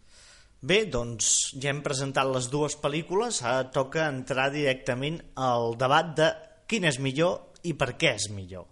Bé, 0.60 0.82
doncs 0.92 1.54
ja 1.56 1.70
hem 1.70 1.78
presentat 1.80 2.28
les 2.28 2.50
dues 2.52 2.74
pel·lícules, 2.76 3.38
ara 3.40 3.70
toca 3.72 4.10
entrar 4.12 4.50
directament 4.52 5.16
al 5.40 5.72
debat 5.80 6.10
de 6.18 6.26
quin 6.68 6.84
és 6.84 6.98
millor 7.00 7.56
i 7.64 7.72
per 7.72 7.94
què 7.96 8.12
és 8.18 8.28
millor. 8.28 8.66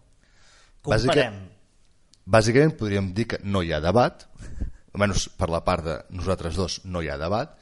Comparem. 0.89 1.39
Bàsicament 2.29 2.75
podríem 2.77 3.13
dir 3.17 3.29
que 3.31 3.39
no 3.45 3.63
hi 3.65 3.73
ha 3.73 3.81
debat, 3.81 4.27
almenys 4.93 5.29
per 5.39 5.49
la 5.53 5.63
part 5.65 5.87
de 5.87 5.97
nosaltres 6.13 6.59
dos 6.59 6.81
no 6.85 7.01
hi 7.03 7.09
ha 7.09 7.17
debat, 7.21 7.55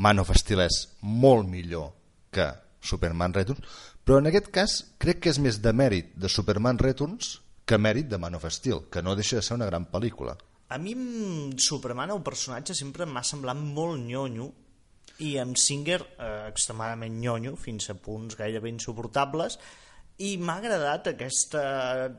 Man 0.00 0.22
of 0.22 0.30
Steel 0.38 0.62
és 0.64 0.80
molt 1.02 1.48
millor 1.50 1.90
que 2.32 2.46
Superman 2.80 3.34
Returns, 3.36 3.66
però 4.04 4.18
en 4.18 4.30
aquest 4.30 4.48
cas 4.54 4.76
crec 4.98 5.20
que 5.22 5.32
és 5.34 5.38
més 5.42 5.60
de 5.62 5.72
mèrit 5.76 6.14
de 6.16 6.30
Superman 6.30 6.78
Returns 6.80 7.36
que 7.66 7.78
mèrit 7.78 8.08
de 8.10 8.18
Man 8.18 8.38
of 8.38 8.46
Steel, 8.50 8.86
que 8.90 9.02
no 9.02 9.14
deixa 9.14 9.38
de 9.38 9.44
ser 9.46 9.58
una 9.58 9.68
gran 9.68 9.86
pel·lícula. 9.92 10.34
A 10.70 10.78
mi 10.78 10.94
Superman 11.58 12.14
el 12.14 12.22
personatge 12.26 12.74
sempre 12.78 13.06
m'ha 13.06 13.22
semblat 13.26 13.58
molt 13.58 14.00
nyonyo 14.00 14.48
i 15.26 15.36
amb 15.42 15.58
Singer 15.58 16.00
eh, 16.00 16.48
extremadament 16.48 17.18
nyonyo 17.20 17.56
fins 17.60 17.90
a 17.90 17.96
punts 17.98 18.38
gairebé 18.38 18.70
insuportables 18.72 19.58
i 20.20 20.34
m'ha 20.36 20.58
agradat 20.60 21.06
aquesta 21.14 21.62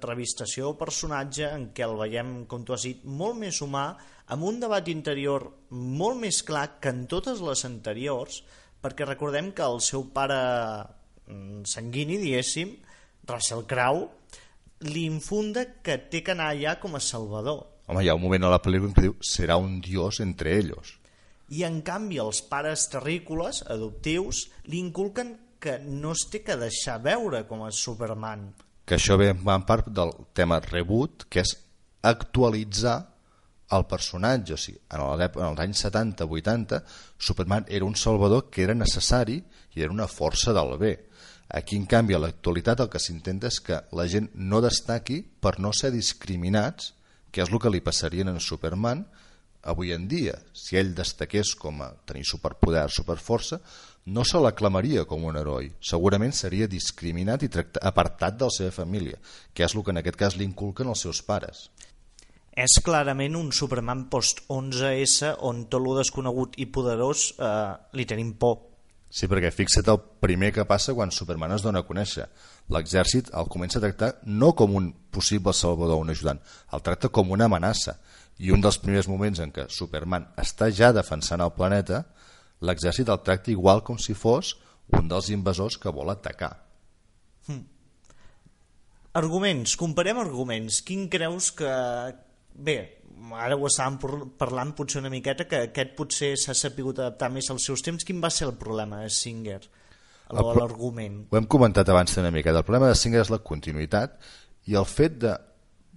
revistació 0.01 0.71
del 0.71 0.79
personatge 0.79 1.45
en 1.53 1.67
què 1.75 1.85
el 1.85 1.93
veiem, 1.99 2.31
com 2.49 2.63
tu 2.65 2.73
has 2.73 2.87
dit, 2.87 3.03
molt 3.05 3.37
més 3.37 3.59
humà, 3.61 3.91
amb 4.33 4.47
un 4.47 4.57
debat 4.63 4.87
interior 4.89 5.45
molt 5.69 6.17
més 6.21 6.39
clar 6.47 6.79
que 6.81 6.89
en 6.89 7.03
totes 7.11 7.43
les 7.45 7.61
anteriors, 7.67 8.39
perquè 8.81 9.05
recordem 9.05 9.51
que 9.53 9.67
el 9.67 9.77
seu 9.85 10.07
pare 10.15 10.39
mm, 11.27 11.61
sanguini, 11.69 12.17
diguéssim, 12.23 12.73
Russell 13.29 13.67
Crowe, 13.69 14.07
li 14.89 15.05
infunda 15.05 15.67
que 15.85 15.99
té 16.09 16.23
que 16.25 16.33
anar 16.33 16.49
allà 16.55 16.79
com 16.81 16.97
a 16.97 17.03
salvador. 17.05 17.67
Home, 17.85 18.01
hi 18.01 18.09
ha 18.09 18.17
un 18.17 18.23
moment 18.23 18.47
a 18.47 18.53
la 18.55 18.61
pel·lícula 18.63 18.95
que 18.95 19.05
diu 19.05 19.15
serà 19.21 19.59
un 19.61 19.77
dios 19.83 20.23
entre 20.25 20.57
ells. 20.57 20.95
I 21.53 21.65
en 21.67 21.81
canvi 21.85 22.17
els 22.23 22.41
pares 22.49 22.87
terrícoles, 22.89 23.61
adoptius, 23.69 24.47
li 24.71 24.79
inculquen 24.81 25.35
que 25.61 25.77
no 25.85 26.15
es 26.17 26.25
té 26.31 26.41
que 26.43 26.57
deixar 26.57 26.97
veure 27.05 27.45
com 27.47 27.63
a 27.63 27.71
Superman. 27.71 28.49
que 28.85 28.97
això 28.97 29.15
ve 29.15 29.29
en 29.31 29.63
part 29.63 29.87
del 29.87 30.09
tema 30.35 30.57
reboot, 30.59 31.27
que 31.29 31.39
és 31.45 31.53
actualitzar 32.03 32.97
el 33.71 33.85
personatge. 33.87 34.57
O 34.57 34.59
sigui, 34.59 34.81
en 34.91 35.03
els 35.45 35.61
anys 35.63 35.85
70-80, 35.85 36.81
Superman 37.17 37.69
era 37.69 37.85
un 37.85 37.95
salvador 37.95 38.49
que 38.51 38.65
era 38.65 38.75
necessari 38.75 39.37
i 39.75 39.85
era 39.85 39.93
una 39.93 40.09
força 40.11 40.51
del 40.51 40.75
bé. 40.81 40.91
Aquí, 41.47 41.77
en 41.77 41.85
canvi, 41.85 42.15
a 42.15 42.19
l'actualitat 42.19 42.83
el 42.83 42.89
que 42.91 42.99
s'intenta 42.99 43.47
és 43.47 43.59
que 43.63 43.79
la 43.95 44.07
gent 44.11 44.29
no 44.35 44.61
destaqui 44.63 45.21
per 45.23 45.57
no 45.59 45.71
ser 45.71 45.91
discriminats, 45.95 46.93
que 47.31 47.43
és 47.43 47.51
el 47.51 47.59
que 47.63 47.71
li 47.71 47.83
passaria 47.83 48.27
en 48.27 48.39
Superman 48.43 49.05
avui 49.71 49.91
en 49.93 50.07
dia. 50.07 50.35
Si 50.53 50.75
ell 50.79 50.95
destaqués 50.95 51.53
com 51.59 51.83
a 51.83 51.91
tenir 52.07 52.25
superpoder, 52.27 52.89
superforça, 52.89 53.61
no 54.05 54.23
se 54.25 54.39
l'aclamaria 54.41 55.05
com 55.05 55.25
un 55.29 55.37
heroi. 55.37 55.71
Segurament 55.81 56.33
seria 56.33 56.67
discriminat 56.67 57.43
i 57.45 57.49
tracta, 57.53 57.81
apartat 57.85 58.39
de 58.39 58.49
la 58.49 58.55
seva 58.55 58.73
família, 58.73 59.19
que 59.53 59.65
és 59.65 59.75
el 59.75 59.83
que 59.85 59.93
en 59.93 60.01
aquest 60.01 60.17
cas 60.17 60.37
li 60.37 60.47
inculquen 60.47 60.89
els 60.89 61.03
seus 61.05 61.21
pares. 61.25 61.69
És 62.51 62.81
clarament 62.83 63.37
un 63.39 63.53
Superman 63.55 64.07
post-11S 64.11 65.37
on 65.47 65.65
tot 65.71 65.83
lo 65.83 65.95
desconegut 65.95 66.57
i 66.59 66.67
poderós 66.67 67.29
eh, 67.39 67.71
li 67.95 68.05
tenim 68.09 68.33
por. 68.39 68.57
Sí, 69.11 69.27
perquè 69.27 69.51
fixa't 69.51 69.87
el 69.91 69.99
primer 70.23 70.51
que 70.55 70.65
passa 70.67 70.95
quan 70.95 71.11
Superman 71.11 71.51
es 71.55 71.63
dona 71.63 71.83
a 71.83 71.87
conèixer. 71.87 72.27
L'exèrcit 72.71 73.31
el 73.35 73.47
comença 73.51 73.79
a 73.79 73.83
tractar 73.83 74.13
no 74.23 74.53
com 74.55 74.75
un 74.75 74.91
possible 75.11 75.53
salvador 75.55 75.99
o 75.99 76.03
un 76.03 76.11
ajudant, 76.11 76.39
el 76.71 76.83
tracta 76.83 77.11
com 77.11 77.31
una 77.31 77.47
amenaça. 77.47 77.97
I 78.39 78.51
un 78.55 78.63
dels 78.63 78.79
primers 78.81 79.07
moments 79.11 79.39
en 79.43 79.51
què 79.53 79.67
Superman 79.69 80.29
està 80.39 80.71
ja 80.71 80.91
defensant 80.95 81.43
el 81.43 81.51
planeta, 81.55 82.05
l'exèrcit 82.61 83.09
el 83.09 83.21
tracta 83.25 83.51
igual 83.53 83.83
com 83.83 83.97
si 83.99 84.13
fos 84.17 84.55
un 84.97 85.07
dels 85.09 85.29
invasors 85.33 85.77
que 85.81 85.93
vol 85.93 86.11
atacar. 86.13 86.53
Arguments, 89.17 89.75
comparem 89.75 90.19
arguments. 90.21 90.81
Quin 90.87 91.07
creus 91.11 91.51
que... 91.55 91.71
Bé, 92.51 92.75
ara 93.39 93.55
ho 93.55 93.67
estàvem 93.67 94.31
parlant 94.39 94.71
potser 94.75 95.01
una 95.01 95.11
miqueta 95.11 95.47
que 95.47 95.65
aquest 95.67 95.93
potser 95.97 96.31
s'ha 96.39 96.55
sapigut 96.55 96.99
adaptar 96.99 97.31
més 97.31 97.49
als 97.51 97.67
seus 97.67 97.83
temps. 97.83 98.05
Quin 98.07 98.21
va 98.23 98.31
ser 98.31 98.47
el 98.47 98.55
problema 98.59 99.01
de 99.03 99.11
Singer? 99.11 99.59
L'argument. 100.31 101.25
Ho 101.31 101.39
hem 101.39 101.47
comentat 101.51 101.89
abans 101.91 102.15
una 102.21 102.31
mica. 102.31 102.53
El 102.55 102.63
problema 102.63 102.91
de 102.91 102.95
Singer 102.99 103.23
és 103.25 103.31
la 103.33 103.41
continuïtat 103.43 104.15
i 104.71 104.77
el 104.79 104.87
fet 104.87 105.19
de 105.25 105.35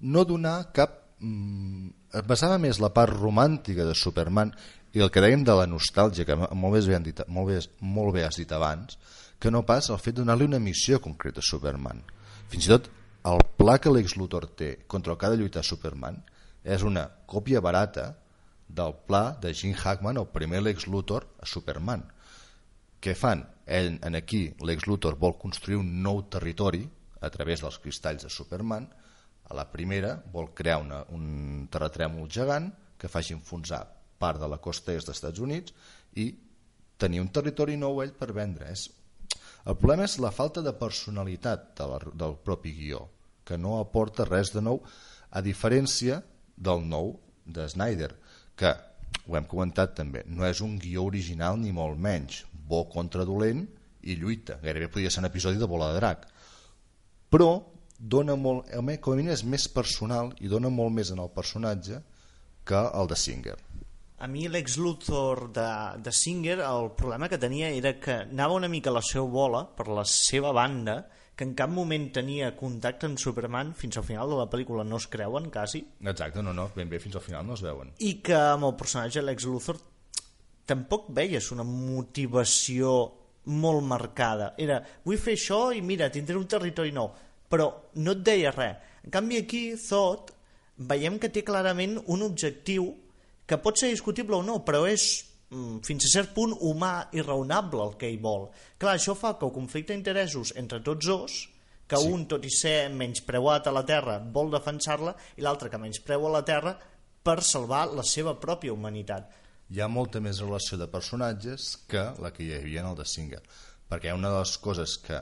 no 0.02 0.26
donar 0.26 0.58
cap... 0.74 1.00
Mm, 1.24 1.90
es 2.20 2.24
basava 2.28 2.58
més 2.60 2.80
la 2.82 2.92
part 2.94 3.14
romàntica 3.16 3.86
de 3.88 3.94
Superman 3.96 4.52
i 4.94 5.02
el 5.02 5.10
que 5.10 5.22
dèiem 5.24 5.44
de 5.46 5.54
la 5.56 5.66
nostàlgia, 5.66 6.26
que 6.28 6.36
molt 6.36 6.76
bé, 6.76 6.82
has 6.82 7.04
dit, 7.06 7.22
molt 7.28 7.50
bé, 7.50 7.60
molt 7.80 8.14
bé 8.14 8.26
has 8.26 8.38
dit 8.38 8.52
abans, 8.52 8.98
que 9.40 9.50
no 9.50 9.64
pas 9.66 9.88
el 9.90 9.98
fet 10.02 10.14
de 10.14 10.22
donar-li 10.22 10.46
una 10.46 10.62
missió 10.62 11.00
concreta 11.02 11.42
a 11.42 11.48
Superman. 11.48 12.04
Fins 12.52 12.68
i 12.68 12.74
tot 12.74 12.90
el 13.30 13.40
pla 13.58 13.78
que 13.80 13.92
l'ex 13.92 14.18
Luthor 14.20 14.46
té 14.58 14.74
contra 14.86 15.14
el 15.14 15.18
que 15.18 15.26
ha 15.26 15.32
de 15.32 15.40
lluitar 15.40 15.64
Superman 15.64 16.20
és 16.64 16.84
una 16.84 17.06
còpia 17.26 17.60
barata 17.64 18.10
del 18.68 18.94
pla 19.08 19.36
de 19.40 19.52
Jim 19.54 19.74
Hackman, 19.76 20.18
el 20.20 20.28
primer 20.32 20.62
Lex 20.62 20.86
Luthor, 20.88 21.26
a 21.40 21.46
Superman. 21.46 22.04
Què 23.00 23.14
fan? 23.16 23.44
Ell, 23.66 23.98
en 24.04 24.16
aquí, 24.16 24.46
Lex 24.60 24.86
Luthor 24.88 25.16
vol 25.20 25.36
construir 25.40 25.80
un 25.80 25.90
nou 26.04 26.22
territori 26.32 26.84
a 27.20 27.30
través 27.32 27.64
dels 27.64 27.78
cristalls 27.80 28.24
de 28.24 28.32
Superman. 28.32 28.88
A 29.50 29.56
la 29.56 29.66
primera 29.70 30.14
vol 30.32 30.52
crear 30.56 30.80
una, 30.82 31.02
un 31.12 31.66
terratrèmol 31.70 32.30
gegant 32.32 32.70
que 32.98 33.10
faci 33.12 33.34
enfonsar 33.36 33.82
part 34.18 34.40
de 34.40 34.48
la 34.48 34.60
costa 34.62 34.94
est 34.94 35.08
dels 35.08 35.18
Estats 35.18 35.42
Units 35.42 35.74
i 36.20 36.30
tenir 36.98 37.20
un 37.20 37.28
territori 37.28 37.76
nou 37.76 38.00
ell 38.04 38.14
per 38.16 38.32
vendre. 38.32 38.70
És... 38.72 38.88
El 39.64 39.76
problema 39.80 40.06
és 40.06 40.18
la 40.20 40.32
falta 40.32 40.62
de 40.64 40.72
personalitat 40.76 41.70
de 41.78 41.90
la, 41.90 42.00
del 42.24 42.38
propi 42.46 42.72
guió, 42.76 43.04
que 43.44 43.58
no 43.60 43.78
aporta 43.80 44.26
res 44.28 44.52
de 44.54 44.62
nou, 44.64 44.80
a 45.30 45.40
diferència 45.44 46.20
del 46.56 46.84
nou 46.88 47.14
de 47.44 47.66
Snyder, 47.68 48.12
que, 48.56 48.72
ho 49.24 49.36
hem 49.38 49.46
comentat 49.48 49.94
també, 49.96 50.24
no 50.26 50.44
és 50.46 50.60
un 50.64 50.76
guió 50.80 51.06
original 51.08 51.56
ni 51.60 51.72
molt 51.72 52.00
menys, 52.00 52.42
bo 52.68 52.84
contra 52.92 53.24
dolent 53.28 53.64
i 54.04 54.16
lluita, 54.20 54.58
gairebé 54.62 54.90
podria 54.92 55.12
ser 55.12 55.22
un 55.22 55.30
episodi 55.30 55.60
de 55.60 55.68
bola 55.68 55.90
de 55.92 56.00
drac, 56.00 56.26
però 57.32 57.50
dona 58.04 58.36
molt, 58.36 58.68
com 59.00 59.14
a 59.14 59.16
mínim 59.16 59.32
és 59.32 59.44
més 59.48 59.64
personal 59.72 60.34
i 60.44 60.50
dona 60.52 60.70
molt 60.72 60.92
més 60.92 61.10
en 61.14 61.22
el 61.22 61.30
personatge 61.32 62.02
que 62.68 62.80
el 63.00 63.08
de 63.08 63.16
Singer. 63.16 63.56
A 64.24 64.28
mi 64.30 64.46
l'ex 64.48 64.76
Luthor 64.80 65.48
de, 65.52 65.68
de 66.04 66.12
Singer 66.12 66.58
el 66.64 66.90
problema 66.98 67.28
que 67.28 67.40
tenia 67.40 67.70
era 67.72 67.94
que 68.00 68.20
anava 68.24 68.60
una 68.60 68.70
mica 68.72 68.92
a 68.92 68.98
la 68.98 69.02
seva 69.04 69.26
bola 69.28 69.64
per 69.76 69.88
la 69.88 70.04
seva 70.08 70.52
banda 70.56 71.02
que 71.34 71.44
en 71.48 71.56
cap 71.58 71.72
moment 71.72 72.06
tenia 72.14 72.52
contacte 72.56 73.08
amb 73.08 73.18
Superman 73.18 73.72
fins 73.74 73.98
al 73.98 74.06
final 74.06 74.30
de 74.30 74.38
la 74.38 74.46
pel·lícula 74.52 74.84
no 74.86 75.00
es 75.02 75.08
creuen 75.10 75.50
quasi 75.50 75.82
Exacte, 76.04 76.44
no, 76.46 76.54
no, 76.54 76.68
ben 76.76 76.92
bé 76.92 77.00
fins 77.02 77.18
al 77.18 77.24
final 77.24 77.44
no 77.46 77.56
es 77.58 77.64
veuen. 77.64 77.90
i 77.98 78.14
que 78.22 78.38
amb 78.38 78.68
el 78.68 78.76
personatge 78.78 79.24
l'ex 79.24 79.48
Luthor 79.50 79.80
tampoc 80.64 81.10
veies 81.16 81.50
una 81.52 81.66
motivació 81.66 82.94
molt 83.50 83.82
marcada 83.84 84.52
era 84.56 84.78
vull 85.04 85.18
fer 85.20 85.34
això 85.36 85.66
i 85.74 85.82
mira 85.82 86.12
tindré 86.12 86.38
un 86.38 86.46
territori 86.48 86.94
nou 86.94 87.10
però 87.54 87.70
no 88.02 88.16
et 88.18 88.26
deia 88.26 88.50
res 88.54 88.90
en 89.04 89.14
canvi 89.14 89.38
aquí 89.44 89.62
Zod 89.78 90.34
veiem 90.90 91.20
que 91.22 91.30
té 91.30 91.44
clarament 91.46 92.00
un 92.10 92.26
objectiu 92.26 92.90
que 93.46 93.60
pot 93.62 93.78
ser 93.78 93.92
discutible 93.94 94.40
o 94.40 94.42
no 94.42 94.58
però 94.66 94.84
és 94.90 95.06
mm, 95.52 95.80
fins 95.86 96.08
a 96.08 96.12
cert 96.16 96.34
punt 96.34 96.54
humà 96.60 96.94
i 97.14 97.22
raonable 97.22 97.84
el 97.84 97.98
que 98.00 98.08
ell 98.10 98.18
vol 98.24 98.48
clar, 98.78 98.96
això 98.96 99.14
fa 99.14 99.36
que 99.38 99.46
el 99.46 99.54
conflicte 99.54 99.94
d'interessos 99.94 100.54
entre 100.60 100.82
tots 100.82 101.06
dos 101.06 101.42
que 101.86 101.98
Sí. 102.00 102.08
un, 102.08 102.22
tot 102.24 102.40
i 102.48 102.50
ser 102.50 102.88
menyspreuat 102.88 103.66
a 103.68 103.72
la 103.76 103.82
Terra, 103.84 104.14
vol 104.18 104.48
defensar-la 104.50 105.12
i 105.36 105.42
l'altre 105.44 105.68
que 105.68 105.76
menyspreu 105.78 106.22
a 106.26 106.30
la 106.32 106.40
Terra 106.42 106.72
per 107.22 107.42
salvar 107.44 107.82
la 107.92 108.02
seva 108.02 108.32
pròpia 108.40 108.72
humanitat. 108.72 109.28
hi 109.68 109.80
ha 109.80 109.88
molta 109.88 110.20
més 110.20 110.40
relació 110.40 110.78
de 110.80 110.88
personatges 110.88 111.76
que 111.88 112.02
la 112.24 112.32
que 112.32 112.42
hi 112.44 112.54
havia 112.56 112.80
en 112.80 112.88
el 112.88 112.96
de 112.96 113.04
Singer 113.04 113.42
perquè 113.90 114.14
una 114.16 114.30
de 114.32 114.38
les 114.38 114.56
coses 114.58 114.96
que 114.98 115.20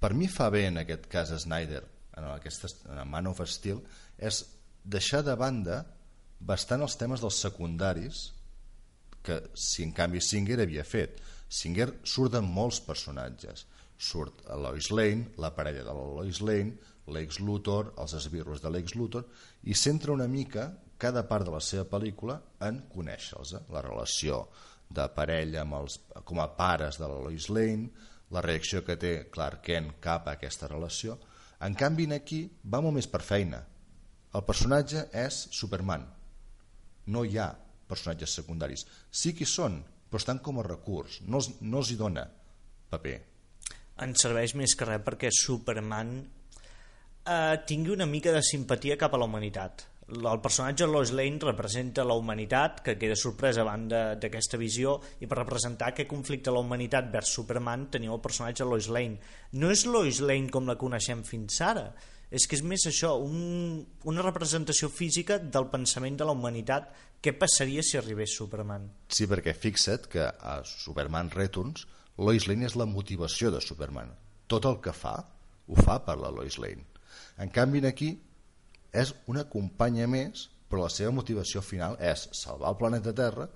per 0.00 0.14
mi 0.14 0.28
fa 0.28 0.50
bé 0.52 0.66
en 0.68 0.80
aquest 0.82 1.08
cas 1.10 1.32
Snyder 1.44 1.82
en, 2.16 2.28
aquesta, 2.34 2.70
en 2.92 3.02
Man 3.10 3.30
of 3.30 3.42
Steel 3.48 3.82
és 4.18 4.44
deixar 4.84 5.22
de 5.26 5.34
banda 5.36 5.82
bastant 6.40 6.84
els 6.84 6.96
temes 7.00 7.22
dels 7.24 7.40
secundaris 7.46 8.26
que 9.24 9.40
si 9.56 9.84
en 9.86 9.94
canvi 9.96 10.20
Singer 10.20 10.60
havia 10.60 10.84
fet 10.84 11.22
Singer 11.48 11.90
surten 12.04 12.44
molts 12.44 12.80
personatges 12.84 13.66
surt 13.96 14.42
a 14.50 14.56
Lois 14.58 14.90
Lane, 14.90 15.30
la 15.38 15.54
parella 15.54 15.84
de 15.86 15.92
la 15.94 16.08
Lois 16.18 16.40
Lane 16.42 16.74
l'ex 17.14 17.38
Luthor, 17.40 17.92
els 18.00 18.14
esbirros 18.16 18.62
de 18.64 18.72
l'ex 18.72 18.94
Luthor 18.96 19.26
i 19.68 19.76
centra 19.76 20.12
una 20.12 20.28
mica 20.28 20.70
cada 20.98 21.24
part 21.28 21.44
de 21.46 21.52
la 21.52 21.60
seva 21.60 21.84
pel·lícula 21.90 22.38
en 22.64 22.84
conèixer-los 22.92 23.54
eh? 23.58 23.62
la 23.74 23.82
relació 23.84 24.44
de 24.94 25.06
parella 25.16 25.62
amb 25.64 25.80
els, 25.80 25.98
com 26.24 26.40
a 26.40 26.48
pares 26.56 27.00
de 27.00 27.08
la 27.08 27.20
Lois 27.26 27.48
Lane 27.50 27.90
la 28.34 28.42
reacció 28.42 28.82
que 28.84 28.98
té 29.00 29.14
Clark 29.30 29.62
Kent 29.64 29.94
cap 30.02 30.28
a 30.28 30.36
aquesta 30.38 30.68
relació 30.70 31.18
en 31.64 31.74
canvi 31.78 32.08
aquí 32.12 32.42
va 32.66 32.82
molt 32.84 32.96
més 32.98 33.06
per 33.08 33.22
feina. 33.22 33.62
El 34.34 34.42
personatge 34.44 35.06
és 35.14 35.46
Superman. 35.54 36.04
No 37.06 37.24
hi 37.24 37.38
ha 37.38 37.52
personatges 37.88 38.34
secundaris. 38.34 38.84
Sí 39.10 39.32
que 39.32 39.44
hi 39.46 39.48
són 39.48 39.82
però 40.14 40.20
estan 40.20 40.38
com 40.46 40.60
a 40.60 40.62
recurs. 40.62 41.20
No 41.26 41.40
no 41.60 41.80
els 41.80 41.90
hi 41.90 41.96
dona 41.98 42.22
paper. 42.90 43.16
Ens 44.04 44.22
serveix 44.22 44.54
més 44.54 44.74
que 44.78 44.86
res 44.86 45.02
perquè 45.02 45.30
Superman 45.34 46.12
eh, 46.20 47.56
tingui 47.66 47.94
una 47.94 48.06
mica 48.06 48.30
de 48.34 48.42
simpatia 48.42 48.98
cap 49.00 49.14
a 49.14 49.18
la 49.18 49.26
humanitat. 49.30 49.86
El 50.12 50.40
personatge 50.44 50.86
Lois 50.86 51.14
Lane 51.16 51.40
representa 51.40 52.04
la 52.04 52.16
humanitat, 52.18 52.82
que 52.84 52.96
queda 53.00 53.16
sorpresa 53.16 53.62
davant 53.62 53.86
d'aquesta 53.88 54.58
visió, 54.60 54.98
i 55.24 55.28
per 55.28 55.38
representar 55.38 55.92
aquest 55.92 56.10
conflicte 56.10 56.50
de 56.50 56.56
la 56.58 56.64
humanitat 56.64 57.08
vers 57.12 57.32
Superman 57.32 57.86
teniu 57.94 58.12
el 58.16 58.20
personatge 58.24 58.66
Lois 58.68 58.90
Lane. 58.92 59.16
No 59.56 59.70
és 59.72 59.86
Lois 59.88 60.20
Lane 60.20 60.52
com 60.52 60.68
la 60.68 60.76
coneixem 60.80 61.24
fins 61.24 61.56
ara, 61.64 61.86
és 62.34 62.44
que 62.50 62.58
és 62.58 62.64
més 62.66 62.84
això, 62.90 63.14
un, 63.22 63.80
una 64.10 64.26
representació 64.26 64.90
física 64.92 65.38
del 65.38 65.70
pensament 65.72 66.20
de 66.20 66.28
la 66.28 66.36
humanitat. 66.36 66.92
Què 67.24 67.32
passaria 67.40 67.80
si 67.80 67.96
arribés 67.96 68.36
Superman? 68.36 68.90
Sí, 69.08 69.24
perquè 69.30 69.54
fixa't 69.56 70.10
que 70.12 70.26
a 70.28 70.58
Superman 70.68 71.32
Returns 71.32 71.86
Lois 72.18 72.44
Lane 72.50 72.68
és 72.68 72.76
la 72.76 72.86
motivació 72.86 73.50
de 73.54 73.62
Superman. 73.64 74.12
Tot 74.50 74.68
el 74.68 74.76
que 74.84 74.92
fa, 74.92 75.16
ho 75.66 75.80
fa 75.80 75.98
per 76.04 76.18
la 76.20 76.30
Lois 76.34 76.58
Lane. 76.60 76.84
En 77.40 77.48
canvi, 77.54 77.80
aquí 77.88 78.12
és 78.94 79.12
una 79.30 79.44
companya 79.50 80.06
més, 80.10 80.48
però 80.70 80.86
la 80.86 80.92
seva 80.92 81.12
motivació 81.14 81.62
final 81.62 81.98
és 82.02 82.28
salvar 82.34 82.72
el 82.72 82.78
planeta 82.80 83.14
Terra 83.16 83.48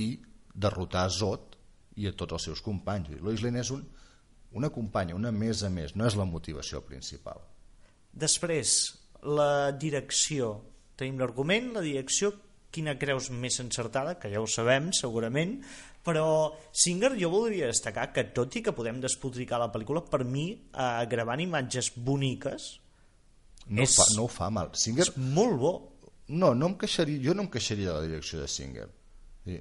i 0.00 0.06
derrotar 0.54 1.08
Zod 1.10 1.58
i 2.00 2.08
a 2.08 2.14
tots 2.16 2.36
els 2.36 2.48
seus 2.50 2.62
companys. 2.64 3.10
Lois 3.22 3.42
Lane 3.42 3.62
és 3.62 3.70
un, 3.74 3.82
una 4.54 4.70
companya, 4.74 5.16
una 5.18 5.32
més 5.34 5.62
a 5.66 5.70
més, 5.70 5.94
no 5.98 6.06
és 6.06 6.16
la 6.18 6.26
motivació 6.28 6.82
principal. 6.86 7.42
Després, 8.14 8.76
la 9.24 9.72
direcció. 9.72 10.54
Tenim 10.94 11.18
l'argument, 11.18 11.72
la 11.74 11.82
direcció, 11.82 12.30
quina 12.74 12.96
creus 12.98 13.30
més 13.30 13.58
encertada, 13.62 14.16
que 14.18 14.30
ja 14.30 14.42
ho 14.42 14.46
sabem, 14.50 14.92
segurament, 14.94 15.58
però 16.04 16.54
Singer 16.74 17.14
jo 17.18 17.30
voldria 17.32 17.70
destacar 17.70 18.10
que 18.14 18.26
tot 18.36 18.54
i 18.58 18.62
que 18.62 18.74
podem 18.76 19.00
despotricar 19.02 19.58
la 19.62 19.70
pel·lícula, 19.74 20.04
per 20.06 20.22
mi, 20.28 20.50
eh, 20.54 21.06
gravant 21.10 21.42
imatges 21.42 21.92
boniques, 21.96 22.74
No, 23.66 23.82
És- 23.82 23.96
fa, 23.96 24.04
no 24.16 24.24
ho 24.24 24.28
fa 24.28 24.50
mal. 24.50 24.70
Singer 24.74 25.06
és 25.08 25.16
molt 25.16 25.58
bo. 25.58 25.72
No, 26.28 26.54
no 26.54 26.68
em 26.72 26.74
queixaria, 26.80 27.20
jo 27.20 27.34
no 27.34 27.44
em 27.44 27.50
queixaria 27.52 27.92
de 27.92 27.94
la 27.94 28.06
direcció 28.06 28.40
de 28.40 28.48
Singer. 28.48 28.88
Sí. 29.44 29.58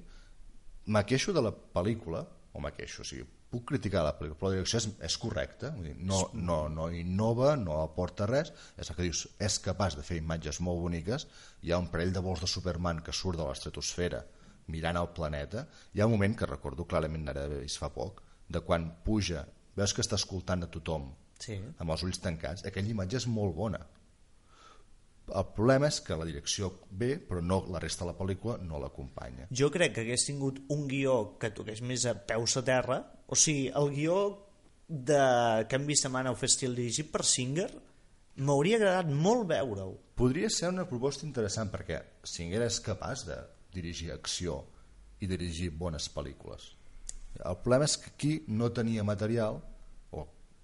Me 0.85 1.05
queixo 1.05 1.33
de 1.35 1.41
la 1.41 1.51
pel·lícula, 1.51 2.25
o 2.53 2.61
me 2.63 2.71
queixo, 2.75 3.01
o 3.03 3.05
sigui, 3.07 3.25
puc 3.53 3.65
criticar 3.69 4.03
la 4.03 4.13
pel·lícula, 4.17 4.39
però 4.39 4.49
la 4.51 4.57
direcció 4.57 4.79
és, 4.79 4.87
és 5.07 5.17
correcta, 5.21 5.71
vull 5.75 5.89
dir, 5.89 5.95
no, 5.99 6.29
no, 6.33 6.57
no 6.69 6.89
innova, 6.91 7.55
no 7.59 7.81
aporta 7.83 8.25
res, 8.29 8.51
és 8.77 8.89
el 8.89 8.95
que 8.97 9.05
dius, 9.07 9.25
és 9.39 9.59
capaç 9.63 9.97
de 9.99 10.03
fer 10.07 10.17
imatges 10.17 10.59
molt 10.65 10.81
boniques, 10.81 11.27
hi 11.61 11.71
ha 11.71 11.79
un 11.79 11.89
parell 11.93 12.13
de 12.15 12.23
vols 12.23 12.41
de 12.43 12.49
Superman 12.49 13.03
que 13.05 13.13
surt 13.15 13.37
de 13.39 13.45
l'estratosfera 13.47 14.23
mirant 14.73 14.97
el 14.97 15.11
planeta, 15.15 15.67
hi 15.93 16.01
ha 16.01 16.07
un 16.07 16.15
moment 16.15 16.35
que 16.39 16.47
recordo 16.49 16.87
clarament, 16.87 17.25
d'haver 17.27 17.61
vist 17.61 17.79
fa 17.81 17.91
poc, 17.93 18.23
de 18.49 18.61
quan 18.63 18.89
puja, 19.03 19.45
veus 19.75 19.93
que 19.93 20.01
està 20.01 20.15
escoltant 20.19 20.63
a 20.63 20.71
tothom 20.71 21.11
Sí. 21.43 21.57
amb 21.77 21.91
els 21.91 22.03
ulls 22.07 22.21
tancats, 22.23 22.63
aquella 22.69 22.93
imatge 22.93 23.19
és 23.19 23.27
molt 23.27 23.55
bona. 23.57 23.81
El 25.31 25.45
problema 25.55 25.87
és 25.87 26.01
que 26.03 26.15
la 26.19 26.27
direcció 26.27 26.69
ve, 26.99 27.13
però 27.27 27.41
no 27.41 27.61
la 27.71 27.79
resta 27.79 28.03
de 28.03 28.11
la 28.11 28.17
pel·lícula 28.17 28.57
no 28.61 28.79
l'acompanya. 28.81 29.47
Jo 29.51 29.69
crec 29.71 29.95
que 29.95 30.03
hagués 30.03 30.25
tingut 30.27 30.59
un 30.75 30.83
guió 30.91 31.37
que 31.39 31.53
toqués 31.55 31.81
més 31.81 32.05
a 32.09 32.13
peus 32.27 32.57
a 32.59 32.63
terra, 32.67 32.99
o 33.27 33.39
sigui, 33.39 33.69
el 33.71 33.89
guió 33.95 34.17
de, 34.87 35.23
que 35.69 35.79
hem 35.79 35.87
vist 35.87 36.05
a 36.05 36.11
Man 36.11 36.29
of 36.31 36.43
Steel 36.43 36.75
dirigit 36.75 37.09
per 37.11 37.23
Singer 37.25 37.69
m'hauria 38.35 38.77
agradat 38.81 39.09
molt 39.09 39.47
veure-ho. 39.49 39.95
Podria 40.19 40.49
ser 40.51 40.69
una 40.73 40.87
proposta 40.89 41.25
interessant 41.25 41.71
perquè 41.73 42.01
Singer 42.27 42.61
és 42.67 42.79
capaç 42.83 43.25
de 43.29 43.39
dirigir 43.73 44.11
acció 44.13 44.59
i 45.23 45.29
dirigir 45.29 45.71
bones 45.77 46.09
pel·lícules. 46.13 46.73
El 47.39 47.57
problema 47.63 47.87
és 47.87 47.95
que 47.97 48.11
aquí 48.11 48.33
no 48.47 48.69
tenia 48.75 49.05
material 49.07 49.61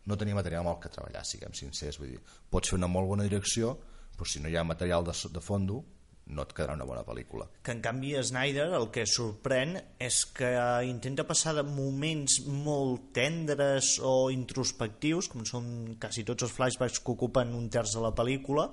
no 0.09 0.17
tenia 0.17 0.37
material 0.37 0.65
amb 0.65 0.73
el 0.73 0.81
que 0.83 0.91
treballar, 0.93 1.23
siguem 1.27 1.53
sincers. 1.53 2.01
Vull 2.01 2.15
dir, 2.15 2.19
pots 2.49 2.73
fer 2.73 2.79
una 2.79 2.89
molt 2.91 3.11
bona 3.13 3.27
direcció, 3.27 3.75
però 4.17 4.27
si 4.27 4.41
no 4.41 4.49
hi 4.49 4.57
ha 4.57 4.65
material 4.67 5.05
de, 5.07 5.15
de 5.33 5.43
fondo 5.43 5.83
no 6.29 6.45
et 6.45 6.53
quedarà 6.53 6.75
una 6.77 6.85
bona 6.85 7.01
pel·lícula. 7.05 7.47
que 7.63 7.73
en 7.73 7.81
canvi 7.81 8.13
Snyder 8.21 8.67
el 8.77 8.87
que 8.93 9.05
sorprèn 9.09 9.75
és 9.99 10.21
que 10.35 10.49
intenta 10.85 11.25
passar 11.25 11.55
de 11.57 11.63
moments 11.65 12.39
molt 12.45 13.09
tendres 13.17 13.95
o 14.05 14.29
introspectius, 14.33 15.29
com 15.31 15.45
són 15.45 15.97
quasi 16.01 16.25
tots 16.27 16.45
els 16.45 16.53
flashbacks 16.53 17.01
que 17.01 17.15
ocupen 17.15 17.55
un 17.57 17.69
terç 17.73 17.95
de 17.97 18.03
la 18.05 18.13
pel·lícula, 18.15 18.69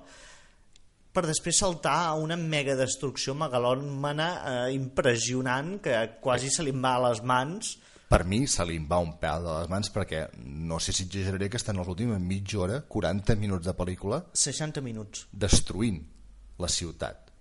per 1.16 1.24
després 1.24 1.62
saltar 1.62 1.96
a 2.10 2.16
una 2.20 2.36
mega 2.36 2.76
destrucció 2.76 3.32
megalòmana 3.34 4.28
eh, 4.36 4.72
impressionant 4.76 5.78
que 5.80 5.96
quasi 6.20 6.52
se 6.52 6.66
li 6.66 6.76
va 6.76 6.98
a 6.98 7.06
les 7.08 7.22
mans 7.24 7.76
Per 8.06 8.22
mi 8.24 8.44
se 8.46 8.64
li 8.64 8.78
va 8.78 9.00
un 9.02 9.16
pèl 9.18 9.42
de 9.42 9.52
les 9.58 9.70
mans 9.70 9.90
perquè 9.90 10.28
no 10.38 10.78
sé 10.78 10.92
si 10.94 11.08
exageraré 11.08 11.48
que 11.50 11.58
estan 11.58 11.80
els 11.82 11.88
últims 11.90 12.20
mitja 12.22 12.60
hora, 12.62 12.80
40 12.86 13.34
minuts 13.40 13.66
de 13.66 13.74
pel·lícula, 13.74 14.20
60 14.32 14.82
minuts. 14.84 15.26
destruint 15.32 16.04
la 16.62 16.68
ciutat 16.70 17.32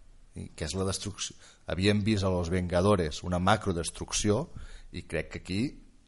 que 0.55 0.65
és 0.65 0.73
la 0.75 0.83
destrucció 0.87 1.35
havíem 1.71 2.01
vist 2.03 2.25
a 2.25 2.31
Los 2.33 2.49
Vengadores 2.51 3.21
una 3.23 3.39
macrodestrucció 3.39 4.49
i 4.91 5.05
crec 5.07 5.29
que 5.31 5.39
aquí 5.43 5.61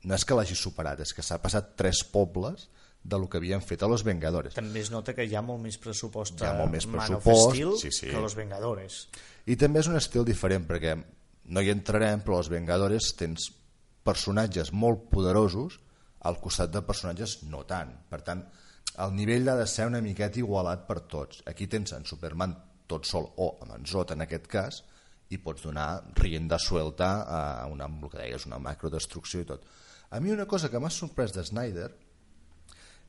no 0.08 0.16
és 0.16 0.26
que 0.26 0.36
l'hagi 0.36 0.55
superat, 0.55 0.99
és 1.03 1.14
que 1.14 1.24
s'ha 1.26 1.39
passat 1.43 1.76
tres 1.80 2.03
pobles 2.03 2.68
de 3.03 3.18
lo 3.18 3.30
que 3.30 3.38
havien 3.39 3.62
fet 3.64 3.84
a 3.84 3.88
Los 3.88 4.03
Vengadores 4.03 4.58
També 4.58 4.82
es 4.82 4.91
nota 4.91 5.14
que 5.16 5.24
hi 5.24 5.36
ha 5.36 5.41
molt 5.45 5.62
més 5.64 5.78
pressupost 5.78 6.41
ha 6.43 6.55
molt 6.58 6.74
més 6.74 6.89
a 6.89 6.91
Man 6.91 7.20
of 7.20 7.24
pressupost, 7.24 7.53
Steel 7.55 7.78
sí, 7.80 7.91
sí. 7.93 8.10
que 8.10 8.20
Los 8.20 8.36
Vengadores. 8.36 9.08
i 9.45 9.55
també 9.55 9.80
és 9.80 9.88
un 9.88 9.95
estil 9.95 10.26
diferent 10.28 10.68
perquè 10.68 10.97
no 11.47 11.62
hi 11.64 11.72
entrarem 11.72 12.26
però 12.26 12.41
Los 12.41 12.49
Vengadores 12.51 13.14
tens 13.16 13.51
personatges 14.08 14.72
molt 14.72 15.10
poderosos 15.12 15.78
al 16.28 16.39
costat 16.43 16.72
de 16.74 16.82
personatges 16.88 17.41
no 17.51 17.64
tant. 17.70 17.91
Per 18.10 18.22
tant 18.26 18.43
el 19.03 19.14
nivell 19.14 19.51
ha 19.51 19.58
de 19.60 19.68
ser 19.70 19.86
una 19.89 20.01
miqueta 20.01 20.39
igualat 20.41 20.88
per 20.88 21.01
tots. 21.12 21.43
Aquí 21.45 21.68
tens 21.68 21.93
en 21.93 22.08
Superman 22.10 22.55
tot 22.88 23.05
sol 23.05 23.28
o 23.38 23.51
amb 23.62 23.76
en 23.76 23.86
Zod 23.86 24.16
en 24.16 24.24
aquest 24.26 24.47
cas 24.49 24.82
i 25.30 25.38
pots 25.43 25.66
donar 25.68 25.89
rienda 26.16 26.58
suelta 26.58 27.10
a 27.28 27.68
una, 27.68 27.86
el 27.86 28.10
que 28.10 28.22
deies, 28.22 28.47
una 28.47 28.62
macrodestrucció 28.64 29.43
i 29.43 29.47
tot. 29.49 29.66
A 30.10 30.22
mi 30.24 30.32
una 30.32 30.47
cosa 30.47 30.72
que 30.72 30.80
m'ha 30.80 30.91
sorprès 30.93 31.36
de 31.36 31.43
Snyder 31.43 31.89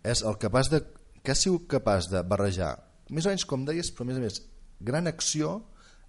és 0.02 0.24
el 0.26 0.38
capaç 0.42 0.70
de, 0.72 0.82
que 1.22 1.32
ha 1.32 1.38
sigut 1.38 1.68
capaç 1.70 2.10
de 2.10 2.22
barrejar 2.26 2.74
més 3.14 3.26
o 3.26 3.32
menys 3.32 3.46
com 3.48 3.64
deies 3.64 3.90
però 3.94 4.08
més 4.08 4.18
a 4.18 4.24
més 4.24 4.40
gran 4.84 5.08
acció 5.10 5.54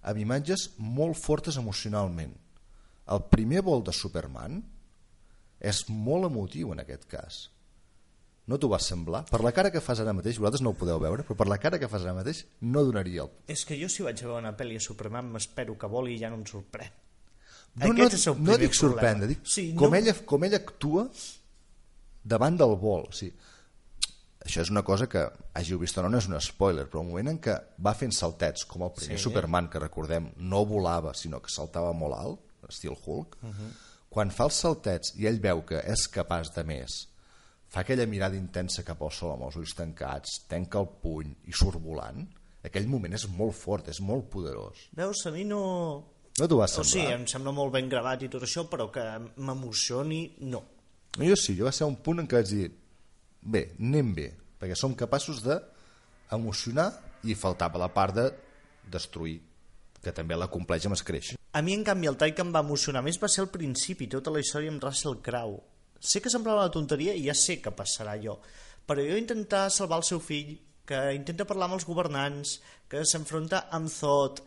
amb 0.02 0.20
imatges 0.20 0.70
molt 0.78 1.18
fortes 1.20 1.58
emocionalment. 1.60 2.34
El 3.10 3.24
primer 3.32 3.62
vol 3.66 3.82
de 3.86 3.94
Superman 3.96 4.60
és 5.60 5.84
molt 5.88 6.24
emotiu 6.30 6.72
en 6.72 6.80
aquest 6.80 7.04
cas 7.06 7.50
no 8.50 8.56
t'ho 8.58 8.66
va 8.72 8.80
semblar? 8.82 9.26
Per 9.30 9.38
la 9.44 9.52
cara 9.54 9.70
que 9.70 9.80
fas 9.80 10.00
ara 10.02 10.12
mateix, 10.12 10.38
vosaltres 10.40 10.62
no 10.64 10.70
ho 10.72 10.74
podeu 10.74 10.98
veure, 10.98 11.22
però 11.22 11.36
per 11.38 11.46
la 11.46 11.58
cara 11.62 11.78
que 11.78 11.86
fas 11.86 12.02
ara 12.02 12.14
mateix 12.16 12.40
no 12.62 12.82
donaria 12.82 13.22
el... 13.22 13.30
És 13.46 13.62
que 13.68 13.76
jo 13.78 13.86
si 13.88 14.02
vaig 14.02 14.18
a 14.24 14.26
veure 14.26 14.40
una 14.42 14.56
pel·li 14.58 14.74
a 14.80 14.80
Superman 14.82 15.28
m'espero 15.30 15.76
que 15.78 15.86
voli 15.86 16.16
i 16.16 16.18
ja 16.18 16.30
no 16.32 16.40
em 16.40 16.42
sorprèn. 16.48 16.90
No, 17.76 17.92
no, 17.92 17.92
Aquest 17.94 18.14
és 18.18 18.26
el 18.26 18.40
no 18.42 18.56
dic 18.58 18.74
sorprendre, 18.74 19.28
dic 19.30 19.44
Sí, 19.46 19.68
com, 19.78 19.90
no- 19.92 19.96
ella, 20.00 20.14
com 20.26 20.42
ella 20.48 20.56
actua 20.58 21.04
davant 22.24 22.56
del 22.58 22.74
vol. 22.80 23.06
O 23.06 23.12
sigui, 23.14 23.36
això 24.44 24.64
és 24.64 24.70
una 24.74 24.82
cosa 24.82 25.06
que 25.06 25.22
hàgiu 25.54 25.78
vist 25.78 25.98
o 25.98 26.02
no, 26.02 26.10
no 26.10 26.18
és 26.18 26.26
un 26.26 26.34
spoiler, 26.42 26.88
però 26.90 27.04
el 27.04 27.10
moment 27.12 27.30
en 27.30 27.38
què 27.44 27.54
va 27.86 27.94
fent 27.94 28.10
saltets, 28.16 28.64
com 28.66 28.82
el 28.82 28.90
primer 28.96 29.18
Sí. 29.18 29.22
Superman, 29.28 29.68
que 29.70 29.78
recordem, 29.78 30.32
no 30.38 30.64
volava, 30.66 31.14
sinó 31.14 31.38
que 31.40 31.50
saltava 31.54 31.92
molt 31.92 32.18
alt, 32.18 32.40
estil 32.68 32.96
Hulk, 32.98 33.36
Mhm. 33.42 33.48
uh 33.50 33.54
-huh. 33.54 33.70
Quan 34.10 34.32
fa 34.34 34.48
els 34.50 34.58
saltets 34.64 35.14
i 35.20 35.26
ell 35.30 35.38
veu 35.42 35.62
que 35.66 35.80
és 35.86 36.08
capaç 36.10 36.50
de 36.56 36.64
més, 36.66 36.96
fa 37.70 37.84
aquella 37.84 38.06
mirada 38.10 38.34
intensa 38.36 38.82
al 38.82 39.12
sol 39.14 39.36
amb 39.36 39.46
els 39.46 39.56
ulls 39.60 39.74
tancats, 39.78 40.40
tenca 40.50 40.80
el 40.82 40.88
puny 41.02 41.30
i 41.46 41.54
surt 41.54 41.78
volant, 41.82 42.24
aquell 42.66 42.88
moment 42.90 43.14
és 43.14 43.28
molt 43.30 43.54
fort, 43.54 43.88
és 43.88 44.00
molt 44.02 44.26
poderós. 44.32 44.88
Veus, 44.98 45.22
a 45.26 45.30
mi 45.30 45.44
no... 45.46 45.60
No 46.40 46.46
t'ho 46.48 46.56
va 46.58 46.66
O 46.66 46.68
semblar? 46.70 46.90
sigui, 46.90 47.12
em 47.12 47.24
sembla 47.28 47.52
molt 47.52 47.72
ben 47.74 47.88
gravat 47.90 48.22
i 48.22 48.28
tot 48.32 48.42
això, 48.46 48.64
però 48.70 48.88
que 48.92 49.02
m'emocioni, 49.36 50.20
no. 50.48 50.62
Jo 51.18 51.36
sí, 51.36 51.56
jo 51.58 51.66
va 51.66 51.72
ser 51.74 51.86
un 51.90 51.96
punt 52.02 52.22
en 52.22 52.28
què 52.30 52.38
vaig 52.38 52.50
dir 52.50 52.68
bé, 53.42 53.64
anem 53.80 54.12
bé, 54.14 54.28
perquè 54.60 54.76
som 54.78 54.94
capaços 54.98 55.42
de 55.42 55.56
emocionar 56.32 56.90
i 57.26 57.34
faltava 57.34 57.80
la 57.82 57.90
part 57.92 58.14
de 58.16 58.26
destruir, 58.90 59.40
que 60.02 60.12
també 60.16 60.36
la 60.36 60.48
compleix 60.48 60.86
amb 60.88 60.96
escreix. 60.96 61.34
A 61.52 61.60
mi, 61.62 61.74
en 61.74 61.84
canvi, 61.84 62.08
el 62.08 62.16
tall 62.16 62.32
que 62.34 62.42
em 62.44 62.52
va 62.54 62.62
emocionar 62.64 63.02
més 63.04 63.18
va 63.20 63.28
ser 63.28 63.42
al 63.44 63.50
principi, 63.52 64.06
tota 64.08 64.30
la 64.32 64.40
història 64.40 64.70
amb 64.72 64.82
Russell 64.82 65.18
Crowe. 65.22 65.60
Sé 66.00 66.22
que 66.24 66.30
semblava 66.32 66.62
una 66.64 66.72
tonteria 66.72 67.12
i 67.14 67.26
ja 67.26 67.34
sé 67.36 67.58
que 67.60 67.72
passarà 67.76 68.14
allò, 68.16 68.38
però 68.86 69.04
jo 69.04 69.18
intentar 69.20 69.66
salvar 69.70 69.98
el 70.00 70.06
seu 70.08 70.20
fill, 70.24 70.54
que 70.86 70.98
intenta 71.14 71.44
parlar 71.46 71.68
amb 71.68 71.76
els 71.76 71.84
governants, 71.86 72.56
que 72.90 73.04
s'enfronta 73.06 73.66
amb 73.70 73.90
Zod, 73.92 74.40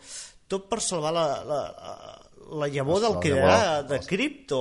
tot 0.49 0.65
per 0.71 0.81
salvar 0.83 1.13
la, 1.15 1.27
la, 1.47 1.61
la 2.63 2.67
llavor 2.67 2.99
del 3.05 3.19
que 3.23 3.31
era 3.37 3.83
de 3.87 3.99
Krypto. 4.03 4.59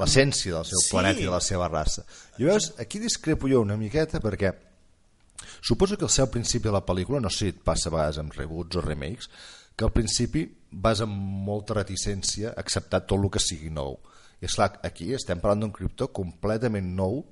L'essència 0.00 0.54
del 0.56 0.64
seu 0.64 0.80
Sí. 0.80 0.90
planeta 0.94 1.20
i 1.20 1.28
de 1.28 1.30
la 1.30 1.40
seva 1.44 1.68
raça. 1.68 2.02
I 2.40 2.48
veus, 2.48 2.72
aquí 2.80 2.98
discrepo 2.98 3.46
jo 3.52 3.60
una 3.60 3.76
miqueta 3.76 4.18
perquè 4.24 4.50
suposo 5.60 5.96
que 5.98 6.08
ser 6.08 6.24
al 6.24 6.30
principi 6.32 6.68
de 6.68 6.72
la 6.74 6.84
pel·lícula, 6.84 7.20
no 7.20 7.30
sé 7.30 7.38
si 7.38 7.48
et 7.52 7.60
passa 7.62 7.88
a 7.90 7.92
vegades 7.94 8.18
amb 8.18 8.34
reboots 8.34 8.76
o 8.80 8.82
remakes, 8.82 9.28
que 9.76 9.86
al 9.86 9.92
principi 9.94 10.46
vas 10.72 11.02
amb 11.04 11.14
molta 11.46 11.76
reticència 11.78 12.52
a 12.52 12.60
acceptar 12.62 13.04
tot 13.06 13.20
el 13.20 13.30
que 13.32 13.42
sigui 13.42 13.70
nou. 13.72 13.98
I 14.40 14.48
és 14.48 14.56
clar, 14.58 14.72
aquí 14.82 15.12
estem 15.14 15.40
parlant 15.40 15.66
d'un 15.66 15.74
criptó 15.74 16.08
completament 16.14 16.88
nou 16.96 17.22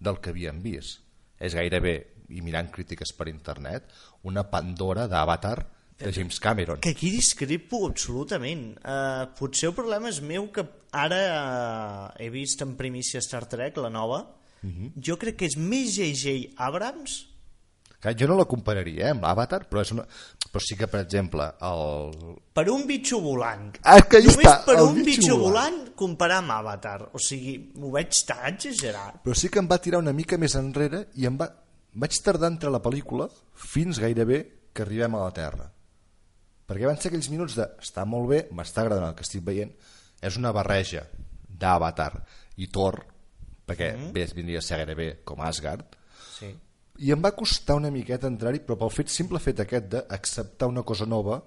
del 0.00 0.20
que 0.22 0.32
havíem 0.32 0.62
vist. 0.64 1.02
És 1.38 1.56
gairebé, 1.58 1.96
i 2.32 2.40
mirant 2.40 2.70
crítiques 2.72 3.12
per 3.16 3.28
internet, 3.28 3.90
una 4.24 4.46
Pandora 4.50 5.08
d'Avatar 5.10 5.58
de 5.98 6.12
James 6.12 6.40
Cameron. 6.40 6.80
Que 6.80 6.94
aquí 6.94 7.10
discrepo 7.10 7.84
absolutament. 7.88 8.72
Uh, 8.80 9.28
potser 9.38 9.68
el 9.70 9.76
problema 9.76 10.10
és 10.10 10.22
meu 10.24 10.48
que 10.54 10.64
ara 10.94 11.20
uh, 11.34 12.08
he 12.22 12.30
vist 12.34 12.64
en 12.64 12.74
primícia 12.78 13.22
Star 13.22 13.44
Trek, 13.50 13.78
la 13.82 13.92
nova. 13.92 14.24
Jo 14.96 15.18
crec 15.20 15.42
que 15.42 15.48
és 15.50 15.58
més 15.60 15.90
J.J. 15.92 16.54
Abrams 16.56 17.18
Clar, 18.04 18.12
jo 18.20 18.26
no 18.28 18.34
la 18.36 18.44
compararia 18.44 19.06
eh, 19.06 19.12
amb 19.14 19.22
l'Avatar, 19.24 19.62
però, 19.64 19.80
és 19.80 19.90
una... 19.94 20.02
però 20.52 20.60
sí 20.60 20.76
que, 20.76 20.84
per 20.92 20.98
exemple, 21.06 21.46
el, 21.64 22.34
per 22.52 22.66
un 22.68 22.82
bitxo 22.84 23.16
volant. 23.24 23.70
Ah, 23.80 24.02
que 24.04 24.20
Només 24.20 24.36
està, 24.42 24.58
per 24.66 24.74
un 24.82 24.98
bitxo 24.98 25.06
bitxo 25.06 25.38
volant. 25.40 25.46
volant 25.78 25.94
comparar 26.02 26.42
amb 26.42 26.52
Avatar. 26.58 26.98
O 27.16 27.22
sigui, 27.22 27.54
m'ho 27.80 27.94
veig 27.94 28.20
tan 28.28 28.42
exagerat. 28.50 29.22
però 29.24 29.38
sí 29.40 29.48
que 29.48 29.62
em 29.62 29.70
va 29.70 29.80
tirar 29.80 30.02
una 30.04 30.12
mica 30.12 30.36
més 30.36 30.58
enrere 30.60 31.06
i 31.16 31.24
em 31.30 31.40
va... 31.40 31.48
vaig 32.04 32.20
tardar 32.26 32.52
entre 32.52 32.74
la 32.74 32.82
pel·lícula 32.84 33.30
fins 33.72 34.02
gairebé 34.04 34.42
que 34.76 34.84
arribem 34.84 35.16
a 35.16 35.24
la 35.24 35.32
Terra. 35.32 35.70
Perquè 36.68 36.84
van 36.84 37.00
ser 37.00 37.08
aquells 37.08 37.32
minuts 37.32 37.56
de 37.56 37.70
està 37.80 38.04
molt 38.04 38.28
bé, 38.28 38.44
m'està 38.52 38.84
agradant 38.84 39.14
el 39.14 39.16
que 39.16 39.24
estic 39.24 39.48
veient, 39.48 39.72
és 40.20 40.36
una 40.36 40.52
barreja 40.52 41.06
d'Avatar 41.48 42.12
i 42.60 42.68
Thor, 42.68 43.00
perquè 43.64 43.94
mm. 43.96 44.12
bé, 44.12 44.28
vindria 44.36 44.60
a 44.60 44.68
ser 44.68 44.82
gairebé 44.82 45.12
com 45.24 45.40
Asgard, 45.40 46.02
Sí. 46.34 46.50
I 46.98 47.10
em 47.10 47.22
va 47.22 47.34
costar 47.34 47.78
una 47.80 47.90
miqueta 47.90 48.30
entrar-hi, 48.30 48.62
però 48.62 48.78
pel 48.78 48.92
fet 48.94 49.10
simple 49.10 49.40
fet 49.42 49.64
aquest 49.64 49.90
d'acceptar 49.96 50.70
una 50.70 50.84
cosa 50.86 51.06
nova 51.06 51.40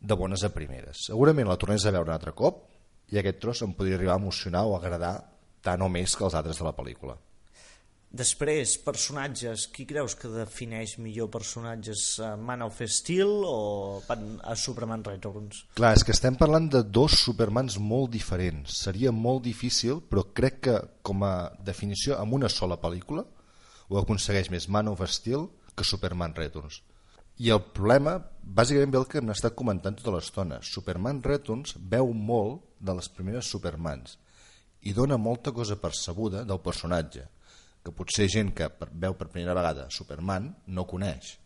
de 0.00 0.16
bones 0.16 0.44
a 0.46 0.52
primeres. 0.54 1.04
Segurament 1.10 1.48
la 1.48 1.58
tornés 1.60 1.84
a 1.84 1.92
veure 1.92 2.08
un 2.08 2.16
altre 2.16 2.32
cop 2.32 2.64
i 3.12 3.18
aquest 3.18 3.40
tros 3.42 3.62
em 3.66 3.74
podria 3.76 3.98
arribar 3.98 4.16
a 4.16 4.22
emocionar 4.22 4.64
o 4.66 4.76
agradar 4.76 5.16
tant 5.64 5.82
o 5.82 5.88
més 5.92 6.14
que 6.16 6.24
els 6.24 6.36
altres 6.38 6.60
de 6.60 6.64
la 6.64 6.76
pel·lícula. 6.76 7.18
Després, 8.08 8.78
personatges. 8.80 9.66
Qui 9.68 9.84
creus 9.84 10.14
que 10.16 10.30
defineix 10.32 10.94
millor 10.96 11.28
personatges? 11.28 12.14
Uh, 12.16 12.38
Man 12.40 12.64
of 12.64 12.78
Steel 12.88 13.42
o 13.44 14.00
a 14.08 14.54
Superman 14.56 15.04
Returns? 15.04 15.66
Clar, 15.76 15.92
és 15.92 16.04
que 16.06 16.14
estem 16.16 16.38
parlant 16.40 16.70
de 16.72 16.80
dos 16.88 17.18
Supermans 17.26 17.76
molt 17.76 18.14
diferents. 18.14 18.78
Seria 18.86 19.12
molt 19.12 19.44
difícil, 19.44 20.00
però 20.00 20.24
crec 20.32 20.62
que 20.64 20.78
com 21.04 21.26
a 21.28 21.50
definició 21.60 22.16
amb 22.16 22.38
una 22.40 22.48
sola 22.48 22.80
pel·lícula 22.80 23.26
ho 23.88 23.98
aconsegueix 24.00 24.50
més 24.52 24.68
Man 24.68 24.90
of 24.92 25.02
Steel 25.08 25.48
que 25.74 25.86
Superman 25.86 26.34
Returns. 26.36 26.82
I 27.38 27.52
el 27.54 27.60
problema, 27.74 28.16
bàsicament 28.42 28.92
ve 28.92 28.98
el 28.98 29.06
que 29.10 29.20
hem 29.20 29.30
estat 29.30 29.54
comentant 29.58 29.96
tota 29.98 30.16
l'estona. 30.16 30.58
Superman 30.62 31.22
Returns 31.22 31.76
veu 31.78 32.10
molt 32.12 32.64
de 32.80 32.94
les 32.98 33.08
primeres 33.14 33.50
Supermans 33.52 34.18
i 34.86 34.94
dona 34.94 35.18
molta 35.18 35.52
cosa 35.52 35.78
percebuda 35.78 36.44
del 36.46 36.60
personatge, 36.62 37.24
que 37.82 37.94
potser 37.94 38.28
gent 38.30 38.52
que 38.54 38.68
veu 38.92 39.14
per 39.18 39.30
primera 39.30 39.54
vegada 39.56 39.88
Superman 39.90 40.50
no 40.74 40.86
coneix. 40.86 41.36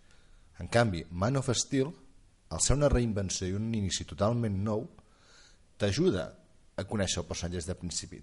En 0.60 0.68
canvi, 0.68 1.04
Man 1.10 1.38
of 1.40 1.48
Steel, 1.56 1.92
al 2.52 2.60
ser 2.60 2.76
una 2.76 2.90
reinvenció 2.92 3.48
i 3.48 3.56
un 3.56 3.70
inici 3.74 4.04
totalment 4.08 4.58
nou, 4.64 4.84
t'ajuda 5.80 6.26
a 6.76 6.84
conèixer 6.88 7.22
el 7.22 7.28
personatge 7.28 7.60
des 7.60 7.68
de 7.68 7.78
principi. 7.78 8.20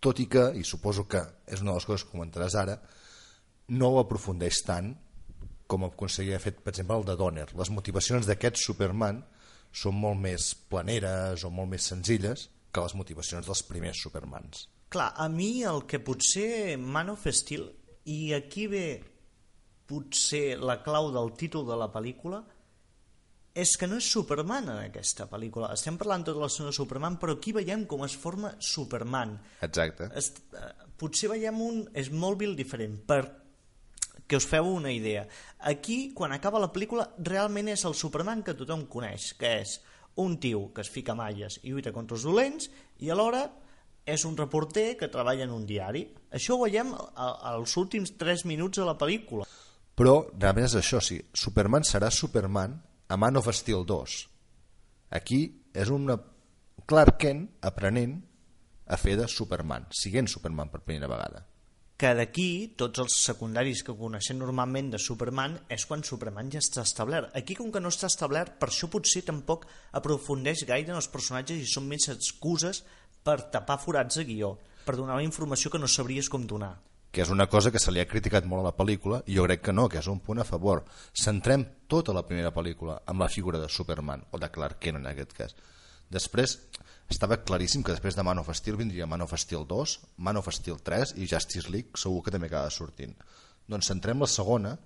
Tot 0.00 0.18
i 0.22 0.26
que, 0.30 0.50
i 0.56 0.64
suposo 0.64 1.06
que 1.10 1.20
és 1.46 1.60
una 1.60 1.72
de 1.72 1.78
les 1.78 1.86
coses 1.86 2.06
que 2.06 2.14
comentaràs 2.14 2.56
ara, 2.58 2.78
no 3.70 3.94
ho 3.94 4.00
aprofundeix 4.02 4.62
tant 4.66 4.92
com 5.70 5.86
aconseguia 5.86 6.40
fet, 6.42 6.58
per 6.64 6.72
exemple, 6.74 6.96
el 6.98 7.06
de 7.06 7.16
Donner. 7.18 7.46
Les 7.58 7.70
motivacions 7.70 8.26
d'aquest 8.26 8.58
Superman 8.58 9.20
són 9.70 9.94
molt 10.02 10.18
més 10.18 10.50
planeres 10.70 11.44
o 11.46 11.50
molt 11.54 11.70
més 11.70 11.86
senzilles 11.92 12.48
que 12.74 12.82
les 12.82 12.96
motivacions 12.98 13.46
dels 13.46 13.62
primers 13.68 14.02
Supermans. 14.02 14.66
Clar, 14.90 15.12
a 15.14 15.28
mi 15.30 15.62
el 15.62 15.84
que 15.86 16.02
potser 16.02 16.76
Man 16.78 17.12
of 17.12 17.26
Steel, 17.30 17.68
i 18.10 18.32
aquí 18.34 18.66
ve 18.70 18.86
potser 19.90 20.58
la 20.58 20.80
clau 20.82 21.12
del 21.14 21.30
títol 21.38 21.66
de 21.68 21.78
la 21.78 21.90
pel·lícula, 21.94 22.40
és 23.54 23.74
que 23.78 23.86
no 23.90 23.98
és 23.98 24.06
Superman 24.06 24.68
en 24.70 24.78
aquesta 24.88 25.26
pel·lícula. 25.30 25.72
Estem 25.74 25.98
parlant 25.98 26.24
tota 26.26 26.42
l'estona 26.42 26.70
de 26.70 26.78
Superman, 26.78 27.18
però 27.22 27.34
aquí 27.36 27.54
veiem 27.54 27.84
com 27.90 28.02
es 28.06 28.14
forma 28.18 28.52
Superman. 28.62 29.36
Exacte. 29.66 30.10
Es, 30.18 30.32
eh, 30.54 30.70
potser 30.98 31.30
veiem 31.32 31.58
un 31.62 31.82
Smallville 31.94 32.58
diferent, 32.58 32.98
per 33.06 33.22
que 34.30 34.38
us 34.38 34.46
feu 34.46 34.68
una 34.70 34.92
idea. 34.94 35.24
Aquí, 35.58 36.12
quan 36.14 36.30
acaba 36.30 36.62
la 36.62 36.70
pel·lícula, 36.70 37.08
realment 37.18 37.72
és 37.72 37.82
el 37.88 37.96
Superman 37.98 38.44
que 38.46 38.54
tothom 38.54 38.86
coneix, 38.92 39.32
que 39.34 39.56
és 39.64 39.80
un 40.22 40.36
tio 40.38 40.68
que 40.74 40.84
es 40.84 40.90
fica 40.92 41.16
malles 41.18 41.58
i 41.64 41.72
lluita 41.72 41.90
contra 41.92 42.14
els 42.14 42.26
dolents, 42.28 42.70
i 43.02 43.10
alhora 43.10 43.48
és 44.06 44.24
un 44.24 44.36
reporter 44.38 44.94
que 45.00 45.10
treballa 45.10 45.44
en 45.48 45.54
un 45.54 45.66
diari. 45.66 46.04
Això 46.30 46.56
ho 46.56 46.62
veiem 46.62 46.94
als 46.94 47.76
últims 47.80 48.14
3 48.20 48.46
minuts 48.46 48.78
de 48.78 48.86
la 48.86 48.96
pel·lícula. 48.98 49.48
Però, 49.98 50.14
realment 50.38 50.70
és 50.70 50.78
això, 50.78 51.02
sí, 51.02 51.18
Superman 51.34 51.84
serà 51.84 52.08
Superman 52.14 52.78
a 53.10 53.18
Man 53.18 53.36
of 53.36 53.50
Steel 53.52 53.84
2. 53.86 54.18
Aquí 55.18 55.42
és 55.74 55.90
una 55.90 56.16
Clark 56.86 57.18
Kent 57.20 57.46
aprenent 57.66 58.20
a 58.86 58.96
fer 58.98 59.18
de 59.18 59.26
Superman, 59.28 59.90
siguent 59.90 60.30
Superman 60.30 60.70
per 60.70 60.86
primera 60.86 61.10
vegada. 61.10 61.49
Que 62.00 62.14
d'aquí 62.16 62.72
tots 62.80 63.02
els 63.02 63.14
secundaris 63.26 63.82
que 63.84 63.92
coneixem 63.92 64.38
normalment 64.40 64.86
de 64.94 64.98
Superman 65.04 65.58
és 65.74 65.82
quan 65.84 66.00
Superman 66.06 66.48
ja 66.52 66.62
està 66.62 66.80
establert. 66.86 67.28
Aquí, 67.36 67.52
com 67.58 67.68
que 67.68 67.82
no 67.82 67.90
està 67.92 68.08
establert, 68.08 68.54
per 68.56 68.70
això 68.70 68.88
potser 68.88 69.20
tampoc 69.26 69.66
aprofundeix 70.00 70.64
gaire 70.70 70.94
en 70.94 70.96
els 70.96 71.10
personatges 71.12 71.60
i 71.60 71.68
són 71.68 71.90
més 71.90 72.08
excuses 72.08 72.80
per 73.22 73.36
tapar 73.52 73.76
forats 73.82 74.16
de 74.16 74.24
guió, 74.24 74.54
per 74.86 74.96
donar 74.96 75.18
la 75.18 75.26
informació 75.26 75.68
que 75.68 75.80
no 75.82 75.90
sabries 75.92 76.32
com 76.32 76.46
donar. 76.48 76.78
que 77.10 77.22
és 77.22 77.30
una 77.34 77.48
cosa 77.50 77.72
que 77.74 77.80
se 77.82 77.90
li 77.90 77.98
ha 77.98 78.06
criticat 78.06 78.44
molt 78.46 78.60
a 78.62 78.68
la 78.68 78.76
pel·lícula 78.78 79.16
i 79.26 79.34
jo 79.34 79.42
crec 79.42 79.64
que 79.66 79.72
no, 79.72 79.88
que 79.90 79.98
és 79.98 80.06
un 80.06 80.20
punt 80.22 80.38
a 80.38 80.44
favor 80.46 80.84
centrem 81.12 81.64
tota 81.90 82.14
la 82.14 82.22
primera 82.22 82.52
pel·lícula 82.54 83.00
amb 83.04 83.20
la 83.20 83.28
figura 83.28 83.58
de 83.58 83.68
Superman, 83.68 84.22
o 84.30 84.38
de 84.38 84.48
Clark 84.48 84.78
Kent 84.78 85.00
en 85.00 85.08
aquest 85.10 85.34
cas 85.34 85.56
després 86.10 86.58
estava 87.10 87.40
claríssim 87.42 87.82
que 87.82 87.94
després 87.94 88.18
de 88.18 88.24
Man 88.26 88.42
of 88.42 88.50
Steel 88.54 88.78
vindria 88.78 89.08
Man 89.10 89.24
of 89.26 89.34
Steel 89.38 89.66
2, 89.66 89.96
Man 90.18 90.38
of 90.40 90.50
Steel 90.54 90.78
3 90.86 91.16
i 91.18 91.28
Justice 91.30 91.70
League 91.70 91.98
segur 91.98 92.24
que 92.26 92.34
també 92.34 92.50
acaba 92.50 92.70
sortint 92.74 93.16
doncs 93.70 93.90
centrem 93.90 94.22
la 94.22 94.30
segona 94.30 94.76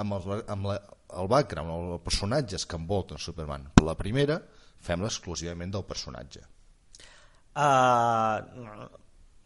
amb 0.00 0.16
el, 0.16 0.42
amb 0.48 0.70
la, 0.70 0.78
el 1.20 1.28
background, 1.28 1.72
els 1.76 2.04
personatges 2.04 2.66
que 2.66 2.80
envolten 2.80 3.20
Superman 3.20 3.70
la 3.84 3.96
primera 3.96 4.40
fem-la 4.82 5.12
exclusivament 5.12 5.72
del 5.72 5.88
personatge 5.88 6.48
Uh, 7.52 8.88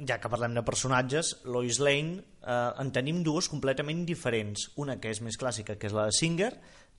ja 0.06 0.18
que 0.22 0.30
parlem 0.30 0.54
de 0.54 0.62
personatges, 0.62 1.32
Lois 1.50 1.80
Lane 1.82 2.20
uh, 2.44 2.76
en 2.78 2.92
tenim 2.94 3.22
dues 3.26 3.48
completament 3.50 4.04
diferents. 4.06 4.68
Una 4.82 4.98
que 5.02 5.10
és 5.10 5.22
més 5.24 5.38
clàssica, 5.40 5.74
que 5.74 5.90
és 5.90 5.96
la 5.96 6.06
de 6.08 6.14
Singer, 6.14 6.52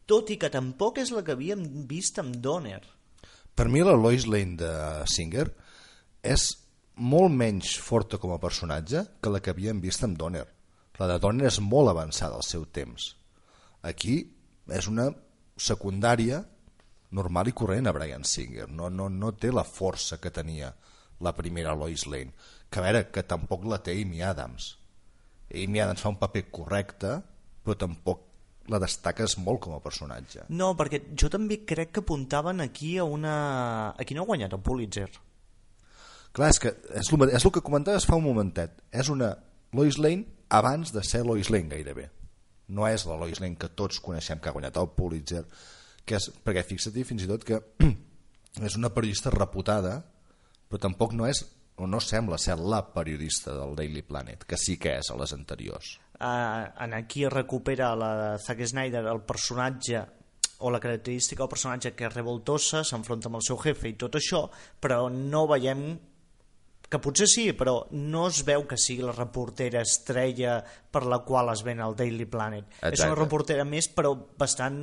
tot 0.07 0.32
i 0.34 0.39
que 0.41 0.51
tampoc 0.51 0.99
és 1.03 1.13
la 1.15 1.23
que 1.23 1.38
havíem 1.38 1.63
vist 1.88 2.19
amb 2.19 2.36
Donner. 2.43 2.82
Per 3.58 3.66
mi 3.74 3.82
la 3.82 3.95
Lois 3.97 4.28
Lane 4.30 4.53
de 4.53 4.72
Singer 5.10 5.47
és 6.22 6.43
molt 7.01 7.34
menys 7.34 7.72
forta 7.82 8.20
com 8.22 8.30
a 8.36 8.41
personatge 8.41 9.01
que 9.18 9.32
la 9.34 9.39
que 9.41 9.49
havíem 9.49 9.80
vist 9.82 10.05
amb 10.05 10.20
Donner. 10.20 10.43
La 11.01 11.08
de 11.10 11.16
Donner 11.24 11.47
és 11.49 11.58
molt 11.66 11.89
avançada 11.89 12.38
al 12.38 12.45
seu 12.45 12.68
temps. 12.70 13.16
Aquí 13.82 14.20
és 14.78 14.89
una 14.91 15.08
secundària 15.58 16.43
normal 17.18 17.49
i 17.49 17.55
corrent 17.58 17.89
a 17.89 17.95
Brian 17.97 18.28
Singer. 18.30 18.68
No, 18.70 18.91
no, 18.93 19.10
no 19.10 19.34
té 19.34 19.49
la 19.49 19.66
força 19.66 20.20
que 20.22 20.34
tenia 20.34 20.70
la 21.26 21.34
primera 21.34 21.74
Lois 21.74 22.05
Lane. 22.05 22.38
Que 22.70 22.78
a 22.78 22.86
veure, 22.86 23.08
que 23.10 23.26
tampoc 23.26 23.66
la 23.66 23.82
té 23.82 23.97
Amy 23.97 24.22
Adams. 24.22 24.76
Amy 25.49 25.82
Adams 25.82 26.05
fa 26.05 26.14
un 26.14 26.22
paper 26.22 26.45
correcte, 26.53 27.18
però 27.66 27.74
tampoc 27.88 28.26
la 28.72 28.80
destaques 28.84 29.38
molt 29.39 29.61
com 29.63 29.76
a 29.78 29.82
personatge. 29.84 30.45
No, 30.49 30.74
perquè 30.80 31.01
jo 31.18 31.30
també 31.32 31.61
crec 31.68 31.93
que 31.95 32.03
apuntaven 32.03 32.61
aquí 32.63 32.97
a 32.97 33.05
una... 33.07 33.93
Aquí 33.97 34.15
no 34.15 34.26
ha 34.26 34.30
guanyat 34.30 34.55
el 34.57 34.63
Pulitzer. 34.63 35.07
Clar, 36.36 36.51
és 36.51 36.59
que 36.61 36.74
és 36.99 37.11
el, 37.13 37.30
és 37.32 37.45
el 37.47 37.53
que 37.55 37.63
comentaves 37.65 38.05
fa 38.05 38.20
un 38.20 38.28
momentet. 38.28 38.76
És 38.91 39.09
una 39.13 39.32
Lois 39.78 39.97
Lane 39.97 40.28
abans 40.53 40.93
de 40.93 41.03
ser 41.03 41.24
Lois 41.26 41.51
Lane 41.53 41.72
gairebé. 41.72 42.09
No 42.76 42.88
és 42.89 43.07
la 43.07 43.18
Lois 43.20 43.39
Lane 43.39 43.59
que 43.59 43.72
tots 43.72 44.01
coneixem 44.03 44.41
que 44.43 44.51
ha 44.51 44.55
guanyat 44.55 44.80
el 44.80 44.91
Pulitzer, 44.95 45.45
que 46.07 46.20
és, 46.20 46.30
perquè 46.43 46.65
fixa't 46.68 46.97
fins 47.07 47.24
i 47.24 47.30
tot 47.32 47.45
que 47.47 47.61
és 48.68 48.76
una 48.80 48.91
periodista 48.93 49.32
reputada, 49.34 50.01
però 50.68 50.84
tampoc 50.84 51.15
no 51.15 51.28
és 51.28 51.45
o 51.78 51.86
no 51.86 51.99
sembla 52.01 52.39
ser 52.41 52.57
la 52.57 52.82
periodista 52.93 53.53
del 53.53 53.76
Daily 53.78 54.01
Planet, 54.01 54.43
que 54.49 54.57
sí 54.57 54.80
que 54.82 54.95
és 54.97 55.11
a 55.13 55.18
les 55.20 55.34
anteriors. 55.36 55.91
Uh, 56.18 56.65
en 56.82 56.95
aquí 56.97 57.28
recupera 57.30 57.91
la 57.95 58.11
de 58.18 58.30
Zack 58.41 58.65
Snyder 58.65 59.03
el 59.05 59.22
personatge 59.22 59.99
o 60.65 60.72
la 60.74 60.80
característica 60.82 61.43
del 61.43 61.51
personatge 61.51 61.91
que 61.93 62.07
és 62.07 62.13
revoltosa, 62.15 62.82
s'enfronta 62.82 63.30
amb 63.30 63.38
el 63.38 63.45
seu 63.45 63.59
jefe 63.61 63.91
i 63.91 63.97
tot 64.01 64.18
això, 64.18 64.47
però 64.82 65.05
no 65.13 65.45
veiem 65.51 65.91
que 66.88 66.99
potser 67.03 67.28
sí, 67.30 67.45
però 67.53 67.82
no 67.91 68.28
es 68.32 68.41
veu 68.47 68.63
que 68.68 68.80
sigui 68.80 69.05
la 69.05 69.15
reportera 69.15 69.84
estrella 69.84 70.61
per 70.63 71.03
la 71.05 71.20
qual 71.28 71.51
es 71.51 71.63
ven 71.68 71.82
al 71.84 71.97
Daily 71.99 72.26
Planet. 72.26 72.70
És 72.80 72.93
Exacte. 72.93 73.11
una 73.11 73.20
reportera 73.20 73.68
més, 73.68 73.89
però 73.91 74.13
bastant 74.39 74.80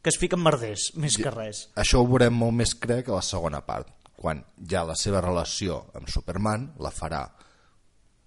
que 0.00 0.10
es 0.10 0.18
fica 0.18 0.38
en 0.38 0.44
merders, 0.46 0.92
més 0.96 1.18
que 1.20 1.32
res. 1.34 1.66
Això 1.76 2.00
ho 2.00 2.08
veurem 2.08 2.34
molt 2.34 2.56
més, 2.56 2.74
crec, 2.78 3.10
a 3.10 3.18
la 3.18 3.24
segona 3.26 3.60
part, 3.66 3.90
quan 4.16 4.42
ja 4.70 4.84
la 4.88 4.96
seva 4.96 5.20
relació 5.20 5.84
amb 5.98 6.08
Superman 6.10 6.70
la 6.82 6.92
farà 6.94 7.26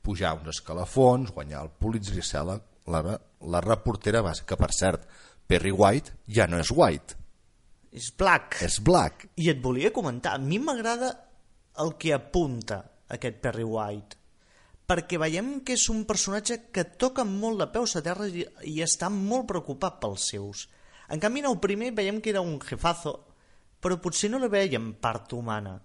pujar 0.09 0.33
uns 0.39 0.49
escalafons, 0.57 1.31
guanyar 1.35 1.63
el 1.67 1.71
Pulitzer 1.77 2.17
i 2.17 2.25
ser 2.25 2.43
la, 2.47 2.57
la, 2.89 3.15
la 3.53 3.61
reportera 3.61 4.23
bàsica. 4.25 4.57
Per 4.57 4.73
cert, 4.73 5.05
Perry 5.49 5.71
White 5.73 6.17
ja 6.29 6.49
no 6.49 6.59
és 6.61 6.73
White, 6.73 7.15
És 7.91 8.11
Black. 8.17 8.59
és 8.61 8.79
Black. 8.85 9.29
I 9.41 9.49
et 9.49 9.61
volia 9.61 9.89
comentar, 9.93 10.35
a 10.35 10.41
mi 10.41 10.59
m'agrada 10.61 11.09
el 11.81 11.95
que 11.97 12.13
apunta 12.13 12.83
aquest 13.09 13.39
Perry 13.41 13.65
White, 13.65 14.17
perquè 14.89 15.17
veiem 15.21 15.59
que 15.65 15.73
és 15.73 15.87
un 15.89 16.03
personatge 16.05 16.59
que 16.73 16.83
toca 17.01 17.25
molt 17.25 17.63
de 17.63 17.67
peus 17.73 17.95
a 17.97 18.03
terra 18.05 18.27
i, 18.29 18.45
i 18.69 18.79
està 18.85 19.09
molt 19.13 19.47
preocupat 19.49 19.97
pels 20.01 20.29
seus. 20.33 20.67
En 21.09 21.21
canvi, 21.21 21.41
en 21.41 21.49
el 21.49 21.57
primer 21.61 21.91
veiem 21.97 22.21
que 22.21 22.29
era 22.33 22.45
un 22.45 22.59
jefazo, 22.61 23.15
però 23.81 23.97
potser 24.01 24.29
no 24.29 24.41
la 24.41 24.51
veiem 24.53 24.91
part 25.01 25.33
humana. 25.33 25.79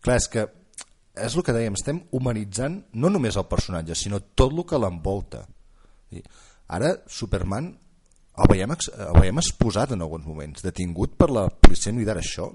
Clar, 0.00 0.16
és 0.20 0.28
que 0.28 0.44
és 1.14 1.34
el 1.36 1.44
que 1.44 1.54
dèiem, 1.54 1.76
estem 1.78 2.00
humanitzant 2.16 2.80
no 3.02 3.10
només 3.10 3.36
el 3.36 3.48
personatge, 3.50 3.96
sinó 3.98 4.20
tot 4.34 4.54
el 4.54 4.64
que 4.66 4.78
l'envolta. 4.78 5.44
Ara, 6.70 6.94
Superman 7.10 7.72
el 8.40 8.48
veiem, 8.48 8.72
el 8.72 9.16
veiem 9.18 9.40
exposat 9.42 9.94
en 9.94 10.04
alguns 10.04 10.26
moments, 10.26 10.62
detingut 10.64 11.16
per 11.18 11.30
la 11.32 11.48
policia 11.50 11.92
militar. 11.92 12.16
Això 12.20 12.46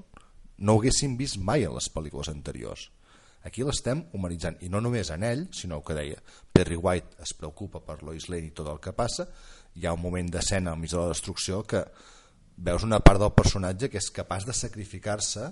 no 0.57 0.75
ho 0.75 0.79
haguéssim 0.79 1.17
vist 1.19 1.37
mai 1.37 1.65
en 1.67 1.75
les 1.75 1.89
pel·lícules 1.91 2.31
anteriors. 2.31 2.87
Aquí 3.45 3.61
l'estem 3.61 4.01
humanitzant, 4.17 4.57
i 4.65 4.71
no 4.73 4.81
només 4.81 5.11
en 5.13 5.23
ell, 5.27 5.43
sinó 5.53 5.77
el 5.77 5.83
que 5.85 5.97
deia, 5.97 6.21
Perry 6.53 6.79
White 6.81 7.21
es 7.21 7.35
preocupa 7.37 7.83
per 7.85 7.99
Lois 8.01 8.25
Lane 8.31 8.49
i 8.49 8.55
tot 8.57 8.71
el 8.71 8.79
que 8.81 8.95
passa, 8.97 9.27
hi 9.75 9.85
ha 9.85 9.93
un 9.93 10.01
moment 10.01 10.31
d'escena 10.33 10.73
al 10.73 10.79
mig 10.81 10.89
de 10.89 10.97
la 10.97 11.11
destrucció 11.11 11.61
que 11.61 11.83
veus 12.65 12.87
una 12.87 13.01
part 13.05 13.21
del 13.21 13.35
personatge 13.35 13.91
que 13.91 14.01
és 14.01 14.09
capaç 14.15 14.47
de 14.47 14.55
sacrificar-se 14.55 15.51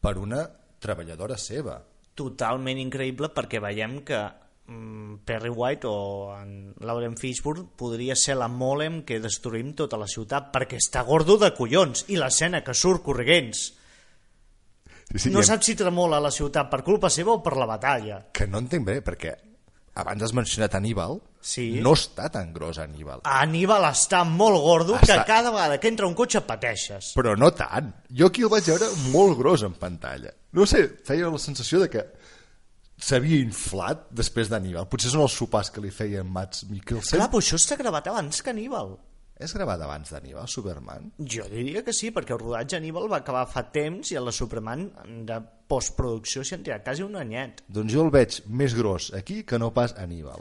per 0.00 0.14
una 0.22 0.46
treballadora 0.80 1.36
seva. 1.36 1.82
Totalment 2.16 2.78
increïble 2.80 3.28
perquè 3.36 3.60
veiem 3.60 3.98
que 4.08 4.18
mm, 4.66 5.18
Perry 5.28 5.50
White 5.52 5.86
o 5.90 6.32
en 6.34 6.72
Lauren 6.80 7.16
Fishburne 7.20 7.66
podria 7.76 8.16
ser 8.16 8.38
la 8.40 8.48
Molem 8.48 9.02
que 9.04 9.20
destruïm 9.20 9.74
tota 9.76 9.98
la 10.00 10.08
ciutat 10.08 10.48
perquè 10.54 10.80
està 10.80 11.04
gordo 11.04 11.36
de 11.38 11.52
collons 11.54 12.06
i 12.08 12.16
l'escena 12.16 12.64
que 12.64 12.74
surt 12.74 13.04
corrents 13.04 13.66
Sí, 15.06 15.20
sí, 15.22 15.30
no 15.30 15.38
em- 15.38 15.46
saps 15.46 15.68
si 15.70 15.76
tremola 15.78 16.18
la 16.18 16.32
ciutat 16.34 16.66
per 16.72 16.80
culpa 16.82 17.06
seva 17.14 17.36
o 17.36 17.42
per 17.42 17.52
la 17.56 17.66
batalla. 17.70 18.16
Que 18.34 18.48
no 18.50 18.58
entenc 18.58 18.88
bé, 18.88 18.96
perquè 19.06 19.36
abans 19.96 20.22
has 20.22 20.32
mencionat 20.36 20.74
Aníbal, 20.76 21.18
Sí. 21.40 21.80
no 21.80 21.92
està 21.96 22.28
tan 22.30 22.52
gros 22.52 22.78
Aníbal. 22.82 23.20
Aníbal 23.24 23.84
està 23.90 24.24
molt 24.28 24.60
gordo 24.60 24.96
Està- 24.96 25.20
que 25.22 25.26
cada 25.32 25.50
vegada 25.50 25.78
que 25.80 25.88
entra 25.88 26.06
un 26.06 26.14
cotxe 26.14 26.40
pateixes. 26.42 27.12
Però 27.16 27.36
no 27.38 27.50
tant. 27.54 27.92
Jo 28.10 28.26
aquí 28.30 28.42
el 28.42 28.48
vaig 28.52 28.64
veure 28.66 28.88
molt 29.12 29.38
gros 29.38 29.62
en 29.62 29.74
pantalla. 29.74 30.32
No 30.52 30.66
sé, 30.66 30.86
feia 31.04 31.28
la 31.30 31.38
sensació 31.38 31.80
de 31.80 31.88
que 31.90 32.04
s'havia 32.98 33.40
inflat 33.44 34.06
després 34.10 34.48
d'Aníbal. 34.48 34.88
Potser 34.88 35.10
són 35.12 35.20
els 35.26 35.34
sopars 35.36 35.70
que 35.70 35.82
li 35.84 35.90
feia 35.92 36.22
Mats 36.24 36.64
Mikkelsen. 36.70 37.18
Clar, 37.18 37.30
però 37.30 37.42
això 37.44 37.58
està 37.60 37.76
gravat 37.76 38.06
abans 38.08 38.42
que 38.42 38.50
Aníbal. 38.50 38.96
És 39.36 39.52
gravat 39.52 39.82
abans 39.84 40.10
d'Aníbal, 40.14 40.48
Superman? 40.48 41.10
Jo 41.20 41.44
diria 41.52 41.82
que 41.84 41.92
sí, 41.92 42.08
perquè 42.14 42.32
el 42.32 42.40
rodatge 42.40 42.78
Aníbal 42.78 43.10
va 43.12 43.20
acabar 43.20 43.44
fa 43.50 43.66
temps 43.72 44.14
i 44.14 44.16
a 44.16 44.22
la 44.24 44.32
Superman 44.32 44.86
de 45.28 45.36
postproducció 45.68 46.44
s'hi 46.44 46.56
han 46.56 46.64
tirat 46.64 46.86
quasi 46.86 47.04
un 47.04 47.18
anyet. 47.20 47.60
Doncs 47.68 47.92
jo 47.92 48.06
el 48.06 48.12
veig 48.14 48.40
més 48.48 48.76
gros 48.78 49.10
aquí 49.18 49.42
que 49.44 49.60
no 49.60 49.74
pas 49.76 49.92
Aníbal. 50.00 50.40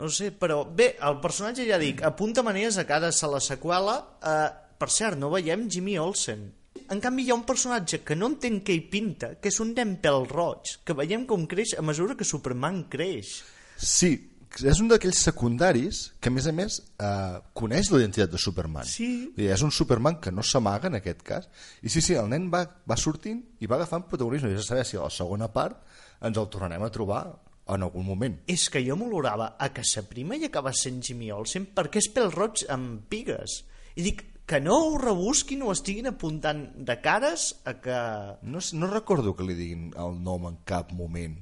No 0.00 0.08
sé, 0.08 0.30
però 0.30 0.62
bé, 0.64 0.94
el 1.04 1.18
personatge 1.20 1.66
ja 1.66 1.80
dic, 1.80 2.04
apunta 2.06 2.46
maneres 2.46 2.78
a 2.78 2.86
cara 2.88 3.10
a 3.10 3.30
la 3.34 3.42
seqüela. 3.42 3.96
Eh, 4.22 4.48
per 4.78 4.88
cert, 4.88 5.18
no 5.18 5.32
veiem 5.34 5.66
Jimmy 5.68 5.98
Olsen. 5.98 6.46
En 6.90 7.02
canvi, 7.02 7.26
hi 7.26 7.34
ha 7.34 7.36
un 7.36 7.44
personatge 7.46 8.00
que 8.06 8.16
no 8.16 8.30
entenc 8.30 8.62
què 8.66 8.74
hi 8.78 8.86
pinta, 8.90 9.34
que 9.42 9.50
és 9.50 9.58
un 9.62 9.74
nen 9.74 9.98
pèl 10.02 10.24
roig, 10.30 10.78
que 10.86 10.96
veiem 10.96 11.26
com 11.26 11.44
creix 11.50 11.74
a 11.76 11.84
mesura 11.86 12.16
que 12.18 12.26
Superman 12.26 12.84
creix. 12.90 13.40
Sí, 13.76 14.14
és 14.58 14.80
un 14.82 14.88
d'aquells 14.90 15.20
secundaris 15.22 16.00
que, 16.18 16.30
a 16.30 16.34
més 16.34 16.46
a 16.50 16.52
més, 16.52 16.80
eh, 16.98 17.38
coneix 17.54 17.90
la 17.92 18.00
identitat 18.00 18.32
de 18.32 18.40
Superman. 18.42 18.88
Sí. 18.88 19.30
Dir, 19.36 19.50
és 19.54 19.62
un 19.62 19.70
Superman 19.70 20.18
que 20.20 20.32
no 20.34 20.42
s'amaga, 20.42 20.88
en 20.90 20.98
aquest 20.98 21.22
cas. 21.22 21.46
I 21.82 21.88
sí, 21.88 22.02
sí, 22.02 22.16
el 22.18 22.28
nen 22.28 22.50
va, 22.52 22.64
va 22.88 22.98
sortint 22.98 23.42
i 23.60 23.70
va 23.70 23.78
agafant 23.78 24.08
protagonisme. 24.10 24.50
I 24.50 24.58
a 24.58 24.66
saber 24.66 24.84
si 24.88 24.98
a 24.98 25.06
la 25.06 25.14
segona 25.14 25.48
part 25.52 25.78
ens 26.26 26.36
el 26.36 26.50
tornarem 26.50 26.82
a 26.82 26.90
trobar 26.90 27.22
en 27.70 27.86
algun 27.86 28.06
moment. 28.06 28.40
És 28.50 28.66
que 28.72 28.82
jo 28.82 28.96
m'olorava 28.98 29.54
a 29.58 29.70
que 29.74 29.84
sa 29.86 30.02
prima 30.08 30.36
i 30.36 30.48
acaba 30.48 30.74
sent 30.74 31.00
Jimmy 31.06 31.30
Olsen 31.30 31.70
perquè 31.76 32.02
és 32.02 32.10
pèl 32.12 32.32
roig 32.34 32.64
amb 32.68 33.06
pigues. 33.12 33.62
I 33.94 34.06
dic, 34.06 34.24
que 34.50 34.58
no 34.58 34.80
ho 34.82 34.98
rebusquin 34.98 35.62
o 35.62 35.70
estiguin 35.70 36.10
apuntant 36.10 36.64
de 36.74 36.96
cares 37.04 37.52
a 37.70 37.76
que... 37.78 37.98
No, 38.42 38.58
no 38.58 38.90
recordo 38.90 39.36
que 39.38 39.46
li 39.46 39.54
diguin 39.54 39.92
el 39.94 40.18
nom 40.24 40.48
en 40.50 40.58
cap 40.66 40.90
moment. 40.90 41.36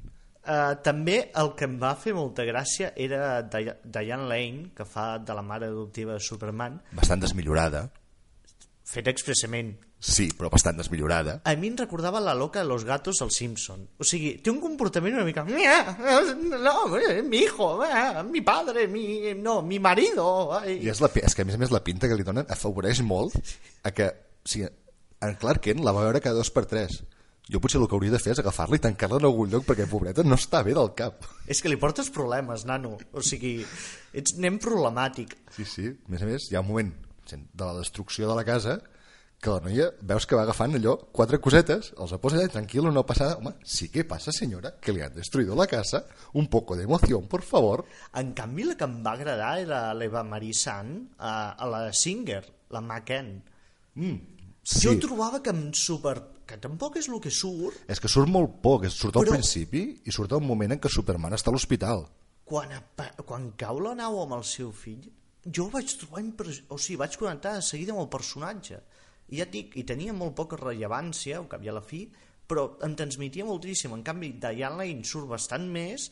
Uh, 0.48 0.78
també 0.80 1.18
el 1.36 1.50
que 1.58 1.66
em 1.68 1.74
va 1.76 1.90
fer 2.00 2.14
molta 2.16 2.46
gràcia 2.48 2.94
era 2.96 3.42
Dia- 3.52 3.74
Diane 3.84 4.24
Lane, 4.30 4.70
que 4.74 4.86
fa 4.88 5.18
de 5.20 5.34
la 5.36 5.42
mare 5.44 5.66
adoptiva 5.68 6.14
de 6.16 6.20
Superman, 6.24 6.78
Bastant 6.96 7.20
desmillorada. 7.20 7.90
fet 8.88 9.06
expressament. 9.12 9.74
Sí, 10.00 10.28
però 10.38 10.48
bastant 10.48 10.78
desmillorada. 10.78 11.40
A 11.44 11.52
mi 11.58 11.66
em 11.68 11.76
recordava 11.76 12.20
la 12.22 12.32
loca 12.32 12.60
de 12.62 12.68
los 12.70 12.84
gatos 12.86 13.20
al 13.20 13.32
Simpson. 13.34 13.82
O 13.98 14.04
sigui, 14.06 14.36
té 14.40 14.48
un 14.48 14.60
comportament 14.62 15.16
una 15.18 15.24
mica... 15.26 15.42
No, 15.44 16.96
eh, 16.96 17.20
mi 17.22 17.38
hijo, 17.42 17.84
eh, 17.84 18.22
mi 18.24 18.40
padre, 18.40 18.86
mi... 18.88 19.34
No, 19.34 19.60
mi 19.60 19.78
marido... 19.78 20.54
Ai. 20.60 20.78
I 20.86 20.88
és, 20.94 21.00
la, 21.02 21.10
és 21.20 21.34
que, 21.34 21.42
a 21.42 21.48
més 21.50 21.58
a 21.58 21.60
més, 21.60 21.72
la 21.74 21.82
pinta 21.84 22.08
que 22.08 22.16
li 22.16 22.24
donen 22.24 22.46
afavoreix 22.48 23.02
molt 23.02 23.34
a 23.84 23.90
que... 23.92 24.06
O 24.46 24.48
sigui, 24.48 24.70
en 25.20 25.34
Clark 25.42 25.60
Kent 25.66 25.82
la 25.84 25.92
va 25.92 26.06
veure 26.06 26.22
cada 26.24 26.38
dos 26.38 26.50
per 26.54 26.64
tres. 26.70 27.02
Jo 27.48 27.60
potser 27.64 27.80
el 27.80 27.86
que 27.88 27.96
hauria 27.96 28.12
de 28.12 28.20
fer 28.20 28.34
és 28.34 28.42
agafar-la 28.42 28.76
i 28.76 28.82
tancar-la 28.84 29.22
en 29.22 29.28
algun 29.30 29.48
lloc 29.52 29.64
perquè, 29.68 29.86
pobreta, 29.88 30.24
no 30.26 30.36
està 30.36 30.60
bé 30.66 30.74
del 30.76 30.92
cap. 30.98 31.24
És 31.48 31.62
que 31.64 31.72
li 31.72 31.80
portes 31.80 32.10
problemes, 32.12 32.66
nano. 32.68 32.98
O 33.16 33.24
sigui, 33.24 33.56
ets 34.12 34.36
nen 34.36 34.60
problemàtic. 34.60 35.32
Sí, 35.56 35.64
sí. 35.64 35.88
A 35.88 36.12
més 36.12 36.24
a 36.24 36.28
més, 36.28 36.50
hi 36.50 36.58
ha 36.58 36.64
un 36.64 36.68
moment 36.68 36.92
de 37.32 37.64
la 37.64 37.74
destrucció 37.78 38.28
de 38.28 38.36
la 38.36 38.44
casa 38.44 38.78
que 39.38 39.52
la 39.52 39.60
noia 39.62 39.86
veus 40.02 40.26
que 40.26 40.34
va 40.34 40.42
agafant 40.42 40.74
allò, 40.74 40.96
quatre 41.14 41.38
cosetes, 41.42 41.92
els 42.02 42.12
ha 42.12 42.18
posat 42.18 42.40
allà 42.40 42.52
tranquil, 42.56 42.88
no 42.90 43.04
passa 43.06 43.28
nada. 43.28 43.36
Home, 43.38 43.52
sí 43.62 43.86
que 43.94 44.04
passa, 44.08 44.34
senyora, 44.34 44.72
que 44.82 44.92
li 44.94 45.02
han 45.04 45.14
destruïdo 45.14 45.54
la 45.58 45.68
casa. 45.70 46.02
Un 46.34 46.48
poco 46.50 46.76
de 46.76 46.84
emoción, 46.88 47.28
por 47.30 47.44
favor. 47.46 47.84
En 48.18 48.32
canvi, 48.34 48.66
la 48.66 48.74
que 48.76 48.88
em 48.88 48.98
va 49.04 49.14
agradar 49.14 49.52
era 49.62 49.82
l'Eva 49.94 50.24
Marie 50.26 50.56
Sant 50.58 50.96
a, 51.18 51.54
a 51.54 51.70
la 51.70 51.84
Singer, 51.94 52.42
la 52.74 52.82
McKen. 52.82 53.30
Mm, 53.94 54.18
sí. 54.62 54.82
Jo 54.88 54.98
trobava 55.06 55.42
que 55.42 55.54
em 55.54 55.70
super... 55.72 56.18
que 56.48 56.56
tampoc 56.64 56.96
és 56.96 57.08
el 57.12 57.20
que 57.20 57.30
surt 57.34 57.82
És 57.92 58.00
que 58.00 58.08
surt 58.08 58.30
molt 58.32 58.58
poc, 58.64 58.86
surt 58.90 59.16
al 59.20 59.26
Però- 59.26 59.36
principi 59.36 59.82
i 60.08 60.14
surt 60.14 60.32
al 60.32 60.40
moment 60.44 60.72
en 60.72 60.80
què 60.80 60.88
Superman 60.90 61.36
està 61.36 61.52
a 61.52 61.56
l'hospital. 61.56 62.06
quan, 62.48 62.70
quan 63.28 63.50
cau 63.60 63.78
la 63.84 63.94
nau 63.94 64.22
amb 64.22 64.32
el 64.38 64.44
seu 64.48 64.70
fill, 64.72 65.02
jo 65.44 65.68
vaig 65.68 65.92
trobar 66.00 66.22
impres... 66.24 66.62
o 66.72 66.78
sigui, 66.78 66.96
vaig 66.96 67.16
connectar 67.20 67.52
de 67.58 67.62
seguida 67.62 67.92
amb 67.92 68.00
el 68.00 68.08
personatge. 68.08 68.80
I 69.28 69.36
ja 69.36 69.44
et 69.44 69.52
dic, 69.52 69.76
i 69.76 69.84
tenia 69.84 70.14
molt 70.16 70.34
poca 70.34 70.56
rellevància, 70.56 71.36
al 71.36 71.48
cap 71.52 71.62
i 71.62 71.68
a 71.68 71.74
la 71.76 71.82
fi, 71.84 72.06
però 72.48 72.78
em 72.86 72.94
transmetia 72.96 73.44
moltíssim. 73.44 73.92
En 73.92 74.02
canvi, 74.02 74.32
Diane 74.40 74.78
Lane 74.80 75.04
surt 75.04 75.28
bastant 75.28 75.68
més 75.68 76.08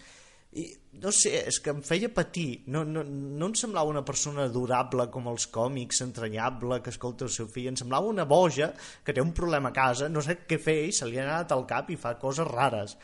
i 0.56 0.66
no 1.02 1.12
sé, 1.12 1.34
és 1.50 1.58
que 1.60 1.72
em 1.74 1.82
feia 1.84 2.08
patir 2.12 2.62
no, 2.72 2.80
no, 2.88 3.02
no 3.04 3.50
em 3.50 3.54
semblava 3.58 3.92
una 3.92 4.04
persona 4.08 4.46
adorable 4.48 5.08
com 5.12 5.28
els 5.28 5.44
còmics, 5.52 6.00
entranyable 6.06 6.80
que 6.84 6.94
escolta 6.94 7.26
el 7.26 7.32
seu 7.34 7.50
fill, 7.52 7.68
em 7.72 7.76
semblava 7.76 8.08
una 8.08 8.24
boja 8.24 8.70
que 9.04 9.12
té 9.12 9.20
un 9.20 9.34
problema 9.36 9.72
a 9.72 9.76
casa, 9.76 10.08
no 10.08 10.24
sé 10.24 10.38
què 10.48 10.58
fer 10.62 10.78
i 10.86 10.96
se 10.96 11.08
li 11.10 11.20
ha 11.20 11.26
anat 11.26 11.52
al 11.52 11.66
cap 11.68 11.92
i 11.92 12.00
fa 12.00 12.16
coses 12.22 12.48
rares 12.48 12.96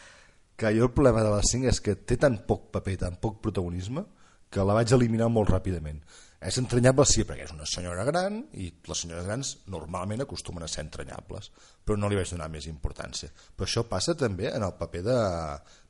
Que 0.57 0.73
jo 0.77 0.85
el 0.87 0.93
problema 0.95 1.23
de 1.25 1.31
la 1.33 1.45
5 1.45 1.69
és 1.69 1.81
que 1.85 1.97
té 1.97 2.19
tan 2.21 2.37
poc 2.49 2.69
paper, 2.75 2.99
tan 3.01 3.17
poc 3.21 3.41
protagonisme, 3.45 4.05
que 4.53 4.65
la 4.69 4.77
vaig 4.77 4.93
eliminar 4.93 5.31
molt 5.33 5.51
ràpidament. 5.51 6.03
És 6.43 6.59
entranyable, 6.59 7.07
sí, 7.07 7.23
perquè 7.27 7.47
és 7.47 7.55
una 7.55 7.67
senyora 7.71 8.05
gran 8.05 8.41
i 8.59 8.69
les 8.89 9.03
senyores 9.05 9.27
grans 9.29 9.53
normalment 9.71 10.25
acostumen 10.25 10.67
a 10.67 10.71
ser 10.71 10.83
entranyables, 10.85 11.53
però 11.87 11.97
no 11.99 12.11
li 12.11 12.19
vaig 12.19 12.33
donar 12.35 12.51
més 12.51 12.67
importància. 12.71 13.31
Però 13.57 13.69
això 13.69 13.85
passa 13.89 14.17
també 14.19 14.51
en 14.51 14.67
el 14.67 14.75
paper 14.79 15.03
de, 15.07 15.19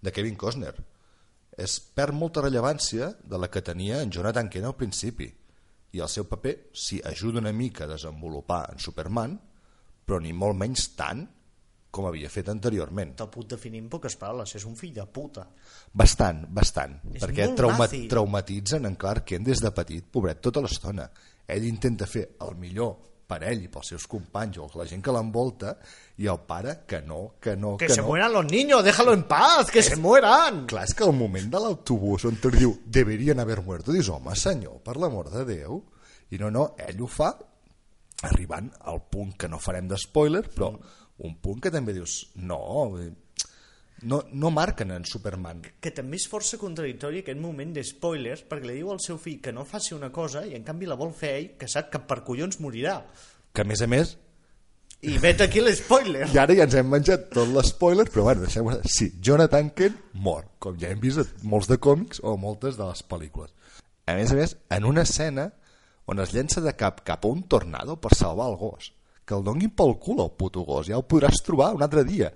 de 0.04 0.12
Kevin 0.12 0.36
Costner. 0.36 0.74
Es 1.58 1.78
perd 1.80 2.16
molta 2.16 2.40
rellevància 2.40 3.12
de 3.28 3.38
la 3.38 3.50
que 3.52 3.60
tenia 3.60 4.00
en 4.02 4.10
Jonathan 4.10 4.48
Kent 4.48 4.64
al 4.64 4.76
principi, 4.76 5.28
i 5.92 6.00
el 6.00 6.08
seu 6.08 6.24
paper 6.24 6.54
s'hi 6.72 7.02
ajuda 7.04 7.42
una 7.42 7.52
mica 7.52 7.84
a 7.84 7.92
desenvolupar 7.92 8.64
en 8.72 8.80
Superman, 8.80 9.36
però 10.06 10.20
ni 10.20 10.32
molt 10.32 10.56
menys 10.58 10.88
tant 10.96 11.26
com 11.92 12.06
havia 12.08 12.30
fet 12.32 12.48
anteriorment. 12.48 13.12
te'l 13.18 13.28
puc 13.28 13.50
definir 13.50 13.82
en 13.82 13.90
poques 13.92 14.16
paraules, 14.16 14.54
és 14.56 14.64
un 14.64 14.74
fill 14.74 14.94
de 14.96 15.04
puta 15.04 15.44
Bastant, 15.92 16.46
bastant. 16.48 16.96
És 17.12 17.20
perquè 17.20 17.54
trauma 17.54 17.84
nazi. 17.84 18.06
traumatitzen 18.08 18.88
en 18.88 18.96
Clark 18.96 19.26
Kent 19.28 19.44
des 19.44 19.60
de 19.60 19.70
petit, 19.70 20.04
pobret, 20.10 20.40
tota 20.40 20.62
l'estona. 20.64 21.10
Ell 21.46 21.66
intenta 21.68 22.06
fer 22.06 22.30
el 22.40 22.56
millor 22.56 23.11
per 23.26 23.42
ell 23.48 23.62
i 23.64 23.68
pels 23.72 23.92
seus 23.94 24.06
companys 24.10 24.58
o 24.60 24.66
la 24.76 24.86
gent 24.88 25.02
que 25.04 25.12
l'envolta 25.14 25.76
i 26.20 26.26
el 26.28 26.40
pare 26.48 26.80
que 26.88 27.00
no, 27.06 27.34
que 27.40 27.54
no, 27.56 27.76
Que, 27.76 27.86
que, 27.86 27.94
se 27.94 28.02
no. 28.02 28.08
mueran 28.08 28.32
los 28.32 28.44
niños, 28.46 28.84
déjalo 28.84 29.14
en 29.14 29.22
paz, 29.24 29.70
que 29.70 29.82
se 29.82 29.96
mueran. 29.96 30.66
Clar, 30.66 30.84
és 30.84 30.94
que 30.94 31.04
al 31.06 31.14
moment 31.16 31.48
de 31.50 31.60
l'autobús 31.62 32.26
on 32.28 32.36
li 32.42 32.58
diu 32.58 32.74
deberien 32.84 33.40
haver 33.40 33.62
muerto, 33.62 33.92
dius, 33.92 34.10
home 34.12 34.36
senyor, 34.36 34.80
per 34.84 34.96
l'amor 35.00 35.30
de 35.32 35.46
Déu. 35.48 35.80
I 36.32 36.38
no, 36.40 36.50
no, 36.50 36.66
ell 36.80 37.00
ho 37.02 37.08
fa 37.08 37.32
arribant 38.28 38.70
al 38.88 39.02
punt 39.10 39.34
que 39.38 39.48
no 39.50 39.58
farem 39.60 39.88
de 39.90 39.98
spoiler, 39.98 40.44
però 40.52 40.70
un 41.22 41.34
punt 41.42 41.60
que 41.62 41.70
també 41.70 41.92
dius, 41.96 42.18
no, 42.36 42.60
eh, 43.00 43.10
no, 44.02 44.22
no 44.32 44.50
marquen 44.50 44.90
en 44.94 45.04
Superman. 45.08 45.62
Que 45.82 45.92
també 45.94 46.18
és 46.20 46.26
força 46.30 46.58
contradictori 46.60 47.22
aquest 47.22 47.40
moment 47.40 47.72
de 47.74 47.84
spoilers, 47.86 48.44
perquè 48.48 48.68
li 48.68 48.80
diu 48.80 48.90
al 48.92 49.00
seu 49.04 49.20
fill 49.22 49.40
que 49.42 49.54
no 49.54 49.66
faci 49.68 49.94
una 49.96 50.12
cosa 50.12 50.44
i 50.46 50.56
en 50.58 50.66
canvi 50.66 50.90
la 50.90 50.98
vol 50.98 51.14
fer 51.16 51.32
ell, 51.38 51.48
que 51.58 51.70
sap 51.70 51.90
que 51.92 52.02
per 52.06 52.22
collons 52.26 52.60
morirà. 52.60 52.98
Que 53.52 53.64
a 53.64 53.68
més 53.68 53.82
a 53.84 53.90
més 53.90 54.16
I 55.02 55.16
vet 55.18 55.40
aquí 55.42 55.58
l'espoiler. 55.58 56.28
I 56.30 56.38
ara 56.38 56.54
ja 56.54 56.62
ens 56.68 56.76
hem 56.78 56.86
menjat 56.86 57.24
tot 57.34 57.48
l'espoiler, 57.50 58.04
però 58.06 58.28
bueno, 58.28 58.44
deixem 58.44 58.68
Sí, 58.86 59.08
Jonathan 59.18 59.72
Kent 59.74 59.96
mor, 60.14 60.44
com 60.62 60.76
ja 60.78 60.92
hem 60.92 61.00
vist 61.02 61.18
a 61.18 61.24
molts 61.42 61.66
de 61.66 61.80
còmics 61.82 62.22
o 62.22 62.36
moltes 62.38 62.78
de 62.78 62.86
les 62.86 63.02
pel·lícules. 63.10 63.50
A 64.06 64.14
més 64.14 64.30
a 64.30 64.38
més, 64.38 64.54
en 64.70 64.86
una 64.86 65.02
escena 65.02 65.48
on 66.06 66.22
es 66.22 66.30
llença 66.34 66.62
de 66.62 66.74
cap 66.78 67.02
cap 67.06 67.26
a 67.26 67.32
un 67.34 67.42
tornado 67.50 67.96
per 67.98 68.14
salvar 68.14 68.46
el 68.52 68.56
gos. 68.60 68.92
Que 69.26 69.34
el 69.34 69.42
donguin 69.42 69.74
pel 69.74 69.96
cul 70.02 70.22
al 70.22 70.30
puto 70.38 70.62
gos, 70.66 70.86
ja 70.86 70.94
el 70.98 71.06
podràs 71.10 71.42
trobar 71.42 71.72
un 71.74 71.82
altre 71.82 72.06
dia. 72.06 72.30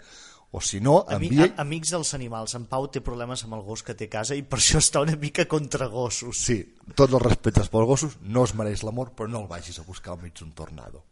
O 0.57 0.61
si 0.65 0.79
no, 0.81 1.03
envia... 1.13 1.51
a- 1.51 1.61
Amics 1.67 1.91
dels 1.93 2.15
animals, 2.17 2.55
en 2.57 2.65
Pau 2.71 2.87
té 2.89 3.03
problemes 3.05 3.43
amb 3.45 3.59
el 3.59 3.65
gos 3.67 3.83
que 3.85 3.93
té 3.99 4.07
a 4.09 4.13
casa 4.15 4.37
i 4.39 4.41
per 4.49 4.57
això 4.57 4.81
està 4.81 5.03
una 5.05 5.17
mica 5.21 5.45
contra 5.45 5.85
gossos. 5.93 6.39
Sí, 6.49 6.57
tots 6.97 7.13
els 7.13 7.21
respectes 7.27 7.69
pels 7.69 7.85
gossos, 7.91 8.17
no 8.25 8.47
es 8.49 8.55
mereix 8.57 8.81
l'amor, 8.87 9.11
però 9.13 9.29
no 9.29 9.43
el 9.45 9.51
vagis 9.51 9.77
a 9.83 9.85
buscar 9.85 10.15
al 10.15 10.23
mig 10.23 10.33
d'un 10.39 10.55
tornado. 10.57 11.03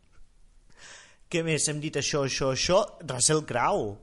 Què 1.29 1.43
més? 1.45 1.67
Hem 1.69 1.81
dit 1.83 1.97
això, 2.01 2.23
això, 2.29 2.53
això. 2.55 2.81
Russell 3.11 3.45
Crowe. 3.49 3.95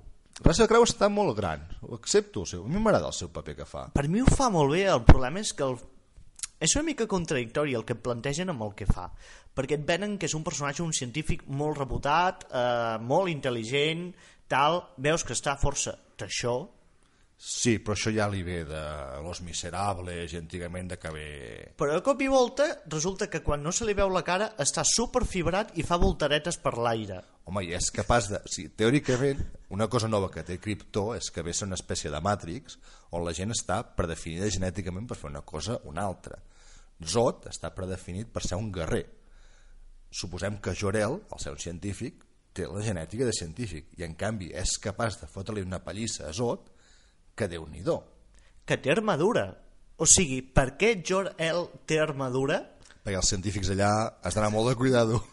Russell 0.45 0.67
Crowe 0.69 0.87
està 0.89 1.09
molt 1.11 1.35
gran, 1.37 1.63
ho 1.85 1.95
accepto, 1.97 2.41
o 2.45 2.49
sigui, 2.49 2.63
a 2.65 2.71
mi 2.71 2.81
m'agrada 2.81 3.09
el 3.11 3.17
seu 3.17 3.29
paper 3.33 3.55
que 3.59 3.65
fa. 3.67 3.87
Per 3.93 4.05
mi 4.09 4.21
ho 4.23 4.29
fa 4.29 4.47
molt 4.53 4.73
bé, 4.73 4.85
el 4.89 5.03
problema 5.05 5.41
és 5.43 5.51
que 5.57 5.65
el... 5.67 5.75
és 6.61 6.73
una 6.77 6.85
mica 6.87 7.05
contradictori 7.09 7.75
el 7.77 7.83
que 7.85 7.97
plantegen 7.97 8.49
amb 8.53 8.63
el 8.65 8.73
que 8.77 8.87
fa, 8.89 9.07
perquè 9.57 9.77
et 9.79 9.85
venen 9.85 10.17
que 10.17 10.29
és 10.29 10.35
un 10.37 10.43
personatge, 10.45 10.81
un 10.85 10.93
científic 10.97 11.43
molt 11.49 11.77
reputat, 11.81 12.47
eh, 12.49 12.97
molt 13.01 13.29
intel·ligent, 13.33 14.07
tal, 14.51 14.83
veus 14.99 15.23
que 15.23 15.37
està 15.37 15.55
força 15.59 15.95
d'això, 16.19 16.59
Sí, 17.41 17.79
però 17.81 17.95
això 17.97 18.11
ja 18.13 18.27
li 18.29 18.43
ve 18.45 18.59
de 18.69 18.81
Los 19.25 19.39
Miserables 19.41 20.29
i 20.29 20.37
antigament 20.37 20.91
de 20.91 20.97
que 21.01 21.09
ve... 21.09 21.29
però 21.73 21.95
de 21.95 22.03
cop 22.05 22.19
i 22.21 22.27
volta 22.29 22.67
resulta 22.85 23.31
que 23.33 23.41
quan 23.41 23.63
no 23.65 23.71
se 23.73 23.87
li 23.87 23.95
veu 23.97 24.11
la 24.13 24.21
cara 24.21 24.51
està 24.61 24.83
superfibrat 24.85 25.71
i 25.81 25.81
fa 25.81 25.97
voltaretes 25.97 26.59
per 26.61 26.75
l'aire. 26.77 27.17
Home, 27.49 27.63
i 27.65 27.73
és 27.73 27.89
capaç 27.95 28.29
de... 28.29 28.43
Sí, 28.45 28.67
teòricament, 28.77 29.41
una 29.73 29.89
cosa 29.89 30.05
nova 30.11 30.29
que 30.29 30.45
té 30.45 30.59
Krypto 30.61 31.15
és 31.15 31.31
que 31.33 31.41
ve 31.41 31.57
ser 31.57 31.65
una 31.65 31.79
espècie 31.81 32.13
de 32.13 32.21
Matrix 32.21 32.77
on 33.09 33.25
la 33.25 33.33
gent 33.33 33.57
està 33.57 33.81
predefinida 33.97 34.53
genèticament 34.53 35.09
per 35.09 35.17
fer 35.17 35.31
una 35.33 35.41
cosa 35.41 35.79
o 35.81 35.89
una 35.95 36.05
altra. 36.05 36.37
Zod 37.01 37.49
està 37.49 37.73
predefinit 37.73 38.29
per 38.29 38.45
ser 38.45 38.61
un 38.61 38.69
guerrer. 38.69 39.07
Suposem 40.13 40.61
que 40.61 40.77
Jorel, 40.77 41.23
el 41.25 41.41
seu 41.41 41.57
científic, 41.57 42.21
té 42.53 42.67
la 42.67 42.83
genètica 42.83 43.27
de 43.27 43.33
científic 43.35 43.91
i 43.99 44.05
en 44.07 44.15
canvi 44.19 44.51
és 44.57 44.77
capaç 44.83 45.19
de 45.21 45.29
fotre-li 45.31 45.63
una 45.65 45.81
pallissa 45.83 46.27
a 46.29 46.33
Zod 46.35 46.69
que 47.35 47.47
déu-n'hi-do. 47.51 47.97
Que 48.67 48.77
té 48.77 48.91
armadura. 48.93 49.45
O 50.01 50.07
sigui, 50.09 50.41
per 50.41 50.73
què 50.79 50.95
Jor-El 51.05 51.67
té 51.87 51.99
armadura? 52.01 52.59
Perquè 53.01 53.17
els 53.17 53.29
científics 53.33 53.71
allà 53.73 53.91
has 54.21 54.35
d'anar 54.35 54.51
molt 54.53 54.71
de 54.71 54.79
cuidado. 54.79 55.21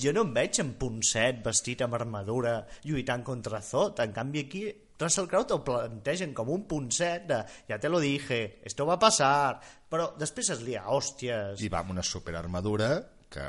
Jo 0.00 0.08
no 0.16 0.22
em 0.24 0.30
veig 0.32 0.56
en 0.62 0.70
Ponset 0.80 1.42
vestit 1.44 1.82
amb 1.84 1.98
armadura 1.98 2.62
lluitant 2.88 3.20
contra 3.24 3.60
Zod. 3.60 4.00
En 4.00 4.14
canvi 4.16 4.46
aquí 4.46 4.62
Russell 4.96 5.28
Crowe 5.28 5.44
te'l 5.50 5.60
plantegen 5.64 6.32
com 6.36 6.48
un 6.54 6.64
Ponset 6.68 7.26
de 7.28 7.42
ja 7.68 7.76
te 7.78 7.90
lo 7.92 8.00
dije, 8.00 8.62
esto 8.64 8.86
va 8.88 8.96
a 8.96 9.02
pasar, 9.02 9.60
però 9.92 10.08
després 10.16 10.48
es 10.56 10.62
lia 10.64 10.86
hòsties. 10.88 11.60
I 11.60 11.68
va 11.68 11.82
amb 11.84 11.92
una 11.92 12.04
superarmadura 12.06 12.88
que 13.28 13.44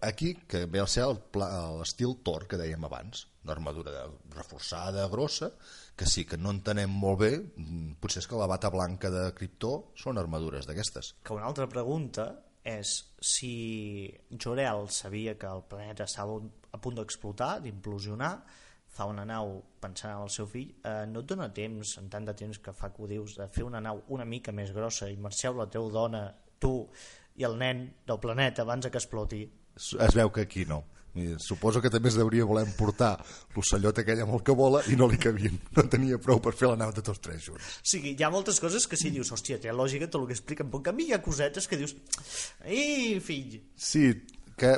aquí 0.00 0.34
que 0.48 0.64
ve 0.66 0.80
a 0.80 0.86
ser 0.88 1.06
l'estil 1.08 2.16
Thor 2.24 2.46
que 2.48 2.58
dèiem 2.60 2.84
abans, 2.88 3.26
una 3.44 3.54
armadura 3.54 4.04
reforçada, 4.34 5.08
grossa, 5.12 5.50
que 5.96 6.06
sí 6.08 6.24
que 6.24 6.38
no 6.40 6.52
entenem 6.54 6.90
molt 6.90 7.20
bé, 7.20 7.32
mm, 7.38 7.98
potser 8.00 8.22
és 8.22 8.28
que 8.28 8.38
la 8.40 8.48
bata 8.48 8.70
blanca 8.70 9.10
de 9.10 9.32
Krypto 9.36 9.92
són 9.96 10.18
armadures 10.18 10.66
d'aquestes. 10.66 11.14
Que 11.24 11.34
una 11.34 11.46
altra 11.46 11.68
pregunta 11.68 12.32
és 12.64 13.14
si 13.20 14.12
Jor-El 14.30 14.88
sabia 14.88 15.38
que 15.38 15.46
el 15.46 15.62
planeta 15.68 16.04
estava 16.04 16.40
a 16.72 16.78
punt 16.80 16.96
d'explotar, 16.96 17.60
d'implosionar, 17.60 18.34
fa 18.90 19.06
una 19.06 19.24
nau 19.24 19.62
pensant 19.80 20.16
en 20.16 20.24
el 20.24 20.30
seu 20.30 20.46
fill, 20.50 20.74
eh, 20.84 21.06
no 21.06 21.22
et 21.22 21.26
dona 21.26 21.48
temps, 21.54 21.96
en 21.98 22.10
tant 22.10 22.26
de 22.26 22.34
temps 22.34 22.58
que 22.58 22.72
fa 22.72 22.90
que 22.92 23.02
ho 23.02 23.06
dius, 23.06 23.36
de 23.38 23.46
fer 23.48 23.64
una 23.64 23.80
nau 23.80 24.02
una 24.08 24.24
mica 24.24 24.52
més 24.52 24.72
grossa 24.72 25.08
i 25.08 25.16
marxeu 25.16 25.56
la 25.56 25.68
teva 25.70 25.88
dona, 25.94 26.24
tu 26.58 26.90
i 27.36 27.44
el 27.44 27.56
nen 27.56 27.86
del 28.06 28.20
planeta 28.20 28.62
abans 28.62 28.88
que 28.90 28.98
exploti. 28.98 29.44
Es 29.76 30.16
veu 30.16 30.32
que 30.34 30.46
aquí 30.46 30.64
no. 30.68 30.84
I 31.18 31.34
suposo 31.42 31.80
que 31.82 31.90
també 31.90 32.06
es 32.10 32.14
deuria 32.14 32.46
voler 32.46 32.62
emportar 32.68 33.16
l'ocellot 33.56 33.98
aquell 33.98 34.22
amb 34.22 34.36
el 34.36 34.44
que 34.46 34.54
vola 34.54 34.82
i 34.92 34.98
no 34.98 35.08
li 35.10 35.18
cabien. 35.18 35.56
No 35.74 35.82
tenia 35.90 36.20
prou 36.22 36.38
per 36.42 36.52
fer 36.54 36.70
la 36.70 36.78
nau 36.84 36.92
de 36.94 37.02
tots 37.02 37.22
tres 37.24 37.42
junts. 37.48 37.72
O 37.82 37.90
sigui, 37.92 38.14
hi 38.14 38.26
ha 38.26 38.30
moltes 38.30 38.60
coses 38.62 38.86
que 38.86 38.98
sí 39.00 39.10
dius, 39.10 39.32
hòstia, 39.34 39.58
té 39.58 39.74
lògica 39.74 40.06
tot 40.06 40.22
el 40.22 40.30
que 40.30 40.62
però 40.62 40.78
en 40.78 40.86
canvi 40.86 41.08
hi 41.08 41.16
ha 41.16 41.22
cosetes 41.24 41.66
que 41.66 41.80
dius, 41.80 41.96
ei, 42.62 43.18
fill, 43.24 43.58
Sí, 43.74 44.04
que 44.56 44.76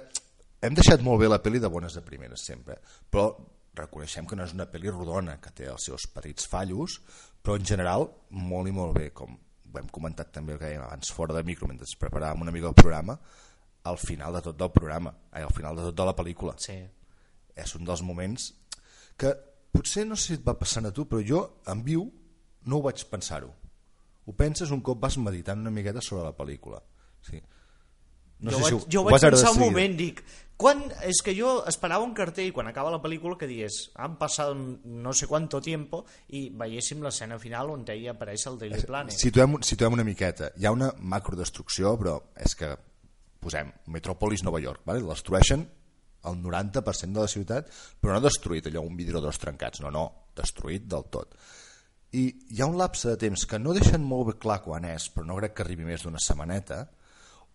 hem 0.63 0.79
deixat 0.79 1.05
molt 1.05 1.21
bé 1.21 1.29
la 1.29 1.43
pel·li 1.43 1.61
de 1.61 1.69
bones 1.69 1.99
de 1.99 2.05
primeres 2.07 2.47
sempre, 2.49 2.79
però 3.11 3.29
reconeixem 3.77 4.27
que 4.29 4.37
no 4.37 4.45
és 4.47 4.53
una 4.57 4.69
pel·li 4.71 4.93
rodona, 4.93 5.39
que 5.43 5.53
té 5.57 5.69
els 5.69 5.89
seus 5.89 6.07
petits 6.15 6.47
fallos, 6.49 7.01
però 7.43 7.57
en 7.59 7.65
general 7.69 8.09
molt 8.31 8.71
i 8.71 8.75
molt 8.77 8.97
bé, 8.97 9.09
com 9.17 9.35
ho 9.73 9.81
hem 9.81 9.89
comentat 9.89 10.33
també 10.33 10.55
el 10.55 10.61
que 10.61 10.69
dèiem 10.69 10.85
abans 10.85 11.13
fora 11.13 11.35
de 11.37 11.43
micro, 11.49 11.69
mentre 11.69 11.89
preparàvem 11.99 12.45
una 12.45 12.53
mica 12.55 12.69
el 12.71 12.77
programa, 12.79 13.19
al 13.85 13.99
final 13.99 14.33
de 14.35 14.43
tot 14.43 14.57
del 14.59 14.71
programa, 14.71 15.15
ai, 15.33 15.43
al 15.43 15.53
final 15.53 15.77
de 15.77 15.83
tot 15.89 15.97
de 15.97 16.05
la 16.05 16.15
pel·lícula. 16.17 16.55
sí, 16.59 16.79
És 17.55 17.75
un 17.77 17.85
dels 17.85 18.01
moments 18.03 18.55
que 19.17 19.35
potser 19.73 20.07
no 20.07 20.17
sé 20.17 20.27
si 20.27 20.35
et 20.39 20.47
va 20.47 20.55
passant 20.59 20.87
a 20.87 20.93
tu, 20.93 21.05
però 21.09 21.21
jo 21.27 21.41
en 21.67 21.83
viu 21.85 22.07
no 22.65 22.77
ho 22.79 22.83
vaig 22.83 23.03
pensar-ho. 23.11 23.51
Ho 24.25 24.33
penses 24.39 24.71
un 24.71 24.81
cop 24.81 25.01
vas 25.03 25.19
meditant 25.19 25.59
una 25.61 25.71
miqueta 25.71 26.01
sobre 26.01 26.23
la 26.25 26.33
pel·lícula. 26.37 26.79
Sí. 27.21 27.41
No 28.41 28.51
jo 28.51 28.59
sé 28.59 28.65
si 28.65 28.71
vaig, 28.71 28.75
ho- 28.83 28.87
jo 28.91 29.01
ho 29.01 29.05
vaig 29.05 29.21
pensar 29.21 29.51
un 29.53 29.59
moment, 29.61 29.97
dic, 29.99 30.23
quan, 30.57 30.81
és 31.03 31.21
que 31.23 31.35
jo 31.37 31.65
esperava 31.67 32.05
un 32.05 32.15
cartell 32.15 32.53
quan 32.55 32.67
acaba 32.71 32.91
la 32.91 33.03
pel·lícula 33.03 33.37
que 33.39 33.47
digués 33.51 33.91
han 33.97 34.17
passat 34.19 34.55
no 34.57 35.13
sé 35.13 35.27
quanto 35.27 35.61
tiempo 35.61 36.05
i 36.29 36.49
veiéssim 36.51 37.03
l'escena 37.03 37.39
final 37.39 37.71
on 37.71 37.85
ella 37.89 38.13
apareix 38.15 38.47
el 38.47 38.59
Daily 38.59 38.81
Planet. 38.87 39.13
Situem, 39.19 39.59
situem 39.63 39.93
una 39.93 40.05
miqueta. 40.05 40.53
Hi 40.57 40.67
ha 40.67 40.73
una 40.73 40.93
macrodestrucció, 40.99 41.97
però 41.99 42.17
és 42.37 42.55
que 42.55 42.73
posem 43.43 43.73
Metropolis 43.93 44.45
Nova 44.47 44.61
York, 44.63 44.85
vale? 44.89 45.03
destrueixen 45.07 45.67
el 46.31 46.39
90% 46.39 47.19
de 47.19 47.25
la 47.25 47.31
ciutat, 47.31 47.71
però 48.01 48.15
no 48.15 48.23
destruït 48.23 48.69
allò, 48.71 48.85
un 48.87 48.97
vidre 48.99 49.19
o 49.19 49.25
dos 49.25 49.41
trencats, 49.43 49.83
no, 49.83 49.91
no, 49.91 50.05
destruït 50.39 50.87
del 50.91 51.09
tot. 51.11 51.35
I 52.15 52.27
hi 52.55 52.61
ha 52.61 52.69
un 52.69 52.77
lapse 52.79 53.09
de 53.09 53.19
temps 53.19 53.47
que 53.49 53.59
no 53.59 53.75
deixen 53.75 54.05
molt 54.07 54.37
clar 54.43 54.61
quan 54.63 54.87
és, 54.87 55.09
però 55.11 55.27
no 55.27 55.39
crec 55.41 55.57
que 55.57 55.65
arribi 55.65 55.89
més 55.89 56.05
d'una 56.05 56.21
setmaneta, 56.23 56.85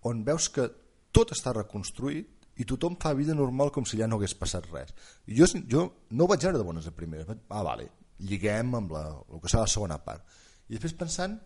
on 0.10 0.26
veus 0.28 0.50
que 0.54 0.68
tot 1.16 1.32
està 1.34 1.54
reconstruït 1.56 2.34
i 2.58 2.66
tothom 2.66 2.98
fa 3.00 3.14
vida 3.18 3.36
normal 3.38 3.72
com 3.74 3.86
si 3.86 4.00
ja 4.00 4.08
no 4.10 4.18
hagués 4.18 4.36
passat 4.38 4.66
res. 4.72 4.94
I 5.30 5.38
jo, 5.38 5.48
jo 5.70 5.84
no 6.10 6.26
ho 6.26 6.30
vaig 6.32 6.44
veure 6.44 6.60
de 6.60 6.66
bones 6.66 6.90
a 6.90 6.94
primeres. 6.96 7.30
Ah, 7.54 7.64
vale, 7.66 7.88
lliguem 8.18 8.74
amb 8.80 8.94
la, 8.96 9.04
el 9.30 9.42
que 9.42 9.52
serà 9.52 9.64
la 9.66 9.72
segona 9.72 10.00
part. 10.04 10.26
I 10.68 10.76
després 10.76 10.98
pensant, 10.98 11.38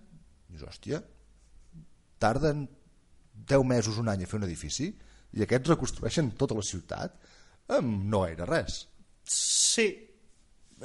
dius, 0.50 0.64
hòstia, 0.68 1.02
tarden 2.22 2.64
10 3.48 3.66
mesos, 3.68 3.98
un 3.98 4.10
any 4.12 4.24
a 4.24 4.28
fer 4.30 4.40
un 4.40 4.46
edifici 4.48 4.92
i 5.34 5.44
aquests 5.46 5.70
reconstrueixen 5.74 6.34
tota 6.40 6.56
la 6.58 6.64
ciutat 6.66 7.16
amb 7.72 8.04
no 8.12 8.24
gaire 8.26 8.46
res. 8.50 8.82
Sí, 9.24 9.86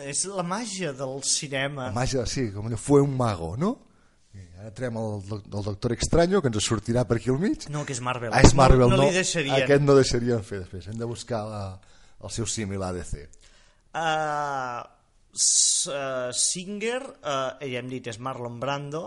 és 0.02 0.24
la 0.28 0.44
màgia 0.46 0.92
del 0.94 1.18
cinema. 1.26 1.88
La 1.90 1.96
màgia, 1.96 2.26
sí, 2.30 2.50
com 2.54 2.68
allò, 2.68 2.78
fue 2.78 3.00
un 3.02 3.16
mago, 3.16 3.54
no? 3.56 3.72
I 4.36 4.42
ara 4.60 4.70
trem 4.76 4.96
el, 5.00 5.14
el 5.32 5.64
Doctor 5.64 5.94
Extraño, 5.96 6.42
que 6.44 6.50
ens 6.52 6.60
sortirà 6.68 7.06
per 7.08 7.16
aquí 7.16 7.30
al 7.32 7.38
mig. 7.40 7.64
No, 7.72 7.86
que 7.88 7.94
és 7.96 8.02
Marvel. 8.04 8.30
Ah, 8.36 8.42
és 8.44 8.52
Marvel, 8.54 8.84
no. 8.90 8.98
no, 9.00 9.06
no 9.08 9.12
deixarien. 9.14 9.54
Aquest 9.56 9.82
no 9.86 9.96
deixarien 9.96 10.44
fer 10.44 10.60
després. 10.60 10.86
Hem 10.92 10.98
de 11.00 11.08
buscar 11.08 11.40
la, 11.48 11.62
el 12.20 12.34
seu 12.34 12.44
símil 12.46 12.84
ADC. 12.84 13.14
Uh, 13.96 14.84
S- 15.36 15.88
uh, 15.88 16.28
Singer, 16.36 17.00
uh, 17.00 17.56
ja 17.64 17.80
hem 17.80 17.88
dit, 17.88 18.06
és 18.12 18.18
Marlon 18.20 18.60
Brando, 18.60 19.06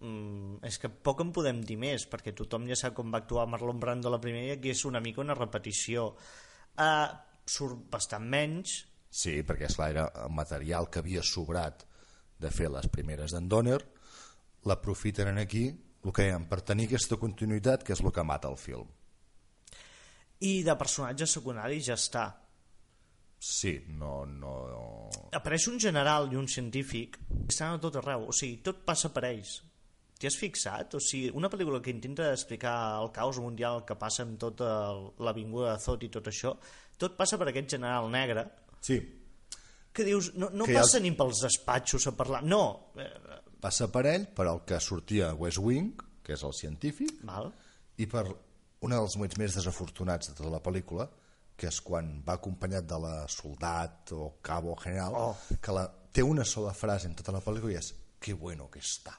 mm, 0.00 0.64
és 0.66 0.80
que 0.82 0.90
poc 0.90 1.22
en 1.24 1.30
podem 1.36 1.62
dir 1.66 1.78
més, 1.80 2.08
perquè 2.10 2.34
tothom 2.36 2.66
ja 2.70 2.78
sap 2.78 2.96
com 2.96 3.12
va 3.12 3.22
actuar 3.24 3.46
Marlon 3.50 3.80
Brando 3.80 4.12
la 4.12 4.20
primera 4.22 4.52
i 4.52 4.56
aquí 4.58 4.74
és 4.74 4.84
una 4.88 5.00
mica 5.00 5.24
una 5.24 5.36
repetició. 5.38 6.12
Uh, 6.76 7.08
surt 7.46 7.88
bastant 7.90 8.26
menys, 8.28 8.82
Sí, 9.16 9.40
perquè 9.48 9.70
esclar, 9.70 9.90
era 9.94 10.06
el 10.26 10.32
material 10.36 10.90
que 10.92 11.00
havia 11.00 11.22
sobrat 11.24 11.86
de 12.42 12.50
fer 12.52 12.68
les 12.68 12.88
primeres 12.92 13.32
d'en 13.32 13.46
Donner, 13.48 13.78
l'aprofiten 14.68 15.38
aquí, 15.40 15.70
el 16.04 16.12
que 16.12 16.26
dèiem, 16.26 16.44
per 16.50 16.60
tenir 16.60 16.88
aquesta 16.90 17.16
continuïtat, 17.22 17.84
que 17.86 17.94
és 17.94 18.02
el 18.04 18.12
que 18.12 18.26
mata 18.26 18.50
el 18.52 18.58
film. 18.60 18.90
i 20.44 20.62
de 20.62 20.74
personatges 20.76 21.32
secundaris 21.32 21.86
ja 21.86 21.94
està. 21.96 22.26
Sí, 23.40 23.72
no... 23.88 24.26
no... 24.26 24.50
Apareix 25.32 25.64
un 25.70 25.80
general 25.80 26.28
i 26.32 26.36
un 26.36 26.48
científic, 26.48 27.16
estan 27.48 27.78
a 27.78 27.80
tot 27.80 27.96
arreu, 27.96 28.26
o 28.28 28.34
sigui, 28.36 28.58
tot 28.60 28.84
passa 28.84 29.08
per 29.14 29.24
ells. 29.30 29.62
T'hi 30.18 30.26
has 30.30 30.36
fixat? 30.40 30.94
O 30.96 31.00
sigui, 31.00 31.30
una 31.36 31.50
pel·lícula 31.52 31.80
que 31.84 31.90
intenta 31.92 32.30
explicar 32.32 32.76
el 33.02 33.10
caos 33.12 33.38
mundial 33.42 33.82
que 33.84 33.94
passa 34.00 34.22
amb 34.24 34.38
tota 34.40 34.68
l'avinguda 35.20 35.74
de 35.74 35.82
Zod 35.84 36.02
i 36.06 36.08
tot 36.08 36.30
això, 36.30 36.54
tot 36.96 37.16
passa 37.18 37.36
per 37.38 37.48
aquest 37.50 37.68
general 37.76 38.08
negre, 38.10 38.46
Sí, 38.80 38.96
que 39.92 40.04
dius, 40.04 40.34
no, 40.36 40.48
no 40.52 40.64
Que 40.64 40.74
passa 40.74 40.98
els- 40.98 41.02
ni 41.02 41.10
pels 41.16 41.40
despatxos 41.42 42.06
a 42.06 42.12
parlar, 42.16 42.42
no, 42.44 42.92
passa 43.60 43.90
per 43.92 44.06
ell, 44.06 44.26
per 44.28 44.46
el 44.46 44.60
que 44.64 44.78
sortia 44.80 45.34
West 45.34 45.58
Wing, 45.58 45.94
que 46.22 46.32
és 46.34 46.42
el 46.44 46.52
científic, 46.54 47.12
val? 47.24 47.52
i 47.98 48.06
per 48.06 48.24
un 48.80 48.90
dels 48.92 49.16
moments 49.16 49.36
més 49.38 49.54
desafortunats 49.56 50.28
de 50.28 50.34
tota 50.34 50.50
la 50.52 50.62
pel·lícula, 50.62 51.08
que 51.56 51.66
és 51.68 51.80
quan 51.80 52.22
va 52.24 52.34
acompanyat 52.36 52.84
de 52.86 52.98
la 53.00 53.26
soldat 53.28 54.12
o 54.12 54.36
cabo 54.42 54.76
general, 54.76 55.12
Oh. 55.16 55.36
que 55.60 55.72
la, 55.72 55.86
té 56.12 56.22
una 56.22 56.44
sola 56.44 56.72
frase 56.74 57.06
en 57.08 57.14
tota 57.16 57.32
la 57.32 57.40
pel·lícula 57.40 57.72
i 57.72 57.76
és 57.76 57.94
«Qué 58.20 58.34
bueno 58.34 58.70
que 58.70 58.78
està». 58.80 59.12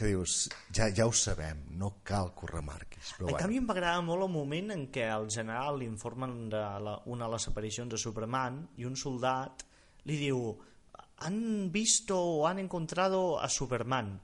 Que 0.00 0.08
dius, 0.08 0.46
ja, 0.72 0.86
ja 0.96 1.04
ho 1.04 1.12
sabem, 1.12 1.58
no 1.76 1.90
cal 2.08 2.30
que 2.32 2.46
ho 2.46 2.48
remarquis. 2.48 3.10
Però 3.18 3.26
En 3.26 3.34
bueno, 3.34 3.42
canvi 3.42 3.58
em 3.60 3.66
va 3.68 3.74
agradar 3.74 4.00
molt 4.06 4.24
el 4.24 4.30
moment 4.32 4.72
en 4.72 4.86
què 4.94 5.04
el 5.12 5.26
general 5.28 5.76
li 5.76 5.84
informen 5.84 6.46
de 6.48 6.62
la, 6.80 6.94
una 7.12 7.26
de 7.26 7.34
les 7.34 7.48
aparicions 7.50 7.92
de 7.92 8.00
Superman 8.00 8.62
i 8.80 8.88
un 8.88 8.96
soldat 8.96 9.66
li 10.08 10.16
diu 10.16 10.40
han 11.20 11.68
visto 11.68 12.16
o 12.16 12.46
han 12.48 12.62
encontrado 12.62 13.38
a 13.44 13.50
Superman 13.52 14.14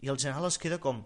i 0.00 0.08
el 0.08 0.16
general 0.16 0.48
es 0.48 0.56
queda 0.56 0.78
com 0.80 1.02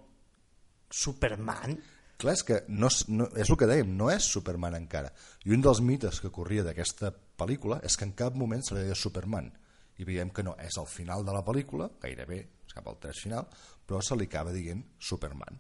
Superman? 0.91 1.75
Clar, 2.21 2.37
és 2.37 2.45
que 2.45 2.61
no, 2.69 2.91
no, 3.09 3.27
és 3.35 3.51
el 3.51 3.59
que 3.59 3.67
dèiem, 3.67 3.91
no 3.97 4.11
és 4.13 4.27
Superman 4.29 4.77
encara. 4.77 5.11
I 5.49 5.55
un 5.57 5.63
dels 5.65 5.81
mites 5.83 6.21
que 6.21 6.31
corria 6.31 6.63
d'aquesta 6.67 7.11
pel·lícula 7.41 7.81
és 7.87 7.97
que 7.97 8.07
en 8.07 8.15
cap 8.15 8.37
moment 8.37 8.63
se 8.63 8.77
li 8.77 8.85
deia 8.85 8.99
Superman. 8.99 9.49
I 9.99 10.07
veiem 10.07 10.31
que 10.31 10.45
no, 10.45 10.55
és 10.61 10.77
al 10.79 10.87
final 10.87 11.25
de 11.25 11.35
la 11.35 11.43
pel·lícula, 11.47 11.89
gairebé, 12.03 12.45
és 12.71 12.77
cap 12.77 12.87
al 12.87 13.01
tres 13.03 13.19
final, 13.19 13.49
però 13.87 14.01
se 14.03 14.17
li 14.17 14.31
acaba 14.31 14.55
dient 14.55 14.85
Superman. 15.03 15.59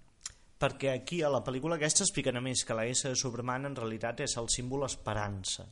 Perquè 0.61 0.92
aquí 0.92 1.22
a 1.24 1.30
la 1.32 1.42
pel·lícula 1.42 1.78
aquesta 1.78 2.04
expliquen 2.04 2.36
a 2.36 2.42
més 2.44 2.62
que 2.68 2.76
la 2.76 2.86
S 2.86 3.08
de 3.08 3.18
Superman 3.18 3.66
en 3.66 3.76
realitat 3.78 4.20
és 4.22 4.36
el 4.38 4.50
símbol 4.52 4.84
esperança. 4.86 5.66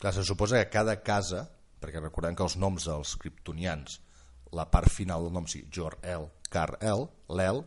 Clar, 0.00 0.14
se 0.16 0.24
suposa 0.24 0.62
que 0.62 0.72
cada 0.72 0.96
casa, 1.04 1.44
perquè 1.80 2.00
recordem 2.00 2.36
que 2.36 2.46
els 2.46 2.56
noms 2.56 2.88
dels 2.88 3.14
kryptonians, 3.20 4.00
la 4.56 4.66
part 4.72 4.90
final 4.90 5.26
del 5.26 5.36
nom, 5.36 5.46
sí, 5.46 5.62
Jor-El, 5.70 6.26
Kar-El, 6.50 7.06
l'El, 7.36 7.62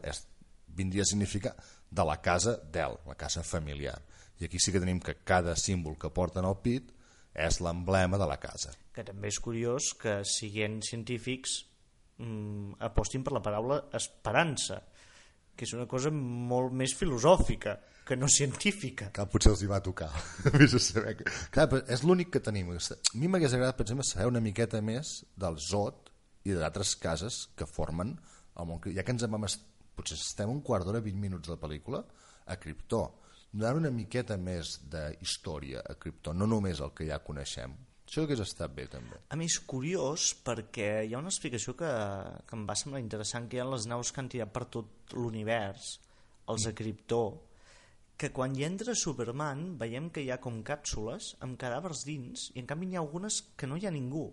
vindria 0.74 1.06
a 1.06 1.12
significar 1.12 1.54
de 1.94 2.04
la 2.10 2.18
casa 2.26 2.58
d'El, 2.74 2.98
la 3.06 3.16
casa 3.16 3.46
familiar. 3.46 4.00
I 4.42 4.50
aquí 4.50 4.60
sí 4.60 4.74
que 4.74 4.82
tenim 4.82 5.00
que 5.00 5.20
cada 5.24 5.54
símbol 5.56 5.96
que 6.02 6.10
porten 6.10 6.44
al 6.44 6.58
pit 6.66 6.90
és 7.38 7.62
l'emblema 7.62 8.18
de 8.18 8.26
la 8.28 8.40
casa. 8.42 8.74
Que 8.98 9.06
també 9.06 9.30
és 9.30 9.38
curiós 9.40 9.94
que 10.02 10.18
siguent 10.26 10.82
científics 10.82 11.62
mm, 12.20 12.80
apostin 12.90 13.24
per 13.24 13.34
la 13.36 13.42
paraula 13.46 13.80
esperança, 13.94 14.82
que 15.54 15.68
és 15.68 15.74
una 15.78 15.88
cosa 15.90 16.12
molt 16.14 16.74
més 16.74 16.96
filosòfica 16.98 17.78
que 18.04 18.18
no 18.18 18.28
científica. 18.28 19.10
que 19.16 19.26
potser 19.32 19.54
els 19.54 19.62
hi 19.64 19.70
va 19.70 19.80
tocar. 19.84 20.10
Clar, 21.54 21.68
és 21.88 22.04
l'únic 22.04 22.34
que 22.36 22.42
tenim 22.44 22.74
a 22.74 22.80
mi 23.16 23.30
m'hagués 23.30 23.54
agradat 23.56 23.78
per 23.78 23.86
exemple 23.86 24.08
saber 24.08 24.28
una 24.28 24.44
miqueta 24.44 24.82
més 24.82 25.24
del 25.40 25.58
Zod 25.58 26.12
i 26.44 26.58
d'altres 26.58 26.96
cases 27.00 27.48
que 27.56 27.70
formen 27.70 28.18
el 28.60 28.68
món. 28.68 28.82
Ja 28.92 29.06
que 29.06 29.16
ens 29.16 29.24
hem 29.24 29.40
est... 29.48 29.64
potser 29.96 30.18
estem 30.18 30.50
un 30.50 30.62
quart 30.66 30.86
d'hora, 30.86 31.04
20 31.06 31.22
minuts 31.22 31.50
de 31.50 31.58
pel·lícula, 31.62 32.04
a 32.46 32.58
Krypto. 32.60 33.04
Donar 33.54 33.76
una 33.78 33.92
miqueta 33.94 34.36
més 34.42 34.80
de 34.90 35.12
història 35.22 35.84
a 35.86 35.96
Krypto, 35.96 36.34
no 36.34 36.50
només 36.50 36.82
el 36.82 36.92
que 36.98 37.08
ja 37.08 37.22
coneixem. 37.24 37.76
Això 38.14 38.28
hauria 38.28 38.46
estat 38.46 38.74
bé, 38.78 38.84
també. 38.86 39.18
A 39.34 39.38
més, 39.42 39.56
curiós, 39.66 40.28
perquè 40.46 40.90
hi 41.02 41.16
ha 41.16 41.22
una 41.24 41.32
explicació 41.32 41.74
que, 41.74 41.88
que 42.46 42.54
em 42.54 42.68
va 42.70 42.76
semblar 42.78 43.00
interessant, 43.02 43.48
que 43.50 43.58
hi 43.58 43.62
ha 43.64 43.66
les 43.66 43.88
naus 43.90 44.12
que 44.14 44.22
han 44.22 44.30
tirat 44.30 44.52
per 44.54 44.68
tot 44.76 45.16
l'univers, 45.18 45.88
els 46.54 46.68
Krypto, 46.78 47.24
que 48.14 48.30
quan 48.36 48.54
hi 48.54 48.68
entra 48.68 48.94
Superman 48.94 49.64
veiem 49.82 50.12
que 50.14 50.22
hi 50.22 50.30
ha 50.30 50.38
com 50.46 50.62
càpsules 50.62 51.32
amb 51.48 51.58
cadàvers 51.58 52.04
dins 52.06 52.46
i 52.54 52.62
en 52.62 52.70
canvi 52.70 52.92
n'hi 52.92 53.02
ha 53.02 53.02
algunes 53.02 53.40
que 53.58 53.72
no 53.72 53.82
hi 53.82 53.90
ha 53.90 53.96
ningú. 53.98 54.28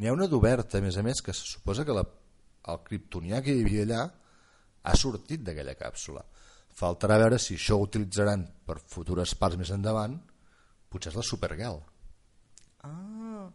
N'hi 0.00 0.08
ha 0.08 0.16
una 0.16 0.30
d'oberta, 0.32 0.80
a 0.80 0.86
més 0.88 0.96
a 0.96 1.04
més, 1.04 1.20
que 1.20 1.36
se 1.36 1.44
suposa 1.44 1.84
que 1.84 2.00
la, 2.00 2.06
el 2.72 2.82
criptonià 2.88 3.44
que 3.44 3.52
hi 3.52 3.66
havia 3.66 3.84
allà 3.84 4.02
ha 4.80 4.96
sortit 4.96 5.44
d'aquella 5.44 5.76
càpsula. 5.76 6.24
Faltarà 6.72 7.20
veure 7.20 7.36
si 7.36 7.60
això 7.60 7.76
ho 7.76 7.84
utilitzaran 7.84 8.48
per 8.64 8.80
futures 8.80 9.36
parts 9.36 9.60
més 9.60 9.76
endavant, 9.76 10.16
potser 10.88 11.12
és 11.12 11.20
la 11.20 11.30
Supergirl. 11.34 11.82
Ah, 12.86 13.48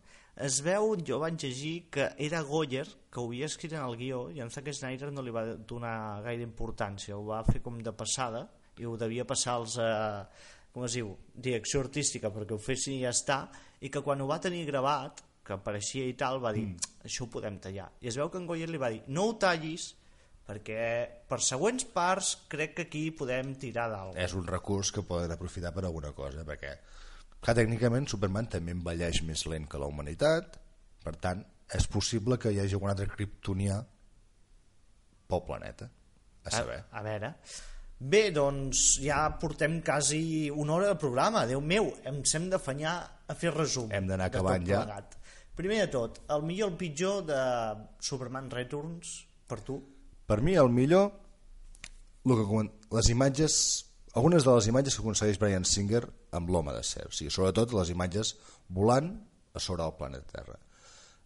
es 0.48 0.60
veu, 0.66 0.94
jo 1.08 1.20
vaig 1.22 1.38
llegir 1.42 1.90
que 1.90 2.10
era 2.22 2.42
Goyer 2.44 2.86
que 3.10 3.22
ho 3.22 3.30
havia 3.30 3.48
escrit 3.48 3.74
en 3.74 3.86
el 3.86 3.96
guió 3.96 4.26
i 4.36 4.42
en 4.44 4.52
Zack 4.52 4.74
Snyder 4.74 5.12
no 5.14 5.24
li 5.24 5.34
va 5.34 5.46
donar 5.56 6.22
gaire 6.26 6.44
importància, 6.44 7.16
ho 7.16 7.24
va 7.30 7.44
fer 7.48 7.62
com 7.64 7.80
de 7.82 7.94
passada 7.96 8.44
i 8.78 8.86
ho 8.86 8.98
devia 9.00 9.24
passar 9.26 9.56
als, 9.62 9.78
eh, 9.80 10.26
com 10.76 10.84
es 10.84 10.98
diu, 11.00 11.14
direcció 11.32 11.80
artística 11.86 12.34
perquè 12.36 12.52
ho 12.52 12.60
fessin 12.60 12.98
i 12.98 13.06
ja 13.06 13.14
està, 13.16 13.46
i 13.80 13.90
que 13.90 14.04
quan 14.04 14.20
ho 14.20 14.28
va 14.28 14.42
tenir 14.44 14.66
gravat, 14.68 15.24
que 15.46 15.54
apareixia 15.56 16.10
i 16.10 16.18
tal, 16.20 16.42
va 16.44 16.52
dir, 16.52 16.66
mm. 16.74 16.98
això 17.08 17.24
ho 17.24 17.32
podem 17.32 17.62
tallar. 17.64 17.88
I 18.02 18.10
es 18.12 18.18
veu 18.20 18.32
que 18.34 18.42
en 18.42 18.50
Goyer 18.50 18.68
li 18.68 18.82
va 18.82 18.90
dir, 18.92 19.04
no 19.08 19.30
ho 19.30 19.38
tallis, 19.40 19.94
perquè 20.46 20.82
per 21.30 21.40
següents 21.42 21.88
parts 21.96 22.34
crec 22.52 22.76
que 22.76 22.88
aquí 22.90 23.06
podem 23.16 23.54
tirar 23.62 23.88
d'algú. 23.94 24.18
És 24.20 24.36
un 24.38 24.46
recurs 24.50 24.92
que 24.92 25.06
poden 25.06 25.32
aprofitar 25.32 25.72
per 25.74 25.86
alguna 25.86 26.12
cosa, 26.18 26.44
perquè 26.44 26.76
clar, 27.46 27.58
tècnicament 27.62 28.08
Superman 28.10 28.50
també 28.52 28.74
envelleix 28.76 29.22
més 29.28 29.46
lent 29.50 29.68
que 29.70 29.82
la 29.82 29.90
humanitat, 29.92 30.58
per 31.06 31.16
tant, 31.22 31.44
és 31.76 31.86
possible 31.92 32.38
que 32.42 32.52
hi 32.54 32.60
hagi 32.62 32.78
algun 32.78 32.92
altre 32.92 33.08
criptonià 33.12 33.80
pel 35.30 35.46
planeta, 35.46 35.90
a 36.46 36.58
saber. 36.60 36.84
A, 36.90 37.00
a 37.00 37.06
veure... 37.06 37.34
Bé, 37.96 38.28
doncs 38.36 38.98
ja 39.00 39.22
portem 39.40 39.78
quasi 39.80 40.50
una 40.52 40.74
hora 40.76 40.90
de 40.90 40.98
programa. 41.00 41.46
Déu 41.48 41.62
meu, 41.64 41.94
ens 42.04 42.34
hem 42.36 42.50
d'afanyar 42.52 42.96
a 43.32 43.36
fer 43.40 43.54
resum. 43.56 43.88
Hem 43.96 44.10
d'anar 44.10 44.28
acabant 44.28 44.66
ja. 44.68 44.82
plegat. 44.84 45.16
Primer 45.56 45.78
de 45.86 45.88
tot, 45.94 46.20
el 46.36 46.44
millor 46.44 46.74
el 46.74 46.76
pitjor 46.82 47.22
de 47.30 47.40
Superman 48.04 48.50
Returns, 48.52 49.22
per 49.48 49.62
tu? 49.64 49.78
Per 50.28 50.42
mi 50.44 50.58
el 50.60 50.68
millor 50.76 51.08
el 52.26 52.36
que, 52.36 52.64
les 52.98 53.10
imatges 53.14 53.56
algunes 54.16 54.46
de 54.48 54.54
les 54.56 54.68
imatges 54.72 54.96
que 54.96 55.04
aconsegueix 55.04 55.40
Brian 55.40 55.66
Singer 55.68 56.06
amb 56.38 56.50
l'home 56.50 56.74
de 56.76 56.84
ser, 56.88 57.04
o 57.08 57.12
sigui, 57.12 57.34
sobretot 57.34 57.76
les 57.76 57.92
imatges 57.92 58.36
volant 58.72 59.12
a 59.54 59.60
sobre 59.60 59.84
del 59.84 59.98
planeta 60.00 60.40
Terra. 60.40 60.56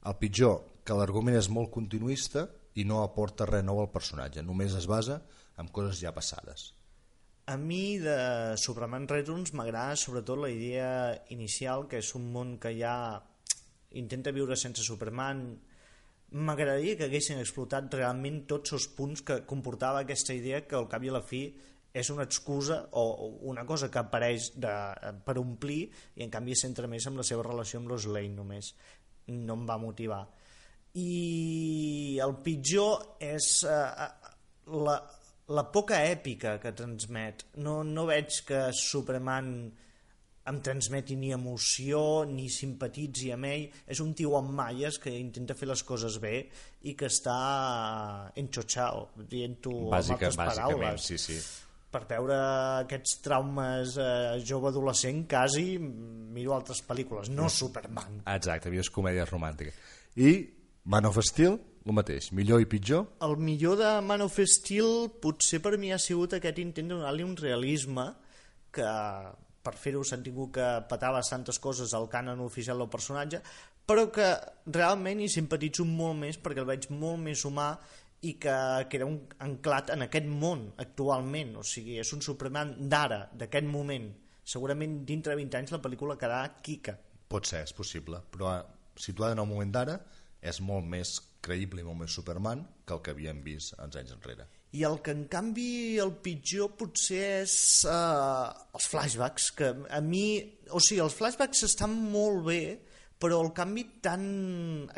El 0.09 0.17
pitjor, 0.17 0.57
que 0.83 0.97
l'argument 0.97 1.37
és 1.37 1.51
molt 1.53 1.69
continuista 1.73 2.47
i 2.81 2.85
no 2.89 3.03
aporta 3.03 3.45
res 3.45 3.65
nou 3.65 3.81
al 3.83 3.91
personatge, 3.93 4.41
només 4.45 4.73
es 4.77 4.87
basa 4.89 5.19
en 5.61 5.69
coses 5.75 6.01
ja 6.01 6.13
passades. 6.15 6.73
A 7.49 7.57
mi 7.57 7.97
de 7.97 8.57
Superman 8.61 9.07
Returns 9.09 9.53
m'agrada 9.57 9.97
sobretot 9.97 10.37
la 10.37 10.51
idea 10.53 10.89
inicial, 11.33 11.87
que 11.89 12.01
és 12.01 12.13
un 12.17 12.27
món 12.33 12.57
que 12.61 12.75
ja 12.77 12.93
intenta 13.97 14.33
viure 14.33 14.57
sense 14.57 14.85
Superman. 14.85 15.41
M'agradaria 16.29 16.97
que 16.97 17.07
haguessin 17.09 17.41
explotat 17.41 17.89
realment 17.97 18.43
tots 18.49 18.75
els 18.77 18.85
punts 18.93 19.25
que 19.25 19.41
comportava 19.49 20.03
aquesta 20.05 20.37
idea 20.37 20.61
que 20.67 20.77
al 20.77 20.85
cap 20.91 21.05
i 21.05 21.09
a 21.09 21.17
la 21.17 21.25
fi 21.25 21.41
és 21.93 22.09
una 22.13 22.25
excusa 22.27 22.83
o 22.93 23.03
una 23.49 23.65
cosa 23.65 23.89
que 23.89 24.01
apareix 24.01 24.51
de, 24.61 24.73
per 25.25 25.37
omplir 25.41 25.81
i 26.15 26.25
en 26.25 26.33
canvi 26.33 26.53
es 26.53 26.63
centra 26.65 26.89
més 26.89 27.07
amb 27.09 27.21
la 27.21 27.25
seva 27.25 27.45
relació 27.47 27.81
amb 27.81 27.89
Lois 27.89 28.05
Lane 28.05 28.35
només. 28.37 28.73
No 29.29 29.57
em 29.57 29.65
va 29.69 29.77
motivar. 29.81 30.23
I 30.97 32.19
el 32.23 32.35
pitjor 32.45 33.21
és 33.21 33.49
eh, 33.69 34.07
la, 34.85 34.95
la 35.49 35.65
poca 35.73 36.01
èpica 36.05 36.57
que 36.61 36.73
transmet. 36.77 37.45
No, 37.61 37.81
no 37.85 38.07
veig 38.09 38.41
que 38.47 38.67
Superman 38.75 39.53
em 40.49 40.57
transmeti 40.65 41.13
ni 41.19 41.29
emoció 41.35 42.25
ni 42.25 42.47
simpatitzi 42.49 43.29
amb 43.35 43.49
ell. 43.49 43.65
És 43.89 44.01
un 44.01 44.15
tio 44.17 44.35
amb 44.39 44.53
malles 44.57 44.97
que 45.01 45.13
intenta 45.13 45.57
fer 45.57 45.69
les 45.69 45.83
coses 45.85 46.17
bé 46.21 46.35
i 46.89 46.95
que 46.97 47.09
està 47.09 47.39
enxotxau 48.39 49.09
dient-ho 49.29 49.75
amb 49.89 49.99
altres 49.99 50.39
paraules. 50.39 51.09
sí, 51.11 51.17
sí. 51.21 51.41
Per 51.89 52.03
veure 52.09 52.35
aquests 52.83 53.17
traumes 53.25 53.95
eh, 53.97 54.37
jove 54.45 54.69
adolescent 54.69 55.23
quasi 55.29 55.77
miro 55.79 56.53
altres 56.55 56.83
pel·lícules, 56.85 57.31
no 57.33 57.49
Superman. 57.49 58.21
Exacte, 58.35 58.69
havies 58.69 58.91
comèdies 58.93 59.31
romàntiques. 59.31 59.75
I 60.21 60.33
Man 60.89 61.09
of 61.09 61.19
Steel, 61.25 61.57
el 61.85 61.95
mateix, 61.97 62.31
millor 62.37 62.61
i 62.61 62.69
pitjor, 62.69 63.05
el 63.25 63.35
millor 63.41 63.77
de 63.81 63.91
Man 64.05 64.25
of 64.25 64.37
Steel 64.45 65.09
potser 65.21 65.61
per 65.65 65.75
mi 65.81 65.93
ha 65.93 65.99
sigut 66.01 66.37
aquest 66.37 66.61
intent 66.61 66.91
de 66.91 66.97
donar-li 66.97 67.25
un 67.25 67.37
realisme 67.39 68.11
que 68.73 68.89
per 69.65 69.73
fer-ho 69.75 70.05
s'han 70.05 70.23
tingut 70.23 70.53
que 70.55 70.67
petar 70.89 71.11
bastantes 71.13 71.59
coses 71.59 71.93
al 71.97 72.07
cànon 72.11 72.39
oficial 72.45 72.79
del 72.79 72.91
personatge 72.91 73.41
però 73.89 74.05
que 74.13 74.27
realment 74.69 75.23
hi 75.23 75.29
simpatitzo 75.33 75.85
molt 75.87 76.19
més 76.21 76.37
perquè 76.37 76.61
el 76.61 76.69
veig 76.69 76.87
molt 76.93 77.21
més 77.25 77.41
humà 77.47 77.71
i 78.27 78.33
que 78.41 78.53
queda 78.91 79.07
un 79.07 79.19
anclat 79.45 79.93
en 79.93 80.03
aquest 80.05 80.27
món 80.27 80.65
actualment, 80.83 81.55
o 81.59 81.63
sigui, 81.63 81.99
és 82.01 82.11
un 82.15 82.23
Superman 82.25 82.75
d'ara, 82.91 83.21
d'aquest 83.39 83.67
moment. 83.69 84.09
Segurament 84.43 84.99
dintre 85.07 85.35
de 85.35 85.39
20 85.43 85.59
anys 85.61 85.75
la 85.75 85.81
pel·lícula 85.83 86.17
quedarà 86.19 86.59
quica. 86.65 86.97
Pot 87.29 87.47
ser, 87.47 87.63
és 87.67 87.75
possible, 87.77 88.19
però 88.33 88.51
eh, 88.57 88.63
situada 88.99 89.37
en 89.37 89.43
el 89.45 89.49
moment 89.49 89.71
d'ara 89.71 89.99
és 90.39 90.59
molt 90.63 90.87
més 90.87 91.17
creïble 91.43 91.83
i 91.83 91.87
molt 91.87 92.01
més 92.01 92.15
Superman 92.15 92.63
que 92.87 92.95
el 92.95 93.03
que 93.03 93.13
havíem 93.13 93.43
vist 93.45 93.75
uns 93.79 93.95
anys 93.99 94.15
enrere. 94.15 94.47
I 94.75 94.83
el 94.85 94.99
que 95.05 95.15
en 95.15 95.23
canvi 95.31 95.97
el 96.01 96.11
pitjor 96.23 96.75
potser 96.77 97.23
és 97.39 97.55
uh, 97.89 98.51
els 98.75 98.89
flashbacks, 98.91 99.49
que 99.57 99.71
a 99.89 100.01
mi... 100.05 100.25
O 100.69 100.81
sigui, 100.83 100.99
els 101.01 101.15
flashbacks 101.17 101.63
estan 101.65 101.95
molt 102.11 102.43
bé, 102.45 102.61
però 103.19 103.39
el 103.43 103.49
canvi 103.55 103.85
tan 104.03 104.27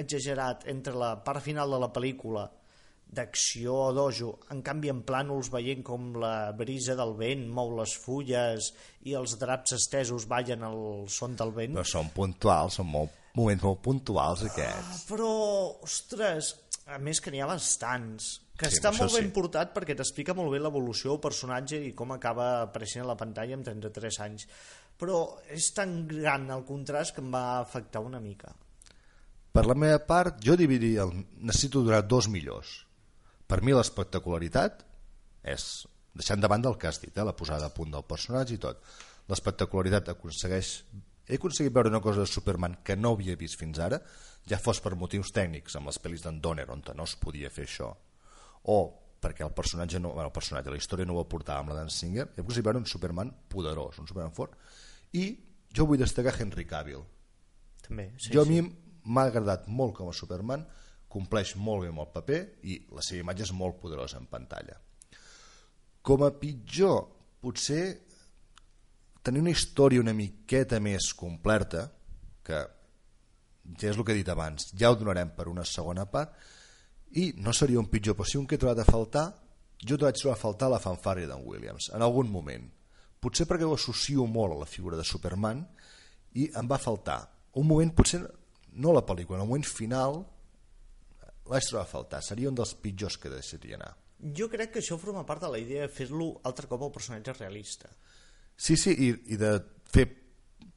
exagerat 0.02 0.68
entre 0.74 0.98
la 0.98 1.14
part 1.26 1.44
final 1.46 1.72
de 1.72 1.80
la 1.82 1.92
pel·lícula 1.94 2.50
d'acció 3.12 3.74
o 3.76 3.94
dojo, 3.94 4.30
en 4.54 4.62
canvi 4.64 4.90
en 4.92 5.02
plànols 5.04 5.50
veient 5.52 5.82
com 5.84 6.14
la 6.22 6.52
brisa 6.56 6.96
del 6.96 7.12
vent 7.20 7.48
mou 7.52 7.74
les 7.76 7.92
fulles 8.00 8.70
i 9.04 9.16
els 9.20 9.34
draps 9.42 9.74
estesos 9.76 10.28
ballen 10.32 10.64
al 10.64 10.80
son 11.12 11.36
del 11.36 11.52
vent 11.58 11.76
Però 11.76 11.84
són 11.88 12.12
puntuals, 12.16 12.78
són 12.80 12.88
molt, 12.88 13.18
moments 13.36 13.64
molt 13.68 13.82
puntuals 13.84 14.46
aquests. 14.48 15.04
però, 15.10 15.28
ostres, 15.84 16.54
a 16.88 16.98
més 17.04 17.20
que 17.20 17.32
n'hi 17.32 17.42
ha 17.44 17.50
bastants 17.52 18.38
que 18.62 18.70
Sí, 18.70 18.78
està 18.78 18.92
molt 18.94 19.12
ben 19.16 19.28
sí. 19.28 19.34
portat 19.34 19.72
perquè 19.74 19.96
t'explica 19.98 20.36
molt 20.38 20.52
bé 20.54 20.60
l'evolució 20.62 21.12
del 21.16 21.20
personatge 21.24 21.80
i 21.82 21.92
com 21.98 22.12
acaba 22.14 22.62
apareixent 22.68 23.04
a 23.04 23.08
la 23.10 23.18
pantalla 23.18 23.56
amb 23.58 23.66
33 23.66 24.20
anys 24.28 24.48
però 25.02 25.24
és 25.50 25.72
tan 25.74 26.06
gran 26.08 26.46
el 26.54 26.62
contrast 26.68 27.16
que 27.16 27.24
em 27.26 27.32
va 27.34 27.60
afectar 27.60 28.04
una 28.06 28.20
mica 28.22 28.54
Per 29.52 29.66
la 29.68 29.76
meva 29.76 29.98
part, 30.08 30.38
jo 30.40 30.56
dividiria, 30.56 31.04
el, 31.04 31.26
necessito 31.44 31.82
donar 31.84 32.06
dos 32.08 32.30
millors. 32.32 32.86
Per 33.52 33.60
mi 33.68 33.74
l'espectacularitat 33.76 34.86
és, 35.52 35.64
deixant 36.16 36.40
de 36.40 36.48
banda 36.52 36.70
el 36.72 36.78
que 36.80 36.88
has 36.88 37.02
dit, 37.04 37.12
eh, 37.12 37.24
la 37.28 37.36
posada 37.36 37.68
a 37.68 37.76
punt 37.76 37.92
del 37.92 38.06
personatge 38.08 38.56
i 38.56 38.62
tot, 38.64 38.84
l'espectacularitat 39.28 40.14
aconsegueix... 40.14 40.76
He 41.32 41.38
aconseguit 41.38 41.74
veure 41.76 41.92
una 41.92 42.02
cosa 42.04 42.24
de 42.24 42.32
Superman 42.32 42.78
que 42.84 42.96
no 42.96 43.12
havia 43.16 43.36
vist 43.40 43.60
fins 43.60 43.80
ara, 43.84 44.00
ja 44.48 44.60
fos 44.60 44.80
per 44.84 44.96
motius 45.00 45.30
tècnics, 45.36 45.76
amb 45.78 45.92
les 45.92 46.00
pel·lis 46.02 46.24
d'en 46.24 46.40
Donner, 46.44 46.66
on 46.72 46.82
no 46.96 47.06
es 47.08 47.14
podia 47.20 47.52
fer 47.54 47.68
això, 47.68 47.92
o 48.72 48.78
perquè 49.22 49.46
el 49.46 49.54
personatge, 49.56 50.00
no, 50.02 50.14
bueno, 50.16 50.32
el 50.32 50.36
personatge, 50.36 50.72
la 50.74 50.80
història 50.80 51.06
no 51.08 51.16
ho 51.16 51.22
aportava 51.22 51.62
amb 51.62 51.72
la 51.72 51.78
d'en 51.78 51.92
Singer, 51.94 52.26
he 52.34 52.42
aconseguit 52.42 52.66
veure 52.66 52.82
un 52.82 52.90
Superman 52.90 53.32
poderós, 53.52 54.00
un 54.02 54.10
Superman 54.10 54.34
fort, 54.36 54.56
i 55.14 55.28
jo 55.72 55.86
vull 55.88 56.02
destacar 56.02 56.34
Henry 56.40 56.66
Cavill, 56.68 57.04
també, 57.86 58.10
sí, 58.18 58.32
jo 58.34 58.44
a 58.44 58.48
sí. 58.48 58.56
mi 58.56 58.64
m'ha 59.12 59.28
agradat 59.30 59.70
molt 59.70 59.96
com 60.00 60.10
a 60.10 60.16
Superman, 60.16 60.66
compleix 61.12 61.56
molt 61.60 61.84
bé 61.86 61.92
amb 61.92 62.04
el 62.04 62.12
paper 62.14 62.40
i 62.72 62.78
la 62.96 63.04
seva 63.06 63.26
imatge 63.26 63.48
és 63.48 63.54
molt 63.58 63.80
poderosa 63.82 64.20
en 64.20 64.30
pantalla. 64.32 64.78
Com 66.02 66.24
a 66.26 66.32
pitjor, 66.34 67.04
potser 67.42 67.84
tenir 69.22 69.44
una 69.44 69.54
història 69.54 70.02
una 70.02 70.16
miqueta 70.18 70.80
més 70.82 71.12
completa, 71.18 71.86
que 72.42 72.62
ja 73.78 73.92
és 73.92 73.98
el 73.98 74.06
que 74.06 74.16
he 74.16 74.22
dit 74.22 74.32
abans, 74.34 74.72
ja 74.78 74.90
ho 74.90 74.98
donarem 74.98 75.36
per 75.38 75.48
una 75.52 75.66
segona 75.68 76.08
part, 76.10 76.34
i 77.22 77.32
no 77.44 77.54
seria 77.54 77.80
un 77.80 77.90
pitjor, 77.92 78.16
però 78.18 78.28
si 78.28 78.40
un 78.40 78.48
que 78.48 78.58
he 78.58 78.62
trobat 78.62 78.82
a 78.82 78.88
faltar, 78.88 79.28
jo 79.82 79.98
vaig 80.02 80.18
trobar 80.18 80.38
a 80.38 80.42
faltar 80.42 80.70
la 80.72 80.82
fanfària 80.82 81.30
d'en 81.30 81.46
Williams, 81.46 81.92
en 81.94 82.02
algun 82.06 82.30
moment. 82.32 82.68
Potser 83.22 83.46
perquè 83.50 83.68
ho 83.68 83.76
associo 83.76 84.26
molt 84.26 84.56
a 84.56 84.62
la 84.64 84.70
figura 84.70 84.98
de 84.98 85.06
Superman 85.06 85.62
i 86.40 86.48
em 86.58 86.70
va 86.70 86.82
faltar 86.82 87.20
un 87.60 87.68
moment, 87.68 87.92
potser 87.94 88.22
no 88.82 88.94
la 88.96 89.04
pel·lícula, 89.06 89.38
en 89.38 89.44
el 89.44 89.50
moment 89.50 89.68
final 89.68 90.22
vaig 91.52 91.68
trobar 91.68 91.84
a 91.86 91.90
faltar. 91.92 92.22
Seria 92.24 92.50
un 92.50 92.56
dels 92.58 92.74
pitjors 92.80 93.18
que 93.20 93.30
deixaria 93.34 93.78
anar. 93.78 93.92
Jo 94.38 94.48
crec 94.54 94.72
que 94.76 94.82
això 94.84 94.98
forma 95.02 95.26
part 95.26 95.42
de 95.44 95.50
la 95.52 95.60
idea 95.60 95.84
de 95.88 95.92
fer-lo 95.94 96.32
altre 96.48 96.68
cop 96.70 96.84
el 96.88 96.92
personatge 96.96 97.34
realista. 97.38 97.90
Sí, 98.56 98.76
sí, 98.78 98.92
i, 98.94 99.08
i 99.34 99.38
de 99.42 99.56
fer 99.90 100.06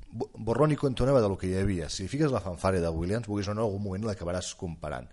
bo- 0.08 0.30
borrón 0.34 0.72
i 0.72 0.78
cuenta 0.80 1.04
nueva 1.04 1.20
del 1.20 1.36
que 1.38 1.50
hi 1.50 1.58
havia. 1.60 1.90
Si 1.92 2.08
fiques 2.08 2.32
la 2.32 2.40
fanfària 2.40 2.80
de 2.80 2.88
Williams, 2.94 3.28
vulguis 3.28 3.50
o 3.52 3.54
no, 3.54 3.60
en 3.66 3.66
algun 3.68 3.82
moment 3.84 4.06
l'acabaràs 4.08 4.54
comparant. 4.56 5.10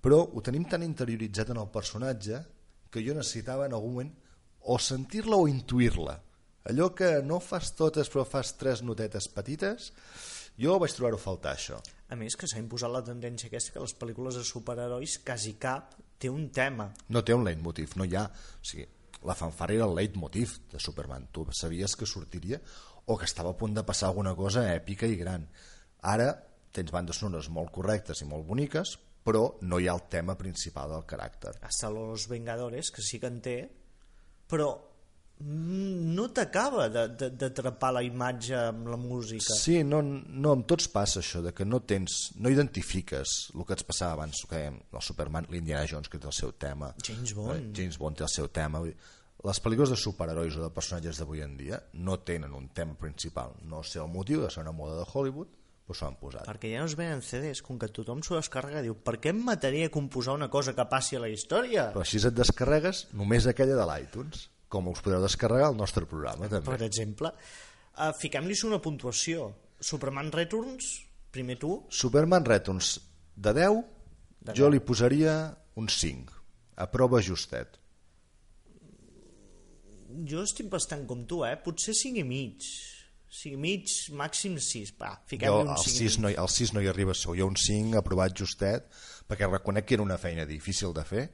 Però 0.00 0.22
ho 0.22 0.40
tenim 0.46 0.64
tan 0.70 0.84
interioritzat 0.86 1.50
en 1.52 1.60
el 1.60 1.68
personatge 1.74 2.40
que 2.90 3.02
jo 3.04 3.12
necessitava 3.18 3.66
en 3.68 3.74
algun 3.76 3.92
moment 3.98 4.14
o 4.72 4.78
sentir-la 4.80 5.36
o 5.36 5.48
intuir-la. 5.50 6.16
Allò 6.72 6.90
que 6.96 7.18
no 7.24 7.38
fas 7.40 7.74
totes 7.76 8.08
però 8.12 8.24
fas 8.28 8.54
tres 8.60 8.80
notetes 8.84 9.28
petites, 9.32 9.92
jo 10.60 10.78
vaig 10.80 10.92
trobar-ho 10.96 11.20
a 11.20 11.22
faltar, 11.22 11.54
això. 11.56 11.78
A 12.08 12.16
més, 12.16 12.36
que 12.40 12.48
s'ha 12.48 12.60
imposat 12.60 12.92
la 12.92 13.04
tendència 13.04 13.50
aquesta 13.50 13.74
que 13.74 13.82
les 13.84 13.94
pel·lícules 13.98 14.38
de 14.38 14.44
superherois 14.46 15.18
quasi 15.24 15.56
cap 15.60 15.96
té 16.18 16.30
un 16.32 16.48
tema. 16.54 16.88
No 17.12 17.20
té 17.22 17.36
un 17.36 17.44
leitmotiv, 17.44 17.96
no 18.00 18.06
hi 18.08 18.16
ha... 18.16 18.24
O 18.28 18.64
sigui, 18.64 18.86
la 19.28 19.36
fanfària 19.36 19.82
era 19.82 19.88
el 19.90 19.96
leitmotiv 19.98 20.54
de 20.72 20.80
Superman. 20.80 21.28
Tu 21.32 21.44
sabies 21.52 21.96
que 21.98 22.06
sortiria 22.06 22.60
o 23.08 23.16
que 23.18 23.28
estava 23.28 23.52
a 23.52 23.58
punt 23.58 23.76
de 23.76 23.84
passar 23.84 24.08
alguna 24.08 24.34
cosa 24.36 24.64
èpica 24.72 25.08
i 25.08 25.18
gran. 25.20 25.44
Ara 26.08 26.30
tens 26.72 26.92
bandes 26.94 27.20
sonores 27.20 27.48
molt 27.52 27.72
correctes 27.74 28.22
i 28.22 28.28
molt 28.28 28.46
boniques, 28.46 28.96
però 29.24 29.58
no 29.68 29.80
hi 29.80 29.88
ha 29.88 29.96
el 29.96 30.06
tema 30.08 30.36
principal 30.40 30.92
del 30.94 31.04
caràcter. 31.08 31.58
Hasta 31.60 31.90
los 31.90 32.28
Vengadores, 32.28 32.90
que 32.90 33.02
sí 33.02 33.20
que 33.20 33.28
en 33.28 33.40
té, 33.44 33.58
però 34.48 34.70
no 35.40 36.24
t'acaba 36.34 36.88
d'atrapar 36.90 37.92
la 37.94 38.02
imatge 38.02 38.56
amb 38.58 38.88
la 38.90 38.96
música. 38.98 39.54
Sí, 39.54 39.82
no, 39.86 40.00
no, 40.02 40.54
amb 40.56 40.66
tots 40.70 40.88
passa 40.90 41.20
això, 41.22 41.42
de 41.44 41.52
que 41.54 41.66
no 41.66 41.80
tens, 41.86 42.32
no 42.42 42.50
identifiques 42.50 43.36
el 43.54 43.66
que 43.68 43.76
et 43.78 43.84
passava 43.86 44.16
abans, 44.18 44.42
que 44.50 44.64
el 44.66 45.04
Superman, 45.04 45.46
l'Indiana 45.52 45.86
Jones, 45.90 46.10
que 46.10 46.18
té 46.18 46.26
el 46.26 46.34
seu 46.34 46.56
tema. 46.58 46.90
James 47.06 47.34
Bond. 47.36 47.54
Eh, 47.54 47.70
James 47.76 48.00
Bond 48.02 48.18
té 48.18 48.26
el 48.26 48.32
seu 48.34 48.50
tema. 48.50 48.82
Les 49.46 49.62
pel·lícules 49.62 49.94
de 49.94 50.00
superherois 50.00 50.58
o 50.58 50.64
de 50.64 50.72
personatges 50.74 51.22
d'avui 51.22 51.44
en 51.46 51.54
dia 51.60 51.78
no 51.94 52.18
tenen 52.26 52.56
un 52.58 52.72
tema 52.74 52.98
principal. 52.98 53.54
No 53.70 53.84
sé 53.86 54.02
el 54.02 54.10
motiu, 54.10 54.42
de 54.42 54.50
ser 54.50 54.66
una 54.66 54.74
moda 54.74 54.98
de 54.98 55.06
Hollywood, 55.06 55.54
però 55.86 55.94
s'ho 55.94 56.10
han 56.10 56.18
posat. 56.18 56.44
Perquè 56.50 56.74
ja 56.74 56.82
no 56.82 56.90
es 56.90 56.98
venen 56.98 57.22
CDs, 57.22 57.62
com 57.64 57.78
que 57.78 57.88
tothom 57.94 58.26
s'ho 58.26 58.36
descarrega, 58.36 58.82
diu, 58.82 58.98
per 58.98 59.20
què 59.22 59.30
em 59.30 59.38
mataria 59.46 59.86
a 59.86 59.94
composar 59.94 60.34
una 60.34 60.50
cosa 60.50 60.74
que 60.74 60.90
passi 60.90 61.16
a 61.16 61.22
la 61.22 61.30
història? 61.30 61.92
Però 61.94 62.02
així 62.02 62.18
et 62.18 62.34
descarregues 62.34 63.06
només 63.14 63.46
aquella 63.46 63.78
de 63.78 63.86
l'iTunes, 63.88 64.48
com 64.68 64.88
us 64.92 65.00
podeu 65.04 65.20
descarregar 65.24 65.70
el 65.72 65.76
nostre 65.76 66.04
programa, 66.06 66.48
també. 66.48 66.66
Per 66.68 66.82
exemple, 66.86 67.32
uh, 67.96 68.12
fiquem-li 68.20 68.56
una 68.68 68.80
puntuació. 68.84 69.50
Superman 69.80 70.32
Returns, 70.34 70.88
primer 71.30 71.58
tu, 71.62 71.84
Superman 71.90 72.44
Returns 72.44 72.98
de 73.36 73.52
10, 73.54 73.82
De 74.40 74.52
jo 74.54 74.66
10. 74.68 74.72
li 74.74 74.80
posaria 74.80 75.34
un 75.76 75.88
5. 75.88 76.32
A 76.76 76.86
prova 76.90 77.20
justet. 77.22 77.78
jo 80.28 80.42
estic 80.42 80.68
bastant 80.72 81.04
com 81.06 81.24
tu, 81.28 81.42
eh? 81.46 81.56
Potser 81.62 81.94
5 81.94 82.18
i 82.22 82.24
mig. 82.24 82.64
5 83.28 83.54
i 83.54 83.60
mig, 83.60 83.90
màxim 84.16 84.56
6. 84.58 84.94
Va, 85.00 85.12
fiquem-li 85.28 85.52
Jo 85.52 85.60
un 85.66 85.68
al 85.74 85.82
5 85.82 85.90
i 85.90 86.08
6, 86.08 86.18
mig. 86.18 86.22
no, 86.24 86.42
al 86.42 86.48
6 86.48 86.72
no 86.74 86.80
hi 86.80 86.88
arriba 86.88 87.14
segur. 87.14 87.36
Jo 87.38 87.46
un 87.50 87.56
5 87.60 87.98
aprovat 88.00 88.34
justet, 88.40 88.88
perquè 89.28 89.48
reconec 89.50 89.84
que 89.86 89.94
era 89.98 90.02
una 90.06 90.16
feina 90.18 90.46
difícil 90.48 90.94
de 90.96 91.04
fer. 91.04 91.26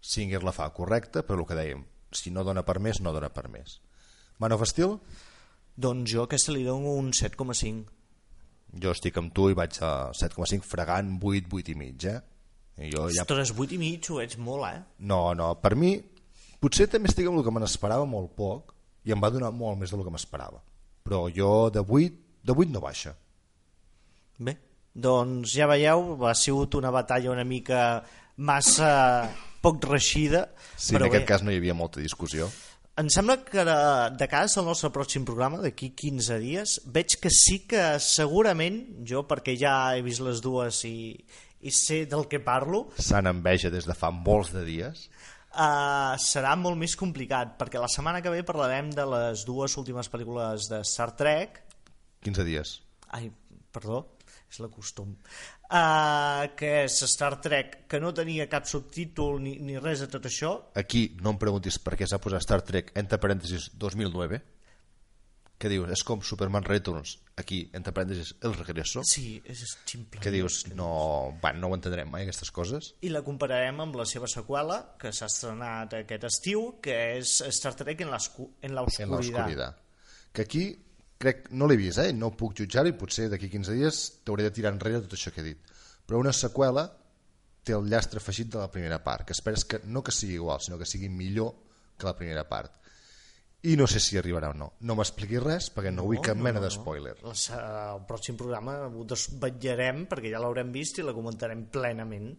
5 0.00 0.42
la 0.44 0.52
fa 0.52 0.68
correcta, 0.76 1.24
però 1.26 1.40
el 1.40 1.46
que 1.48 1.56
dèiem, 1.58 1.80
si 2.12 2.30
no 2.30 2.44
dona 2.44 2.64
per 2.64 2.78
més, 2.80 3.00
no 3.00 3.12
dona 3.12 3.28
per 3.32 3.48
més. 3.52 3.80
Man 4.38 4.54
of 4.54 4.64
Steel, 4.68 4.98
Doncs 5.78 6.10
jo 6.10 6.24
aquesta 6.26 6.50
li 6.50 6.64
dono 6.66 6.96
un 6.98 7.12
7,5. 7.14 7.84
jo 8.82 8.90
estic 8.90 9.16
amb 9.20 9.30
tu 9.32 9.46
i 9.48 9.54
vaig 9.54 9.76
a 9.80 10.10
7,5 10.10 10.66
fregant 10.66 11.12
8, 11.22 11.46
8 11.54 11.70
i 11.72 11.76
mig, 11.78 12.04
eh? 12.04 12.18
I 12.82 12.90
jo 12.90 13.06
ja... 13.14 13.22
Ostres, 13.22 13.52
8 13.54 13.76
i 13.76 13.78
mig 13.78 14.10
ho 14.10 14.18
ets 14.20 14.36
molt, 14.42 14.66
eh? 14.66 14.82
No, 14.98 15.34
no, 15.38 15.52
per 15.62 15.76
mi 15.78 15.94
potser 16.58 16.88
també 16.90 17.08
estic 17.08 17.30
amb 17.30 17.38
el 17.38 17.46
que 17.46 17.54
me 17.54 17.62
n'esperava 17.62 18.08
molt 18.10 18.34
poc 18.34 18.74
i 19.06 19.14
em 19.14 19.22
va 19.22 19.30
donar 19.30 19.52
molt 19.54 19.78
més 19.78 19.94
del 19.94 20.02
que 20.02 20.10
m'esperava. 20.10 20.58
Però 21.06 21.28
jo 21.30 21.70
de 21.70 21.80
8, 21.86 22.18
de 22.42 22.58
8 22.58 22.74
no 22.74 22.82
baixa. 22.82 23.14
Bé, 24.42 24.56
doncs 24.94 25.54
ja 25.54 25.70
veieu, 25.70 26.16
ha 26.26 26.34
sigut 26.34 26.74
una 26.74 26.90
batalla 26.90 27.30
una 27.30 27.46
mica 27.46 28.02
massa 28.36 28.90
poc 29.62 29.84
reixida, 29.88 30.48
Sí, 30.78 30.94
però 30.94 31.06
en 31.06 31.10
aquest 31.10 31.24
bé, 31.24 31.28
cas 31.32 31.42
no 31.42 31.50
hi 31.52 31.56
havia 31.58 31.74
molta 31.74 32.00
discussió. 32.00 32.48
em 32.98 33.08
sembla 33.10 33.36
que 33.44 33.62
de, 33.64 33.74
de 34.18 34.26
cas 34.30 34.56
al 34.58 34.64
nostre 34.66 34.90
pròxim 34.90 35.24
programa, 35.24 35.58
d'aquí 35.62 35.92
15 35.94 36.38
dies, 36.42 36.80
veig 36.86 37.14
que 37.22 37.30
sí 37.30 37.60
que 37.70 37.98
segurament, 38.02 38.80
jo 39.06 39.22
perquè 39.28 39.54
ja 39.58 39.94
he 39.96 40.02
vist 40.02 40.20
les 40.20 40.40
dues 40.42 40.80
i, 40.84 41.14
i 41.62 41.70
sé 41.74 42.04
del 42.10 42.26
que 42.30 42.40
parlo, 42.42 42.88
Sant 42.98 43.26
enveja 43.30 43.70
des 43.70 43.86
de 43.86 43.94
fa 43.94 44.10
molts 44.10 44.50
de 44.54 44.64
dies. 44.66 45.08
uh, 45.54 46.14
serà 46.18 46.56
molt 46.58 46.76
més 46.78 46.94
complicat, 46.98 47.56
perquè 47.58 47.78
la 47.80 47.88
setmana 47.90 48.20
que 48.22 48.30
ve 48.34 48.42
parlarem 48.46 48.90
de 48.94 49.06
les 49.06 49.44
dues 49.46 49.76
últimes 49.78 50.10
pel·lícules 50.10 50.68
de 50.70 50.82
Star 50.84 51.12
Trek, 51.16 51.62
15 52.26 52.44
dies. 52.44 52.80
ai, 53.14 53.30
perdó, 53.72 54.04
és 54.50 54.58
la 54.60 54.68
costum, 54.68 55.14
uh, 55.70 56.48
que 56.56 56.84
és 56.84 56.98
Star 57.10 57.40
Trek, 57.40 57.86
que 57.88 58.00
no 58.00 58.12
tenia 58.16 58.48
cap 58.50 58.66
subtítol 58.68 59.40
ni, 59.42 59.56
ni 59.60 59.78
res 59.78 60.00
de 60.04 60.08
tot 60.12 60.26
això, 60.28 60.52
Aquí 60.78 61.16
no 61.22 61.30
em 61.34 61.38
preguntis 61.40 61.78
per 61.78 61.96
què 61.98 62.06
s'ha 62.08 62.20
posat 62.22 62.42
Star 62.44 62.62
Trek 62.62 62.92
entre 62.98 63.18
parèntesis 63.18 63.70
2009. 63.76 64.40
Què 65.58 65.66
dius? 65.72 65.88
És 65.90 66.04
com 66.06 66.20
Superman 66.22 66.62
Returns, 66.62 67.16
aquí, 67.34 67.64
entre 67.74 67.90
parèntesis, 67.92 68.36
El 68.46 68.52
Regreso. 68.54 69.02
sí, 69.02 69.40
és 69.44 69.64
ximple. 69.90 70.20
Què 70.22 70.30
dius? 70.30 70.60
No, 70.78 71.34
bueno, 71.42 71.58
no 71.64 71.70
ho 71.72 71.74
entendrem 71.74 72.06
mai, 72.08 72.22
aquestes 72.28 72.52
coses. 72.54 72.92
I 73.02 73.10
la 73.10 73.24
compararem 73.26 73.80
amb 73.82 73.96
la 73.98 74.06
seva 74.06 74.28
seqüela, 74.30 74.94
que 75.02 75.10
s'ha 75.10 75.26
estrenat 75.26 75.96
aquest 75.98 76.28
estiu, 76.30 76.76
que 76.80 76.94
és 77.18 77.40
Star 77.50 77.74
Trek 77.74 78.04
en 78.06 78.12
l'oscu- 78.14 78.52
en 78.62 78.70
En 78.70 78.76
l'oscuridad. 79.10 79.74
Que 80.32 80.42
aquí, 80.42 80.64
crec, 81.18 81.48
no 81.50 81.66
l'he 81.66 81.76
vist, 81.78 82.00
eh? 82.02 82.12
no 82.14 82.30
puc 82.38 82.56
jutjar 82.60 82.86
i 82.88 82.94
potser 82.96 83.28
d'aquí 83.32 83.50
15 83.50 83.74
dies 83.76 84.00
t'hauré 84.24 84.46
de 84.46 84.54
tirar 84.54 84.72
enrere 84.74 85.02
tot 85.04 85.18
això 85.18 85.34
que 85.34 85.42
he 85.42 85.50
dit. 85.50 85.76
Però 86.06 86.20
una 86.22 86.32
seqüela 86.32 86.86
té 87.66 87.74
el 87.76 87.88
llastre 87.90 88.22
afegit 88.22 88.52
de 88.54 88.62
la 88.62 88.70
primera 88.72 89.02
part, 89.04 89.26
que 89.26 89.36
esperes 89.36 89.66
que 89.68 89.82
no 89.84 90.02
que 90.02 90.14
sigui 90.14 90.38
igual, 90.38 90.62
sinó 90.64 90.78
que 90.78 90.88
sigui 90.88 91.10
millor 91.12 91.52
que 91.98 92.06
la 92.08 92.16
primera 92.16 92.46
part. 92.48 92.72
I 93.68 93.74
no 93.76 93.88
sé 93.90 93.98
si 93.98 94.16
arribarà 94.16 94.52
o 94.52 94.54
no. 94.54 94.68
No 94.86 94.94
m'expliquis 94.94 95.42
res 95.42 95.66
perquè 95.74 95.90
no, 95.90 96.04
vull 96.06 96.22
cap 96.22 96.38
mena 96.38 96.62
de 96.62 96.70
spoiler. 96.70 97.16
Les, 97.26 97.48
uh, 97.50 97.58
el 97.96 98.04
pròxim 98.06 98.38
programa 98.38 98.76
ho 98.86 99.02
desvetllarem 99.10 100.04
perquè 100.10 100.30
ja 100.30 100.40
l'haurem 100.42 100.70
vist 100.72 101.00
i 101.02 101.04
la 101.04 101.16
comentarem 101.16 101.66
plenament. 101.74 102.30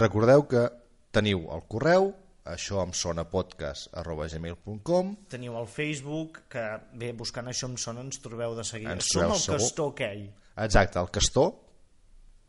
Recordeu 0.00 0.46
que 0.48 0.64
teniu 1.12 1.44
el 1.52 1.66
correu, 1.68 2.08
això 2.48 2.80
em 2.82 2.92
sona 2.96 3.24
podcast 3.28 3.90
arroba 4.00 4.26
gmail.com 4.32 5.14
Teniu 5.28 5.56
el 5.60 5.66
Facebook, 5.68 6.42
que 6.48 6.62
bé, 6.96 7.12
buscant 7.12 7.48
això 7.50 7.68
em 7.68 7.76
sona, 7.76 8.00
ens 8.06 8.20
trobeu 8.22 8.54
de 8.56 8.64
seguida. 8.64 8.92
Ens 8.96 9.10
Som 9.12 9.32
el 9.32 9.38
segur. 9.38 9.58
castor 9.58 9.92
aquell. 9.92 10.24
Exacte, 10.56 10.98
el 11.00 11.10
castor, 11.10 11.52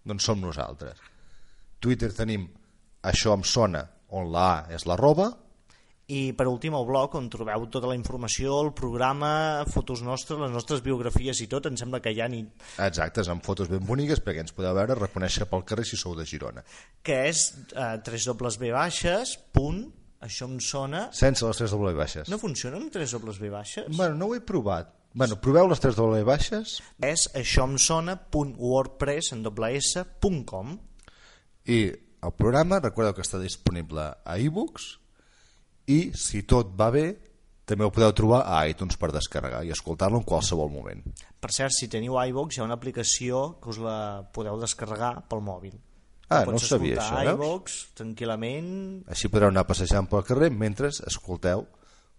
doncs 0.07 0.25
som 0.25 0.39
nosaltres. 0.41 0.97
Twitter 1.79 2.11
tenim 2.13 2.47
això 3.03 3.33
em 3.35 3.43
sona, 3.43 3.83
on 4.09 4.31
la 4.31 4.47
A 4.53 4.73
és 4.75 4.85
l'arroba, 4.85 5.31
I 6.11 6.33
per 6.35 6.47
últim 6.49 6.75
el 6.75 6.83
blog 6.87 7.13
on 7.15 7.29
trobeu 7.31 7.63
tota 7.71 7.87
la 7.87 7.95
informació, 7.95 8.57
el 8.65 8.73
programa, 8.75 9.63
fotos 9.71 10.01
nostres, 10.03 10.39
les 10.41 10.51
nostres 10.51 10.81
biografies 10.83 11.39
i 11.43 11.47
tot, 11.51 11.69
em 11.69 11.77
sembla 11.79 12.01
que 12.03 12.11
hi 12.11 12.19
ha 12.19 12.27
ni... 12.31 12.41
exactes, 12.83 13.29
amb 13.31 13.45
fotos 13.45 13.69
ben 13.71 13.85
boniques 13.87 14.19
perquè 14.19 14.43
ens 14.43 14.55
podeu 14.57 14.75
veure, 14.75 14.97
reconèixer 14.99 15.47
pel 15.47 15.63
carrer 15.67 15.85
si 15.87 15.99
sou 15.99 16.17
de 16.17 16.25
Girona. 16.27 16.65
que 17.03 17.21
és 17.29 17.45
eh, 17.71 17.95
3W 18.03 18.71
baixes, 18.75 19.37
punt, 19.55 19.85
això 20.21 20.49
em 20.51 20.59
sona... 20.59 21.07
Sense 21.15 21.47
les 21.47 21.61
3 21.63 21.75
W 21.79 21.95
baixes. 21.97 22.29
No 22.29 22.39
funciona 22.41 22.77
amb 22.81 22.91
3W 22.93 23.51
baixes? 23.53 23.87
Bueno, 23.95 24.17
no 24.19 24.27
ho 24.31 24.35
he 24.35 24.41
provat. 24.43 24.91
Bueno, 25.13 25.35
proveu 25.43 25.67
les 25.67 25.79
3 25.83 25.97
W 25.97 26.23
baixes 26.23 26.77
És 27.03 27.25
això 27.35 27.65
em 27.67 27.75
sona, 27.81 28.15
punt 28.31 28.53
wordpress, 28.59 29.33
en 29.35 29.43
doble 29.43 29.73
S, 29.79 30.05
punt 30.23 30.43
com. 30.47 30.77
i 31.67 31.83
el 32.21 32.33
programa, 32.37 32.79
recordeu 32.79 33.15
que 33.17 33.23
està 33.25 33.39
disponible 33.41 34.03
a 34.23 34.37
e-books 34.37 35.00
i 35.91 35.97
si 36.17 36.43
tot 36.47 36.71
va 36.79 36.89
bé 36.93 37.05
també 37.71 37.85
ho 37.85 37.91
podeu 37.93 38.11
trobar 38.17 38.41
a 38.51 38.63
iTunes 38.67 38.97
per 38.99 39.11
descarregar 39.15 39.61
i 39.63 39.71
escoltar-lo 39.71 40.19
en 40.19 40.25
qualsevol 40.27 40.67
moment. 40.73 41.03
Per 41.39 41.51
cert, 41.55 41.71
si 41.71 41.87
teniu 41.91 42.17
iVox, 42.19 42.57
hi 42.57 42.61
ha 42.61 42.65
una 42.67 42.75
aplicació 42.75 43.43
que 43.63 43.71
us 43.71 43.79
la 43.79 43.95
podeu 44.35 44.59
descarregar 44.59 45.13
pel 45.31 45.43
mòbil. 45.45 45.77
Ah, 46.31 46.41
Pots 46.47 46.51
no 46.51 46.59
ho 46.59 46.63
sabia, 46.63 46.97
això, 46.99 47.21
veus? 47.21 47.37
iVox, 47.37 47.77
tranquil·lament, 47.99 48.67
Així 49.11 49.27
podreu 49.31 49.51
anar 49.51 49.65
passejant 49.67 50.07
pel 50.11 50.23
carrer 50.27 50.49
mentre 50.51 50.91
escolteu 50.91 51.65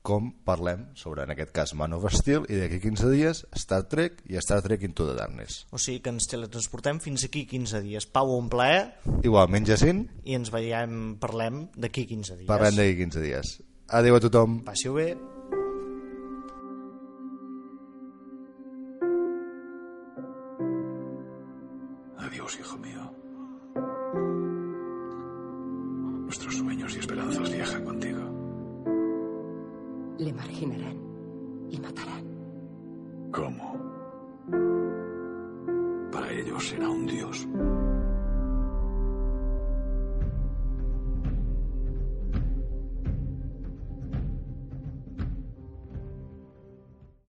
com 0.02 0.32
parlem 0.44 0.88
sobre, 0.98 1.22
en 1.22 1.30
aquest 1.30 1.52
cas, 1.54 1.74
Man 1.78 1.92
of 1.94 2.06
Steel 2.10 2.42
i 2.50 2.58
d'aquí 2.58 2.80
15 2.82 3.10
dies 3.14 3.44
Star 3.54 3.84
Trek 3.88 4.22
i 4.26 4.38
Star 4.42 4.60
Trek 4.64 4.82
Into 4.82 5.06
the 5.06 5.14
Darkness. 5.14 5.66
o 5.70 5.78
sigui 5.78 6.00
que 6.02 6.10
ens 6.10 6.26
teletransportem 6.30 6.98
fins 7.00 7.24
aquí 7.24 7.44
15 7.46 7.80
dies. 7.86 8.06
Pau, 8.06 8.34
un 8.38 8.48
plaer, 8.52 8.96
Igualment, 9.22 9.66
Jacint, 9.66 10.08
i 10.24 10.34
ens 10.34 10.50
veiem, 10.50 11.16
parlem 11.22 11.68
d'aquí 11.76 12.06
15 12.10 12.36
dies. 12.42 12.48
parlem 12.50 12.74
d'aquí 12.76 12.96
15 13.04 13.20
dies. 13.22 13.54
Adéu 13.88 14.16
a 14.16 14.20
tothom. 14.24 14.60
Passi-ho 14.64 14.94
bé. 14.94 15.12
Adiós, 22.18 22.58
hijo 22.58 22.78
mío. 22.78 22.91
Le 30.22 30.32
marginarán 30.32 30.96
y 31.68 31.80
matarán. 31.80 32.24
¿Cómo? 33.32 33.76
Para 36.12 36.30
ellos 36.30 36.68
será 36.68 36.88
un 36.88 37.06
dios. 37.06 37.48